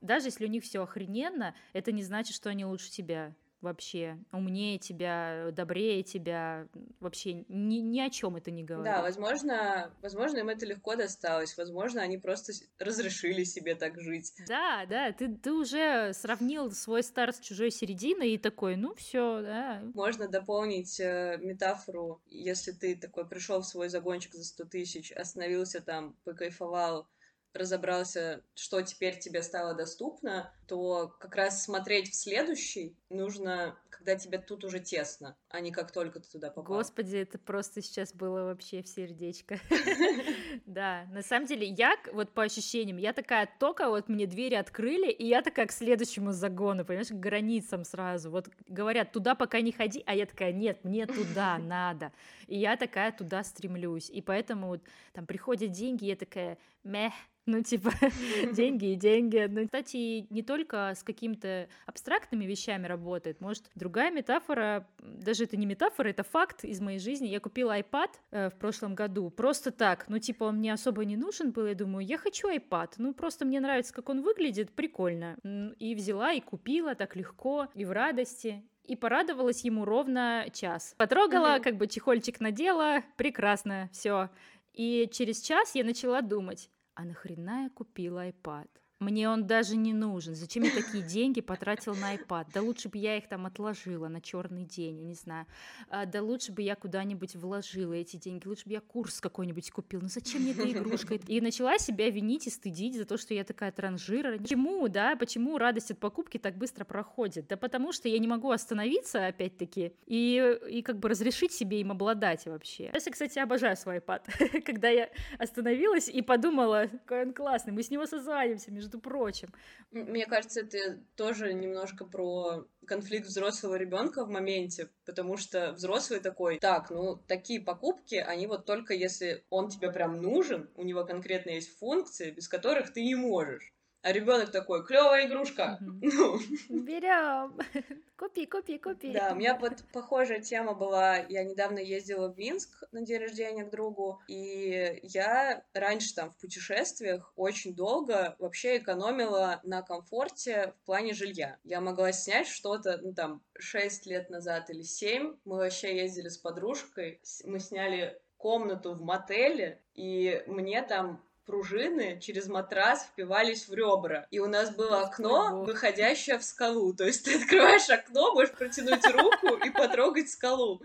даже 0.05 0.27
если 0.27 0.45
у 0.45 0.49
них 0.49 0.63
все 0.63 0.81
охрененно, 0.81 1.55
это 1.73 1.91
не 1.91 2.03
значит, 2.03 2.35
что 2.35 2.49
они 2.49 2.65
лучше 2.65 2.89
тебя 2.91 3.35
вообще 3.65 4.19
умнее 4.31 4.77
тебя, 4.77 5.49
добрее 5.51 6.03
тебя, 6.03 6.67
вообще 6.99 7.45
ни, 7.49 7.77
ни 7.77 7.99
о 7.99 8.09
чем 8.09 8.35
это 8.35 8.51
не 8.51 8.63
говорит. 8.63 8.93
Да, 8.93 9.01
возможно, 9.01 9.91
возможно, 10.01 10.37
им 10.37 10.49
это 10.49 10.65
легко 10.65 10.95
досталось, 10.95 11.57
возможно, 11.57 12.01
они 12.01 12.17
просто 12.17 12.53
разрешили 12.79 13.43
себе 13.43 13.75
так 13.75 13.99
жить. 13.99 14.33
Да, 14.47 14.85
да, 14.87 15.11
ты, 15.11 15.35
ты 15.35 15.51
уже 15.51 16.13
сравнил 16.13 16.71
свой 16.71 17.03
старт 17.03 17.37
с 17.37 17.39
чужой 17.39 17.71
серединой 17.71 18.31
и 18.33 18.37
такой, 18.37 18.75
ну 18.75 18.93
все, 18.95 19.41
да. 19.41 19.81
Можно 19.93 20.27
дополнить 20.27 20.99
э, 20.99 21.37
метафору, 21.41 22.21
если 22.27 22.71
ты 22.71 22.95
такой 22.95 23.27
пришел 23.27 23.61
в 23.61 23.65
свой 23.65 23.89
загончик 23.89 24.35
за 24.35 24.43
100 24.43 24.65
тысяч, 24.65 25.11
остановился 25.11 25.81
там, 25.81 26.15
покайфовал, 26.23 27.07
разобрался, 27.55 28.41
что 28.55 28.81
теперь 28.81 29.19
тебе 29.19 29.41
стало 29.41 29.73
доступно, 29.73 30.53
то 30.68 31.16
как 31.20 31.36
раз 31.36 31.63
смотреть 31.63 32.09
в 32.11 32.16
следующий 32.16 32.97
нужно, 33.09 33.78
когда 33.89 34.16
тебе 34.16 34.38
тут 34.38 34.63
уже 34.63 34.80
тесно, 34.80 35.38
а 35.49 35.59
не 35.59 35.72
как 35.72 35.91
только 35.91 36.20
ты 36.20 36.30
туда 36.30 36.49
попал. 36.49 36.78
Господи, 36.78 37.18
это 37.18 37.38
просто 37.38 37.82
сейчас 37.82 38.13
было 38.13 38.43
вообще 38.43 38.82
в 38.82 38.88
сердечко. 38.88 39.59
Да, 40.66 41.05
на 41.11 41.22
самом 41.22 41.47
деле, 41.47 41.68
я, 41.68 41.95
вот 42.13 42.32
по 42.32 42.43
ощущениям, 42.43 42.97
я 42.97 43.11
такая, 43.13 43.49
только 43.59 43.89
вот 43.89 44.07
мне 44.07 44.26
двери 44.26 44.55
открыли, 44.55 45.11
и 45.11 45.28
я 45.28 45.41
такая 45.41 45.68
к 45.68 45.72
следующему 45.72 46.32
загону, 46.32 46.86
понимаешь, 46.86 47.09
к 47.09 47.13
границам 47.13 47.84
сразу. 47.84 48.32
Вот 48.32 48.49
говорят, 48.68 49.11
туда 49.11 49.36
пока 49.36 49.61
не 49.61 49.72
ходи, 49.72 50.01
а 50.05 50.16
я 50.16 50.26
такая, 50.26 50.53
нет, 50.53 50.84
мне 50.84 51.05
туда 51.07 51.57
надо. 51.59 52.13
И 52.47 52.57
я 52.57 52.78
такая 52.78 53.11
туда 53.11 53.43
стремлюсь. 53.43 54.09
И 54.09 54.22
поэтому 54.22 54.68
вот 54.68 54.82
там 55.13 55.26
приходят 55.26 55.72
деньги, 55.72 56.05
я 56.05 56.16
такая, 56.16 56.57
мeh, 56.84 57.11
ну, 57.45 57.61
типа, 57.61 57.91
деньги 58.53 58.93
и 58.93 58.95
деньги. 58.95 59.45
Ну, 59.49 59.66
кстати, 59.66 60.26
не 60.32 60.41
только 60.41 60.54
с 60.63 61.03
какими-то 61.03 61.67
абстрактными 61.85 62.45
вещами 62.45 62.87
работает. 62.87 63.41
Может, 63.41 63.69
другая 63.75 64.11
метафора, 64.11 64.87
даже 64.99 65.43
это 65.43 65.57
не 65.57 65.65
метафора, 65.65 66.09
это 66.09 66.23
факт 66.23 66.63
из 66.63 66.79
моей 66.81 66.99
жизни. 66.99 67.27
Я 67.27 67.39
купила 67.39 67.77
iPad 67.79 68.09
э, 68.31 68.49
в 68.49 68.55
прошлом 68.55 68.95
году 68.95 69.29
просто 69.29 69.71
так. 69.71 70.05
Ну, 70.07 70.19
типа, 70.19 70.45
он 70.45 70.57
мне 70.57 70.73
особо 70.73 71.05
не 71.05 71.17
нужен 71.17 71.51
был. 71.51 71.67
Я 71.67 71.75
думаю, 71.75 72.05
я 72.05 72.17
хочу 72.17 72.49
iPad. 72.49 72.93
Ну, 72.97 73.13
просто 73.13 73.45
мне 73.45 73.59
нравится, 73.59 73.93
как 73.93 74.09
он 74.09 74.21
выглядит, 74.21 74.71
прикольно. 74.71 75.37
И 75.79 75.95
взяла, 75.95 76.31
и 76.33 76.41
купила 76.41 76.95
так 76.95 77.15
легко, 77.15 77.67
и 77.73 77.85
в 77.85 77.91
радости. 77.91 78.63
и 78.87 78.95
порадовалась 78.95 79.63
ему 79.63 79.85
ровно 79.85 80.45
час. 80.53 80.93
Потрогала, 80.97 81.57
mm-hmm. 81.57 81.63
как 81.63 81.77
бы 81.77 81.87
чехольчик 81.87 82.39
надела, 82.39 83.03
прекрасно, 83.17 83.89
все. 83.91 84.29
И 84.73 85.09
через 85.11 85.41
час 85.41 85.75
я 85.75 85.83
начала 85.83 86.21
думать, 86.21 86.69
а 86.93 87.03
нахрена 87.03 87.63
я 87.63 87.69
купила 87.69 88.27
iPad? 88.27 88.67
Мне 88.99 89.29
он 89.29 89.45
даже 89.45 89.75
не 89.75 89.93
нужен. 89.93 90.35
Зачем 90.35 90.63
я 90.63 90.71
такие 90.71 91.03
деньги 91.03 91.41
потратил 91.41 91.95
на 91.95 92.15
iPad? 92.15 92.47
Да 92.53 92.61
лучше 92.61 92.87
бы 92.87 92.97
я 92.97 93.17
их 93.17 93.27
там 93.27 93.45
отложила 93.45 94.07
на 94.07 94.21
черный 94.21 94.63
день, 94.63 94.99
я 94.99 95.05
не 95.05 95.15
знаю. 95.15 95.47
А, 95.89 96.05
да 96.05 96.21
лучше 96.21 96.53
бы 96.53 96.61
я 96.61 96.75
куда-нибудь 96.75 97.35
вложила 97.35 97.93
эти 97.93 98.15
деньги. 98.15 98.47
Лучше 98.47 98.65
бы 98.65 98.71
я 98.71 98.79
курс 98.79 99.19
какой-нибудь 99.19 99.69
купил. 99.71 99.99
Ну 100.01 100.07
зачем 100.07 100.43
мне 100.43 100.51
эта 100.51 100.71
игрушка? 100.71 101.15
И 101.15 101.41
начала 101.41 101.77
себя 101.77 102.09
винить 102.09 102.47
и 102.47 102.49
стыдить 102.49 102.95
за 102.95 103.03
то, 103.03 103.17
что 103.17 103.33
я 103.33 103.43
такая 103.43 103.73
транжира. 103.73 104.37
Почему, 104.37 104.87
да? 104.87 105.17
Почему 105.17 105.57
радость 105.57 105.91
от 105.91 105.99
покупки 105.99 106.37
так 106.37 106.55
быстро 106.57 106.85
проходит? 106.85 107.47
Да 107.47 107.57
потому 107.57 107.91
что 107.91 108.07
я 108.07 108.17
не 108.17 108.27
могу 108.27 108.49
остановиться, 108.51 109.27
опять-таки, 109.27 109.93
и, 110.05 110.57
и 110.69 110.81
как 110.81 110.99
бы 110.99 111.09
разрешить 111.09 111.51
себе 111.51 111.81
им 111.81 111.91
обладать 111.91 112.45
вообще. 112.45 112.91
Я, 112.93 113.11
кстати, 113.11 113.39
обожаю 113.39 113.75
свой 113.75 113.97
iPad. 113.97 114.61
Когда 114.65 114.87
я 114.87 115.09
остановилась 115.37 116.07
и 116.07 116.21
подумала, 116.21 116.87
какой 117.05 117.23
он 117.23 117.33
классный, 117.33 117.73
мы 117.73 117.83
с 117.83 117.89
него 117.89 118.05
созваниваемся, 118.05 118.71
между 118.71 118.84
прочим. 118.89 119.53
Мне 119.91 120.25
кажется, 120.25 120.61
это 120.61 120.99
тоже 121.15 121.53
немножко 121.53 122.05
про 122.05 122.65
конфликт 122.86 123.27
взрослого 123.27 123.75
ребенка 123.75 124.25
в 124.25 124.29
моменте, 124.29 124.89
потому 125.05 125.38
что 125.38 125.73
взрослый 125.73 126.19
такой, 126.19 126.59
так, 126.59 126.89
ну, 126.89 127.17
такие 127.27 127.61
покупки, 127.61 128.15
они 128.15 128.47
вот 128.47 128.65
только 128.65 128.93
если 128.93 129.43
он 129.49 129.69
тебе 129.69 129.91
прям 129.91 130.21
нужен, 130.21 130.69
у 130.75 130.83
него 130.83 131.05
конкретно 131.05 131.51
есть 131.51 131.77
функции, 131.77 132.31
без 132.31 132.47
которых 132.47 132.93
ты 132.93 133.03
не 133.03 133.15
можешь. 133.15 133.74
А 134.05 134.11
ребенок 134.11 134.51
такой, 134.51 134.85
клевая 134.85 135.25
игрушка. 135.25 135.79
Ну. 135.81 136.37
Берем. 136.69 137.57
Купи, 138.17 138.45
купи, 138.45 138.77
купи. 138.77 139.11
Да, 139.11 139.31
у 139.31 139.35
меня 139.35 139.57
вот 139.57 139.83
похожая 139.91 140.39
тема 140.39 140.75
была. 140.75 141.17
Я 141.17 141.43
недавно 141.43 141.79
ездила 141.79 142.29
в 142.29 142.37
Минск 142.37 142.83
на 142.91 143.01
день 143.01 143.19
рождения 143.19 143.65
к 143.65 143.71
другу, 143.71 144.21
и 144.27 144.99
я 145.01 145.63
раньше 145.73 146.13
там 146.13 146.31
в 146.31 146.37
путешествиях 146.37 147.33
очень 147.35 147.75
долго 147.75 148.35
вообще 148.37 148.77
экономила 148.77 149.59
на 149.63 149.81
комфорте 149.81 150.73
в 150.81 150.85
плане 150.85 151.13
жилья. 151.13 151.57
Я 151.63 151.81
могла 151.81 152.11
снять 152.11 152.47
что-то, 152.47 152.99
ну 153.01 153.13
там, 153.13 153.41
6 153.57 154.05
лет 154.05 154.29
назад 154.29 154.69
или 154.69 154.83
7. 154.83 155.35
Мы 155.45 155.57
вообще 155.57 155.97
ездили 155.97 156.29
с 156.29 156.37
подружкой, 156.37 157.19
мы 157.43 157.59
сняли 157.59 158.21
комнату 158.37 158.93
в 158.93 159.01
мотеле, 159.01 159.81
и 159.95 160.43
мне 160.45 160.83
там 160.83 161.24
пружины 161.45 162.19
через 162.21 162.47
матрас 162.47 163.03
впивались 163.03 163.67
в 163.67 163.73
ребра. 163.73 164.27
И 164.31 164.39
у 164.39 164.47
нас 164.47 164.75
было 164.75 165.01
окно, 165.01 165.63
выходящее 165.63 166.37
в 166.37 166.43
скалу. 166.43 166.93
То 166.93 167.05
есть 167.05 167.25
ты 167.25 167.35
открываешь 167.35 167.89
окно, 167.89 168.33
можешь 168.33 168.53
протянуть 168.53 169.05
руку 169.05 169.55
и 169.63 169.69
потрогать 169.69 170.29
скалу. 170.29 170.81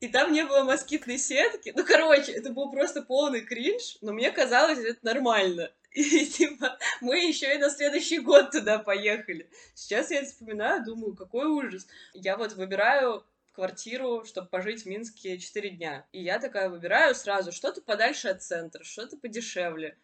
И 0.00 0.08
там 0.08 0.32
не 0.32 0.44
было 0.44 0.62
москитной 0.62 1.18
сетки. 1.18 1.72
Ну, 1.74 1.84
короче, 1.84 2.32
это 2.32 2.50
был 2.50 2.70
просто 2.70 3.02
полный 3.02 3.40
кринж, 3.40 3.98
но 4.02 4.12
мне 4.12 4.30
казалось, 4.30 4.78
это 4.78 4.98
нормально. 5.02 5.70
И 5.92 6.26
типа, 6.26 6.78
мы 7.00 7.18
еще 7.18 7.54
и 7.54 7.58
на 7.58 7.70
следующий 7.70 8.18
год 8.18 8.50
туда 8.50 8.78
поехали. 8.78 9.48
Сейчас 9.74 10.10
я 10.10 10.18
это 10.18 10.26
вспоминаю, 10.26 10.84
думаю, 10.84 11.16
какой 11.16 11.46
ужас. 11.46 11.86
Я 12.12 12.36
вот 12.36 12.52
выбираю 12.52 13.24
квартиру, 13.56 14.24
чтобы 14.24 14.48
пожить 14.48 14.82
в 14.82 14.86
Минске 14.86 15.38
4 15.38 15.70
дня. 15.70 16.06
И 16.12 16.22
я 16.22 16.38
такая 16.38 16.68
выбираю 16.68 17.14
сразу 17.14 17.50
что-то 17.50 17.82
подальше 17.82 18.28
от 18.28 18.42
центра, 18.42 18.84
что-то 18.84 19.16
подешевле. 19.16 19.96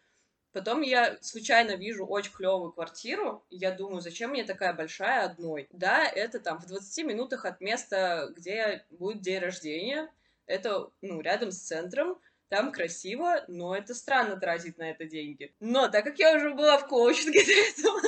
Потом 0.51 0.81
я 0.81 1.17
случайно 1.21 1.75
вижу 1.75 2.05
очень 2.05 2.31
клевую 2.31 2.71
квартиру, 2.73 3.43
и 3.49 3.57
я 3.57 3.71
думаю, 3.71 4.01
зачем 4.01 4.31
мне 4.31 4.43
такая 4.43 4.73
большая 4.73 5.25
одной? 5.25 5.67
Да, 5.71 6.05
это 6.05 6.39
там 6.39 6.59
в 6.59 6.67
20 6.67 7.05
минутах 7.05 7.45
от 7.45 7.61
места, 7.61 8.31
где 8.35 8.85
будет 8.91 9.21
день 9.21 9.39
рождения. 9.39 10.11
Это, 10.45 10.89
ну, 11.01 11.21
рядом 11.21 11.51
с 11.51 11.57
центром. 11.57 12.19
Там 12.49 12.71
красиво, 12.71 13.43
но 13.47 13.75
это 13.75 13.95
странно 13.95 14.35
тратить 14.39 14.77
на 14.77 14.91
это 14.91 15.05
деньги. 15.05 15.55
Но 15.59 15.87
так 15.87 16.03
как 16.03 16.19
я 16.19 16.35
уже 16.35 16.53
была 16.53 16.77
в 16.77 16.87
коучинге 16.87 17.43
до 17.43 17.51
этого, 17.51 18.01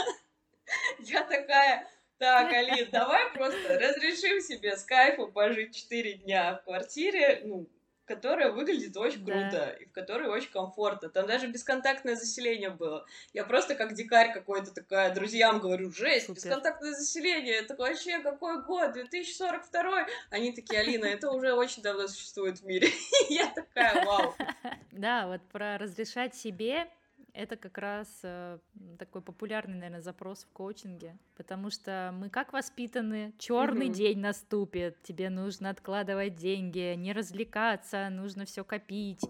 я 0.99 1.23
такая, 1.23 1.87
так, 2.17 2.51
Алин, 2.51 2.89
давай 2.91 3.31
просто 3.33 3.79
разрешим 3.79 4.41
себе 4.41 4.77
с 4.77 4.83
кайфом 4.83 5.31
пожить 5.31 5.75
4 5.75 6.13
дня 6.13 6.55
в 6.55 6.63
квартире, 6.63 7.41
ну, 7.43 7.67
которая 8.05 8.51
выглядит 8.51 8.95
очень 8.97 9.25
круто 9.25 9.49
да. 9.51 9.69
и 9.71 9.85
в 9.85 9.91
которой 9.91 10.27
очень 10.27 10.51
комфортно. 10.51 11.09
Там 11.09 11.25
даже 11.27 11.47
бесконтактное 11.47 12.15
заселение 12.15 12.69
было. 12.69 13.05
Я 13.33 13.43
просто 13.43 13.75
как 13.75 13.93
дикарь 13.93 14.31
какой-то 14.33 14.73
такая 14.73 15.13
друзьям 15.13 15.59
говорю, 15.59 15.91
жесть, 15.91 16.27
Супер. 16.27 16.41
бесконтактное 16.41 16.93
заселение, 16.93 17.55
это 17.55 17.75
вообще 17.75 18.19
какой 18.19 18.63
год, 18.63 18.93
2042? 18.93 20.07
Они 20.29 20.51
такие, 20.53 20.81
Алина, 20.81 21.05
это 21.05 21.31
уже 21.31 21.53
очень 21.53 21.81
давно 21.81 22.07
существует 22.07 22.59
в 22.59 22.65
мире. 22.65 22.89
Я 23.29 23.47
такая, 23.47 24.05
вау. 24.05 24.35
Да, 24.91 25.27
вот 25.27 25.41
про 25.51 25.77
разрешать 25.77 26.35
себе 26.35 26.87
это 27.35 27.57
как 27.57 27.77
раз 27.77 28.07
э, 28.23 28.59
такой 28.97 29.21
популярный, 29.21 29.75
наверное, 29.75 30.01
запрос 30.01 30.43
в 30.43 30.49
коучинге, 30.51 31.17
потому 31.35 31.69
что 31.69 32.11
мы 32.13 32.29
как 32.29 32.53
воспитаны, 32.53 33.33
черный 33.37 33.89
mm-hmm. 33.89 33.93
день 33.93 34.19
наступит, 34.19 35.01
тебе 35.03 35.29
нужно 35.29 35.69
откладывать 35.69 36.35
деньги, 36.35 36.95
не 36.95 37.13
развлекаться, 37.13 38.09
нужно 38.09 38.45
все 38.45 38.63
копить. 38.63 39.21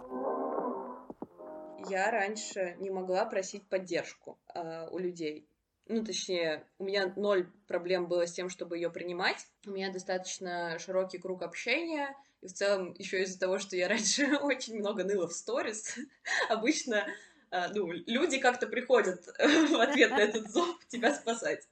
Я 1.90 2.12
раньше 2.12 2.76
не 2.80 2.90
могла 2.90 3.26
просить 3.26 3.68
поддержку 3.68 4.40
э, 4.54 4.88
у 4.90 4.98
людей. 4.98 5.48
Ну, 5.88 6.04
точнее, 6.04 6.66
у 6.80 6.84
меня 6.84 7.14
ноль 7.16 7.48
проблем 7.68 8.08
было 8.08 8.26
с 8.26 8.34
тем, 8.34 8.50
чтобы 8.50 8.78
ее 8.78 8.90
принимать. 8.90 9.46
У 9.68 9.72
меня 9.72 9.92
достаточно 9.92 10.80
широкий 10.80 11.20
круг 11.20 11.44
общения, 11.44 12.16
и 12.42 12.48
в 12.48 12.54
целом 12.54 12.94
еще 12.98 13.22
из-за 13.22 13.40
того, 13.40 13.60
что 13.60 13.76
я 13.76 13.88
раньше 13.88 14.38
очень 14.42 14.80
много 14.80 15.04
ныла 15.04 15.28
в 15.28 15.34
сторис, 15.34 15.98
обычно 16.50 17.06
ну, 17.74 17.92
люди 17.92 18.40
как-то 18.40 18.68
приходят 18.68 19.26
в 19.38 19.82
ответ 19.82 20.12
на 20.12 20.22
этот 20.22 20.50
зов 20.52 20.80
тебя 20.88 21.14
спасать. 21.14 21.68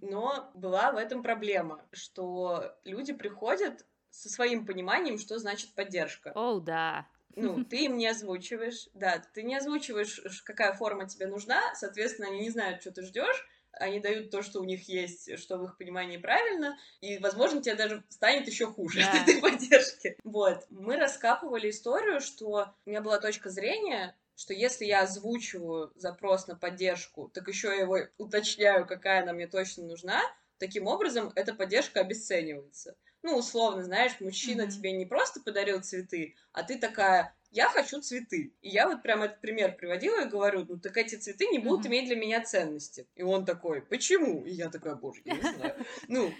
Но 0.00 0.50
была 0.54 0.92
в 0.92 0.96
этом 0.96 1.22
проблема, 1.22 1.84
что 1.92 2.76
люди 2.84 3.12
приходят 3.12 3.84
со 4.10 4.28
своим 4.28 4.66
пониманием, 4.66 5.18
что 5.18 5.38
значит 5.38 5.74
поддержка. 5.74 6.32
О, 6.34 6.56
oh, 6.56 6.60
да. 6.60 7.06
Ну, 7.34 7.64
ты 7.64 7.84
им 7.84 7.98
не 7.98 8.06
озвучиваешь, 8.06 8.88
да, 8.94 9.22
ты 9.34 9.42
не 9.42 9.56
озвучиваешь, 9.56 10.42
какая 10.44 10.72
форма 10.72 11.06
тебе 11.06 11.26
нужна, 11.26 11.74
соответственно, 11.74 12.28
они 12.28 12.40
не 12.40 12.50
знают, 12.50 12.80
что 12.80 12.92
ты 12.92 13.02
ждешь, 13.02 13.46
они 13.72 14.00
дают 14.00 14.30
то, 14.30 14.42
что 14.42 14.60
у 14.60 14.64
них 14.64 14.88
есть, 14.88 15.38
что 15.38 15.58
в 15.58 15.64
их 15.64 15.76
понимании 15.76 16.16
правильно, 16.16 16.78
и, 17.02 17.18
возможно, 17.18 17.62
тебе 17.62 17.74
даже 17.74 18.02
станет 18.08 18.46
еще 18.46 18.66
хуже 18.66 19.00
да. 19.00 19.10
от 19.12 19.28
этой 19.28 19.40
поддержки. 19.42 20.16
Вот. 20.24 20.64
Мы 20.70 20.96
раскапывали 20.96 21.68
историю, 21.68 22.20
что 22.20 22.74
у 22.86 22.90
меня 22.90 23.02
была 23.02 23.18
точка 23.18 23.50
зрения, 23.50 24.16
что 24.36 24.54
если 24.54 24.84
я 24.84 25.02
озвучиваю 25.02 25.92
запрос 25.96 26.46
на 26.46 26.56
поддержку, 26.56 27.28
так 27.34 27.48
еще 27.48 27.68
я 27.68 27.80
его 27.82 27.98
уточняю, 28.18 28.86
какая 28.86 29.22
она 29.22 29.32
мне 29.32 29.46
точно 29.48 29.84
нужна, 29.84 30.22
таким 30.58 30.86
образом 30.86 31.32
эта 31.34 31.54
поддержка 31.54 32.00
обесценивается. 32.00 32.96
Ну, 33.22 33.36
условно, 33.36 33.82
знаешь, 33.82 34.20
мужчина 34.20 34.62
mm-hmm. 34.62 34.70
тебе 34.70 34.92
не 34.92 35.06
просто 35.06 35.40
подарил 35.40 35.82
цветы, 35.82 36.36
а 36.52 36.62
ты 36.62 36.78
такая, 36.78 37.35
я 37.56 37.70
хочу 37.70 38.00
цветы. 38.02 38.52
И 38.60 38.68
я 38.68 38.86
вот 38.86 39.02
прям 39.02 39.22
этот 39.22 39.40
пример 39.40 39.76
приводила 39.76 40.20
и 40.20 40.28
говорю, 40.28 40.66
ну 40.68 40.78
так 40.78 40.96
эти 40.98 41.14
цветы 41.14 41.46
не 41.46 41.58
будут 41.58 41.86
mm-hmm. 41.86 41.88
иметь 41.88 42.06
для 42.06 42.16
меня 42.16 42.42
ценности. 42.42 43.06
И 43.16 43.22
он 43.22 43.46
такой, 43.46 43.80
почему? 43.80 44.44
И 44.44 44.50
я 44.52 44.68
такая, 44.68 44.94
боже, 44.94 45.22
я 45.24 45.34
не 45.34 45.40
знаю. 45.40 45.74
Ну, 46.08 46.30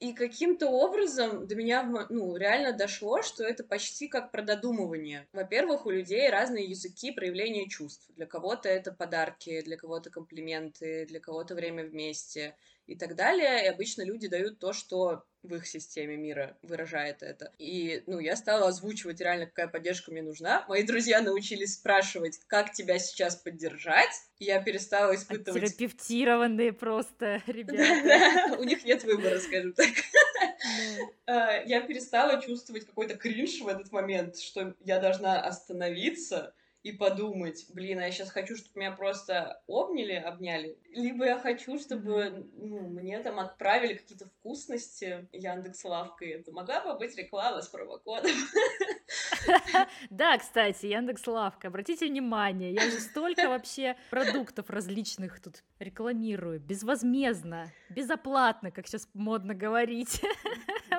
и 0.00 0.14
каким-то 0.14 0.68
образом 0.68 1.46
до 1.46 1.54
меня 1.54 2.06
ну, 2.08 2.36
реально 2.36 2.72
дошло, 2.72 3.22
что 3.22 3.44
это 3.44 3.62
почти 3.62 4.08
как 4.08 4.32
про 4.32 4.42
додумывание. 4.42 5.28
Во-первых, 5.32 5.84
у 5.86 5.90
людей 5.90 6.28
разные 6.30 6.64
языки 6.64 7.12
проявления 7.12 7.68
чувств. 7.68 8.08
Для 8.16 8.26
кого-то 8.26 8.68
это 8.68 8.92
подарки, 8.92 9.60
для 9.60 9.76
кого-то 9.76 10.10
комплименты, 10.10 11.04
для 11.06 11.20
кого-то 11.20 11.54
время 11.54 11.84
вместе 11.84 12.56
и 12.86 12.96
так 12.96 13.14
далее. 13.14 13.64
И 13.64 13.68
обычно 13.68 14.02
люди 14.02 14.26
дают 14.26 14.58
то, 14.58 14.72
что 14.72 15.22
в 15.42 15.54
их 15.54 15.66
системе 15.66 16.16
мира 16.16 16.56
выражает 16.62 17.22
это. 17.22 17.52
И, 17.58 18.02
ну, 18.06 18.18
я 18.18 18.36
стала 18.36 18.68
озвучивать 18.68 19.20
реально, 19.20 19.46
какая 19.46 19.68
поддержка 19.68 20.12
мне 20.12 20.22
нужна. 20.22 20.64
Мои 20.68 20.84
друзья 20.84 21.20
научились 21.20 21.74
спрашивать, 21.74 22.40
как 22.46 22.72
тебя 22.72 22.98
сейчас 22.98 23.36
поддержать. 23.36 24.12
И 24.38 24.44
я 24.44 24.62
перестала 24.62 25.14
испытывать... 25.14 25.62
Терапевтированные 25.62 26.72
просто 26.72 27.42
ребята. 27.46 28.56
У 28.58 28.64
них 28.64 28.84
нет 28.84 29.02
выбора, 29.04 29.38
скажем 29.40 29.72
так. 29.72 29.88
А, 31.26 31.62
я 31.64 31.80
перестала 31.80 32.40
чувствовать 32.40 32.86
какой-то 32.86 33.16
кринж 33.16 33.60
в 33.60 33.68
этот 33.68 33.90
момент, 33.90 34.38
что 34.38 34.74
я 34.80 35.00
должна 35.00 35.40
остановиться 35.40 36.54
и 36.82 36.92
подумать, 36.92 37.66
блин, 37.72 38.00
а 38.00 38.06
я 38.06 38.10
сейчас 38.10 38.30
хочу, 38.30 38.56
чтобы 38.56 38.80
меня 38.80 38.92
просто 38.92 39.62
обняли, 39.68 40.14
обняли, 40.14 40.76
либо 40.92 41.24
я 41.24 41.38
хочу, 41.38 41.78
чтобы 41.78 42.48
ну, 42.56 42.88
мне 42.88 43.20
там 43.20 43.38
отправили 43.38 43.94
какие-то 43.94 44.26
вкусности 44.26 45.28
Яндекс 45.32 45.84
Лавкой. 45.84 46.30
Это 46.30 46.50
могла 46.50 46.80
бы 46.80 46.98
быть 46.98 47.16
реклама 47.16 47.62
с 47.62 47.68
промокодом. 47.68 48.32
Да, 50.10 50.38
кстати, 50.38 50.86
Яндекс 50.86 51.26
Лавка, 51.26 51.68
обратите 51.68 52.06
внимание, 52.06 52.72
я 52.72 52.90
же 52.90 53.00
столько 53.00 53.48
вообще 53.48 53.96
продуктов 54.10 54.70
различных 54.70 55.40
тут 55.40 55.62
рекламирую, 55.78 56.60
безвозмездно, 56.60 57.72
безоплатно, 57.90 58.70
как 58.70 58.86
сейчас 58.86 59.08
модно 59.14 59.54
говорить. 59.54 60.22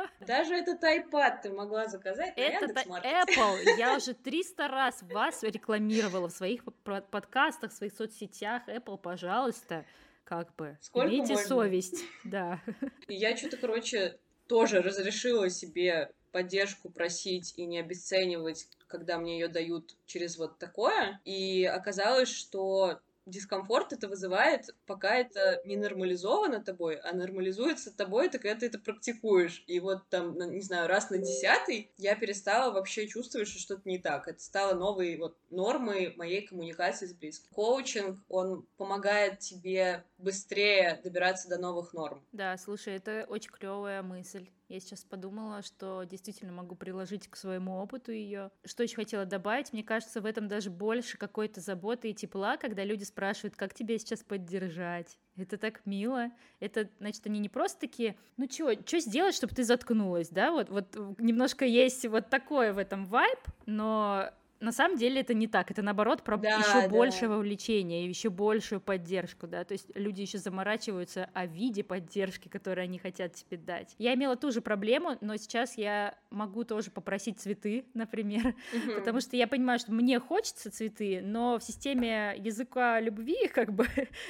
Даже 0.28 0.56
этот 0.56 0.84
iPad 0.84 1.42
ты 1.44 1.50
могла 1.52 1.88
заказать 1.88 2.34
Это 2.36 2.66
Apple. 2.66 3.78
Я 3.78 3.96
уже 3.96 4.14
300 4.24 4.68
раз 4.68 5.02
вас 5.04 5.44
рекламировала 5.44 6.30
в 6.30 6.32
своих 6.32 6.64
подкастах, 6.84 7.72
в 7.72 7.76
своих 7.76 7.94
соцсетях. 7.94 8.64
Apple, 8.68 8.98
пожалуйста, 8.98 9.86
как 10.24 10.56
бы, 10.56 10.78
Сколько 10.82 11.10
имейте 11.10 11.34
можно? 11.34 11.48
совесть. 11.48 12.04
Да. 12.24 12.62
Я 13.08 13.36
что-то, 13.36 13.58
короче, 13.58 14.18
тоже 14.48 14.82
разрешила 14.82 15.50
себе 15.50 16.12
поддержку 16.32 16.90
просить 16.90 17.54
и 17.58 17.66
не 17.66 17.80
обесценивать, 17.80 18.68
когда 18.88 19.20
мне 19.20 19.40
ее 19.40 19.48
дают 19.48 19.96
через 20.06 20.38
вот 20.38 20.58
такое. 20.58 21.20
И 21.26 21.64
оказалось, 21.66 22.30
что 22.30 23.00
дискомфорт 23.26 23.94
это 23.94 24.08
вызывает, 24.08 24.76
пока 24.86 25.16
это 25.16 25.62
не 25.66 25.78
нормализовано 25.78 26.64
тобой, 26.64 26.96
а 26.98 27.14
нормализуется 27.14 27.96
тобой, 27.96 28.30
так 28.30 28.42
когда 28.42 28.60
ты 28.60 28.66
это 28.68 28.80
практикуешь. 28.80 29.64
И 29.68 29.80
вот 29.80 30.08
там, 30.10 30.38
не 30.38 30.62
знаю, 30.62 30.88
раз 30.88 31.10
на 31.10 31.18
десятый 31.18 31.92
я 31.98 32.16
перестала 32.16 32.74
вообще 32.74 33.08
чувствовать, 33.08 33.48
что 33.48 33.60
что-то 33.60 33.82
не 33.86 34.00
так. 34.00 34.28
Это 34.28 34.42
стало 34.42 34.74
новой 34.74 35.18
вот 35.18 35.38
нормой 35.50 36.14
моей 36.18 36.46
коммуникации 36.46 37.06
с 37.06 37.14
близким. 37.14 37.50
Коучинг, 37.54 38.20
он 38.30 38.66
помогает 38.78 39.40
тебе 39.40 40.04
быстрее 40.18 41.00
добираться 41.04 41.48
до 41.50 41.58
новых 41.58 41.94
норм. 41.94 42.24
Да, 42.32 42.58
слушай, 42.58 42.96
это 42.96 43.26
очень 43.30 43.52
клевая 43.52 44.02
мысль. 44.02 44.50
Я 44.70 44.80
сейчас 44.80 45.04
подумала, 45.04 45.62
что 45.62 46.04
действительно 46.04 46.52
могу 46.52 46.76
приложить 46.76 47.28
к 47.28 47.36
своему 47.36 47.78
опыту 47.78 48.12
ее. 48.12 48.50
Что 48.66 48.84
еще 48.84 48.96
хотела 48.96 49.26
добавить? 49.26 49.74
Мне 49.74 49.84
кажется, 49.84 50.22
в 50.22 50.26
этом 50.26 50.48
даже 50.48 50.70
больше 50.70 51.18
какой-то 51.18 51.62
заботы 51.62 52.10
и 52.10 52.14
тепла, 52.14 52.58
когда 52.58 52.84
люди 52.84 53.04
спрашивают, 53.04 53.56
как 53.56 53.74
тебя 53.74 53.98
сейчас 53.98 54.24
поддержать. 54.24 55.20
Это 55.36 55.58
так 55.58 55.86
мило. 55.86 56.32
Это, 56.60 56.90
значит, 57.00 57.26
они 57.28 57.40
не 57.40 57.50
просто 57.50 57.82
такие, 57.82 58.16
ну 58.38 58.48
чё, 58.48 58.74
что 58.86 59.00
сделать, 59.00 59.36
чтобы 59.36 59.54
ты 59.54 59.64
заткнулась, 59.64 60.30
да? 60.30 60.52
Вот, 60.52 60.70
вот 60.70 60.96
немножко 61.20 61.66
есть 61.66 62.06
вот 62.08 62.30
такое 62.30 62.74
в 62.74 62.78
этом 62.78 63.06
вайб, 63.06 63.40
но 63.66 64.32
на 64.64 64.72
самом 64.72 64.98
деле 64.98 65.20
это 65.20 65.34
не 65.34 65.48
так, 65.48 65.70
это 65.72 65.82
наоборот 65.82 66.24
про 66.24 66.38
да, 66.38 66.58
еще 66.58 66.84
да. 66.84 66.90
большее 66.90 67.28
вовлечение, 67.28 68.08
еще 68.08 68.30
большую 68.30 68.80
поддержку, 68.80 69.46
да, 69.46 69.66
то 69.66 69.74
есть 69.74 69.92
люди 69.94 70.22
еще 70.22 70.38
заморачиваются 70.38 71.30
о 71.34 71.46
виде 71.46 71.84
поддержки, 71.84 72.48
которую 72.48 72.84
они 72.86 72.98
хотят 72.98 73.34
тебе 73.34 73.58
дать. 73.58 73.94
Я 73.98 74.14
имела 74.14 74.38
ту 74.38 74.52
же 74.52 74.62
проблему, 74.62 75.18
но 75.20 75.36
сейчас 75.36 75.78
я 75.78 76.18
могу 76.30 76.64
тоже 76.64 76.92
попросить 76.92 77.40
цветы, 77.40 77.86
например, 77.94 78.56
угу. 78.74 78.94
потому 78.96 79.20
что 79.20 79.36
я 79.36 79.48
понимаю, 79.48 79.80
что 79.80 79.92
мне 79.92 80.20
хочется 80.20 80.72
цветы, 80.72 81.22
но 81.22 81.60
в 81.60 81.64
системе 81.64 82.34
языка 82.38 83.02
любви, 83.02 83.48
как 83.54 83.74
бы, 83.74 83.86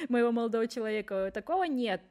моего 0.08 0.32
молодого 0.32 0.66
человека, 0.66 1.30
такого 1.32 1.64
нет. 1.64 2.02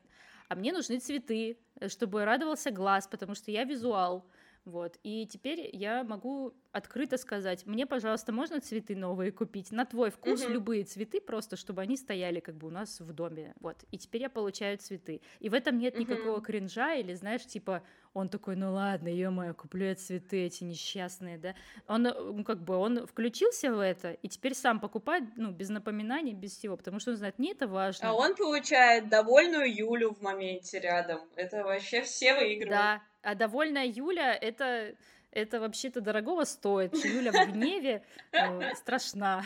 А 0.48 0.56
мне 0.56 0.72
нужны 0.72 1.00
цветы, 1.00 1.58
чтобы 1.88 2.24
радовался 2.24 2.72
глаз, 2.72 3.08
потому 3.08 3.36
что 3.36 3.52
я 3.52 3.66
визуал. 3.66 4.26
Вот. 4.66 4.98
И 5.04 5.26
теперь 5.28 5.70
я 5.74 6.04
могу 6.04 6.54
открыто 6.72 7.18
сказать, 7.18 7.66
мне, 7.66 7.86
пожалуйста, 7.86 8.32
можно 8.32 8.62
цветы 8.62 8.96
новые 8.96 9.32
купить? 9.32 9.72
На 9.72 9.86
твой 9.86 10.10
вкус 10.10 10.44
угу. 10.44 10.54
любые 10.54 10.84
цветы, 10.86 11.20
просто 11.20 11.56
чтобы 11.58 11.82
они 11.82 11.98
стояли 11.98 12.40
как 12.40 12.56
бы 12.56 12.68
у 12.68 12.70
нас 12.72 13.00
в 13.00 13.14
доме. 13.14 13.54
Вот. 13.60 13.78
И 13.92 13.98
теперь 13.98 14.22
я 14.22 14.30
получаю 14.30 14.78
цветы. 14.78 15.22
И 15.40 15.50
в 15.50 15.54
этом 15.54 15.78
нет 15.78 15.96
угу. 15.96 16.02
никакого 16.02 16.42
кринжа 16.42 16.96
или, 16.96 17.14
знаешь, 17.14 17.46
типа, 17.46 17.84
он 18.14 18.30
такой, 18.30 18.56
ну 18.56 18.74
ладно, 18.74 19.08
ё-моё, 19.08 19.54
куплю 19.54 19.86
я 19.86 19.96
цветы 19.96 20.46
эти 20.46 20.64
несчастные, 20.64 21.38
да. 21.38 21.56
Он, 21.88 22.04
ну, 22.04 22.44
как 22.44 22.64
бы, 22.64 22.76
он 22.76 23.06
включился 23.06 23.74
в 23.74 23.80
это, 23.80 24.12
и 24.12 24.28
теперь 24.28 24.54
сам 24.54 24.80
покупает, 24.80 25.24
ну, 25.36 25.52
без 25.52 25.70
напоминаний, 25.70 26.34
без 26.34 26.56
всего, 26.56 26.78
потому 26.78 27.00
что 27.00 27.12
он 27.12 27.18
знает, 27.18 27.40
мне 27.40 27.52
это 27.52 27.68
важно. 27.68 28.10
А 28.10 28.14
он 28.14 28.36
получает 28.36 29.10
довольную 29.10 29.74
Юлю 29.76 30.14
в 30.14 30.22
моменте 30.22 30.80
рядом. 30.80 31.22
Это 31.36 31.64
вообще 31.64 32.02
все 32.04 32.36
выигрывают. 32.36 32.70
Да, 32.70 33.02
а 33.24 33.36
довольная 33.36 33.86
Юля 33.86 34.36
это 34.36 34.96
это 35.32 35.60
вообще-то 35.60 36.00
дорогого 36.00 36.44
стоит. 36.44 36.94
Юля 36.94 37.32
в 37.32 37.52
гневе 37.52 38.04
э, 38.32 38.76
страшна. 38.76 39.44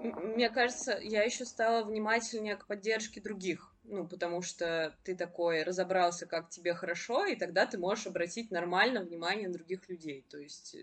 Мне 0.00 0.50
кажется, 0.50 0.98
я 1.02 1.22
еще 1.22 1.44
стала 1.44 1.82
внимательнее 1.82 2.56
к 2.56 2.66
поддержке 2.66 3.20
других. 3.20 3.72
Ну, 3.84 4.06
потому 4.06 4.42
что 4.42 4.94
ты 5.02 5.16
такой 5.16 5.62
разобрался, 5.62 6.26
как 6.26 6.50
тебе 6.50 6.74
хорошо, 6.74 7.24
и 7.24 7.36
тогда 7.36 7.64
ты 7.64 7.78
можешь 7.78 8.06
обратить 8.06 8.50
нормально 8.50 9.00
внимание 9.00 9.48
на 9.48 9.54
других 9.54 9.88
людей. 9.88 10.26
То 10.28 10.36
есть 10.36 10.76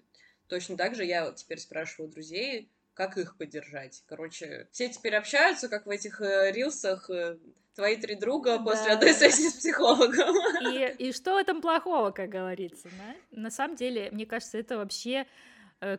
точно 0.47 0.75
так 0.75 0.95
же 0.95 1.05
я 1.05 1.31
теперь 1.31 1.59
спрашиваю 1.59 2.09
друзей, 2.09 2.67
как 2.95 3.17
их 3.17 3.37
поддержать. 3.37 4.03
Короче, 4.07 4.67
все 4.71 4.89
теперь 4.89 5.15
общаются, 5.15 5.69
как 5.69 5.85
в 5.85 5.89
этих 5.89 6.21
э, 6.21 6.51
рилсах, 6.51 7.09
э, 7.09 7.37
твои 7.75 7.97
три 7.97 8.15
друга 8.15 8.57
после 8.57 8.87
да. 8.87 8.93
одной 8.93 9.13
сессии 9.13 9.49
с 9.49 9.53
психологом. 9.53 10.35
И, 10.71 10.95
и 10.97 11.11
что 11.11 11.33
в 11.33 11.37
этом 11.37 11.61
плохого, 11.61 12.11
как 12.11 12.29
говорится, 12.29 12.87
да? 12.97 13.15
На 13.31 13.51
самом 13.51 13.75
деле, 13.75 14.09
мне 14.11 14.25
кажется, 14.25 14.57
это 14.57 14.77
вообще 14.77 15.27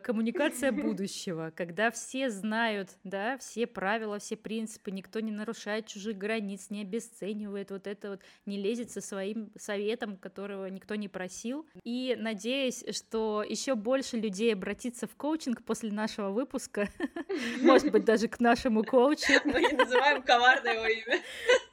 коммуникация 0.03 0.71
будущего, 0.71 1.51
когда 1.55 1.91
все 1.91 2.29
знают, 2.29 2.89
да, 3.03 3.37
все 3.37 3.67
правила, 3.67 4.19
все 4.19 4.35
принципы, 4.35 4.91
никто 4.91 5.19
не 5.19 5.31
нарушает 5.31 5.87
чужих 5.87 6.17
границ, 6.17 6.69
не 6.69 6.81
обесценивает 6.81 7.71
вот 7.71 7.87
это 7.87 8.11
вот, 8.11 8.21
не 8.45 8.57
лезет 8.57 8.91
со 8.91 9.01
своим 9.01 9.51
советом, 9.57 10.17
которого 10.17 10.67
никто 10.67 10.95
не 10.95 11.07
просил. 11.07 11.65
И 11.83 12.15
надеюсь, 12.17 12.83
что 12.91 13.43
еще 13.47 13.75
больше 13.75 14.17
людей 14.17 14.53
обратится 14.53 15.07
в 15.07 15.15
коучинг 15.15 15.63
после 15.63 15.91
нашего 15.91 16.29
выпуска, 16.29 16.89
может 17.61 17.91
быть, 17.91 18.05
даже 18.05 18.27
к 18.27 18.39
нашему 18.39 18.83
коучу. 18.83 19.33
Мы 19.45 19.61
называем 19.73 20.21
коварное 20.21 20.73
его 20.73 20.85
имя. 20.85 21.21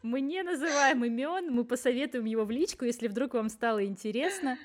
Мы 0.05 0.21
не 0.21 0.43
называем 0.43 1.03
имен, 1.03 1.51
мы 1.51 1.65
посоветуем 1.65 2.27
его 2.27 2.45
в 2.45 2.51
личку, 2.51 2.85
если 2.85 3.09
вдруг 3.09 3.33
вам 3.33 3.49
стало 3.49 3.87
интересно. 3.87 4.59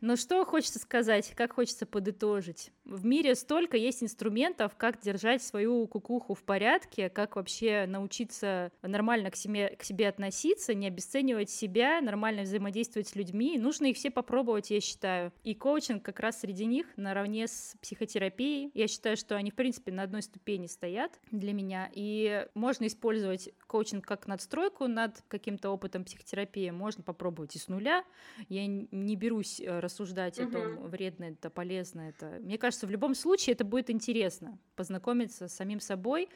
Но 0.00 0.14
что 0.14 0.44
хочется 0.44 0.78
сказать, 0.78 1.32
как 1.34 1.54
хочется 1.54 1.86
подытожить? 1.86 2.70
В 2.84 3.04
мире 3.04 3.34
столько 3.34 3.76
есть 3.76 4.04
инструментов, 4.04 4.76
как 4.76 5.00
держать 5.00 5.42
свою 5.42 5.88
кукуху 5.88 6.34
в 6.34 6.44
порядке, 6.44 7.10
как 7.10 7.34
вообще 7.34 7.86
научиться 7.88 8.70
нормально 8.80 9.32
к 9.32 9.36
себе, 9.36 9.74
к 9.76 9.82
себе 9.82 10.06
относиться, 10.06 10.72
не 10.72 10.86
обесценивать 10.86 11.50
себя, 11.50 12.00
нормально 12.00 12.42
взаимодействовать 12.42 13.08
с 13.08 13.16
людьми. 13.16 13.58
Нужно 13.58 13.86
их 13.86 13.96
все 13.96 14.12
попробовать, 14.12 14.70
я 14.70 14.80
считаю. 14.80 15.32
И 15.42 15.56
коучинг 15.56 16.04
как 16.04 16.20
раз 16.20 16.38
среди 16.42 16.64
них 16.64 16.86
наравне 16.94 17.48
с 17.48 17.74
психотерапией. 17.82 18.70
Я 18.72 18.86
считаю, 18.86 19.16
что 19.16 19.34
они, 19.34 19.50
в 19.50 19.56
принципе, 19.56 19.90
на 19.90 20.04
одной 20.04 20.22
ступени 20.22 20.68
стоят 20.68 21.18
для 21.32 21.52
меня. 21.52 21.90
И 21.92 22.46
можно 22.54 22.86
использовать 22.86 23.50
коучинг 23.66 24.06
как 24.06 24.28
надстройку 24.28 24.75
над 24.80 25.22
каким-то 25.28 25.70
опытом 25.70 26.04
психотерапии. 26.04 26.70
Можно 26.70 27.02
попробовать 27.02 27.56
и 27.56 27.58
с 27.58 27.68
нуля. 27.68 28.04
Я 28.48 28.66
не 28.66 29.16
берусь 29.16 29.60
э, 29.60 29.80
рассуждать 29.80 30.38
угу. 30.38 30.48
о 30.48 30.52
том, 30.52 30.88
вредно 30.88 31.24
это, 31.24 31.50
полезно 31.50 32.02
это. 32.02 32.38
Мне 32.40 32.58
кажется, 32.58 32.76
кажется, 32.76 32.86
в 32.86 32.90
любом 32.90 33.14
случае 33.14 33.54
это 33.54 33.64
будет 33.64 33.90
интересно, 33.90 34.58
познакомиться 34.74 35.48
с 35.48 35.54
самим 35.54 35.80
собой 35.80 36.28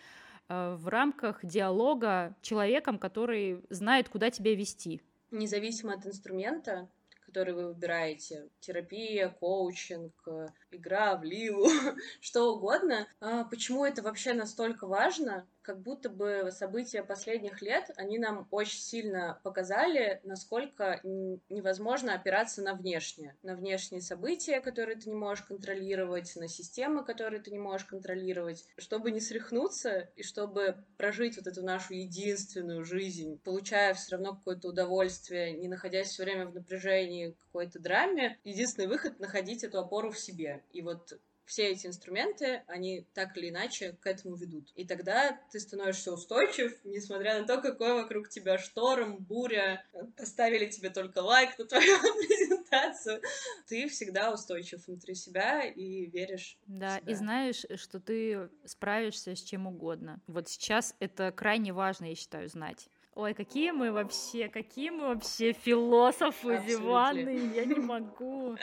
э, 0.48 0.74
в 0.76 0.88
рамках 0.88 1.44
диалога 1.44 2.34
человеком, 2.40 2.98
который 2.98 3.60
знает, 3.68 4.08
куда 4.08 4.30
тебя 4.30 4.54
вести. 4.54 5.00
Независимо 5.30 5.92
от 5.94 6.06
инструмента, 6.06 6.88
который 7.26 7.52
вы 7.52 7.66
выбираете, 7.68 8.48
терапия, 8.60 9.28
коучинг, 9.28 10.12
э, 10.26 10.46
игра 10.70 11.16
в 11.16 11.24
ливу, 11.24 11.66
что 12.20 12.54
угодно. 12.54 13.06
А 13.20 13.44
почему 13.44 13.84
это 13.84 14.02
вообще 14.02 14.32
настолько 14.32 14.86
важно? 14.86 15.46
Как 15.70 15.82
будто 15.82 16.10
бы 16.10 16.50
события 16.50 17.04
последних 17.04 17.62
лет, 17.62 17.92
они 17.94 18.18
нам 18.18 18.48
очень 18.50 18.80
сильно 18.80 19.38
показали, 19.44 20.20
насколько 20.24 21.00
невозможно 21.04 22.12
опираться 22.12 22.60
на 22.60 22.74
внешнее. 22.74 23.36
На 23.44 23.54
внешние 23.54 24.02
события, 24.02 24.60
которые 24.60 24.96
ты 24.96 25.08
не 25.08 25.14
можешь 25.14 25.44
контролировать, 25.44 26.34
на 26.34 26.48
системы, 26.48 27.04
которые 27.04 27.40
ты 27.40 27.52
не 27.52 27.60
можешь 27.60 27.86
контролировать. 27.86 28.66
Чтобы 28.78 29.12
не 29.12 29.20
срехнуться 29.20 30.10
и 30.16 30.24
чтобы 30.24 30.84
прожить 30.96 31.36
вот 31.36 31.46
эту 31.46 31.62
нашу 31.62 31.94
единственную 31.94 32.84
жизнь, 32.84 33.40
получая 33.44 33.94
все 33.94 34.16
равно 34.16 34.34
какое-то 34.34 34.70
удовольствие, 34.70 35.52
не 35.52 35.68
находясь 35.68 36.08
все 36.08 36.24
время 36.24 36.46
в 36.46 36.54
напряжении 36.54 37.36
какой-то 37.38 37.78
драме, 37.78 38.40
единственный 38.42 38.88
выход— 38.88 39.18
находить 39.20 39.62
эту 39.62 39.78
опору 39.78 40.10
в 40.10 40.18
себе. 40.18 40.64
И 40.72 40.82
вот 40.82 41.12
все 41.50 41.68
эти 41.68 41.88
инструменты, 41.88 42.62
они 42.68 43.04
так 43.12 43.36
или 43.36 43.50
иначе 43.50 43.98
к 44.00 44.06
этому 44.06 44.36
ведут. 44.36 44.70
И 44.76 44.86
тогда 44.86 45.38
ты 45.50 45.58
становишься 45.58 46.12
устойчив, 46.12 46.78
несмотря 46.84 47.40
на 47.40 47.46
то, 47.46 47.60
какой 47.60 47.94
вокруг 47.94 48.28
тебя 48.28 48.56
шторм, 48.56 49.18
буря, 49.18 49.84
поставили 50.16 50.66
тебе 50.66 50.90
только 50.90 51.18
лайк 51.18 51.58
на 51.58 51.64
твою 51.64 51.98
презентацию 52.18 53.20
ты 53.66 53.88
всегда 53.88 54.32
устойчив 54.32 54.86
внутри 54.86 55.14
себя 55.14 55.64
и 55.64 56.06
веришь 56.06 56.56
Да, 56.66 56.98
и 56.98 57.14
знаешь, 57.14 57.64
что 57.76 58.00
ты 58.00 58.48
справишься 58.64 59.34
с 59.34 59.42
чем 59.42 59.66
угодно. 59.66 60.20
Вот 60.26 60.48
сейчас 60.48 60.94
это 61.00 61.32
крайне 61.32 61.72
важно, 61.72 62.06
я 62.06 62.14
считаю, 62.14 62.48
знать. 62.48 62.88
Ой, 63.14 63.34
какие 63.34 63.72
мы 63.72 63.90
вообще, 63.90 64.48
какие 64.48 64.90
мы 64.90 65.08
вообще 65.08 65.52
философы 65.52 66.62
диванные, 66.64 67.48
я 67.54 67.64
не 67.64 67.80
могу. 67.80 68.56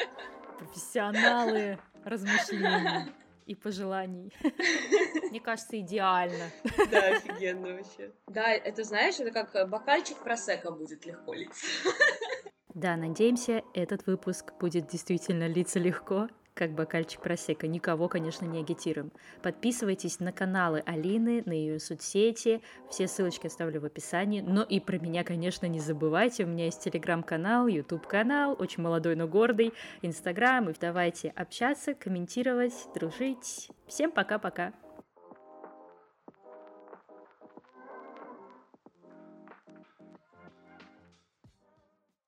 Профессионалы 0.57 1.77
размышлений 2.07 3.11
и 3.45 3.55
пожеланий. 3.55 4.33
Мне 5.29 5.39
кажется, 5.39 5.79
идеально. 5.79 6.51
Да, 6.91 7.07
офигенно 7.09 7.73
вообще. 7.75 8.11
Да, 8.27 8.51
это 8.51 8.83
знаешь, 8.83 9.19
это 9.19 9.31
как 9.31 9.69
бокальчик 9.69 10.17
просека 10.17 10.71
будет 10.71 11.05
легко 11.05 11.33
литься. 11.33 11.65
Да, 12.73 12.95
надеемся, 12.95 13.63
этот 13.73 14.05
выпуск 14.05 14.53
будет 14.59 14.87
действительно 14.87 15.47
литься 15.47 15.79
легко, 15.79 16.27
как 16.57 16.71
бокальчик 16.71 17.21
просека. 17.21 17.67
Никого, 17.67 18.09
конечно, 18.09 18.45
не 18.45 18.59
агитируем. 18.59 19.11
Подписывайтесь 19.43 20.19
на 20.19 20.31
каналы 20.31 20.81
Алины, 20.85 21.43
на 21.45 21.53
ее 21.53 21.79
соцсети. 21.79 22.61
Все 22.89 23.07
ссылочки 23.07 23.47
оставлю 23.47 23.79
в 23.79 23.85
описании. 23.85 24.41
Но 24.41 24.63
и 24.63 24.79
про 24.79 24.97
меня, 24.97 25.23
конечно, 25.23 25.67
не 25.67 25.79
забывайте. 25.79 26.43
У 26.43 26.47
меня 26.47 26.65
есть 26.65 26.83
телеграм-канал, 26.83 27.67
YouTube-канал, 27.67 28.55
очень 28.57 28.81
молодой, 28.81 29.15
но 29.15 29.27
гордый, 29.27 29.73
Инстаграм. 30.01 30.69
И 30.69 30.73
давайте 30.79 31.29
общаться, 31.29 31.93
комментировать, 31.93 32.73
дружить. 32.95 33.69
Всем 33.87 34.11
пока-пока. 34.11 34.73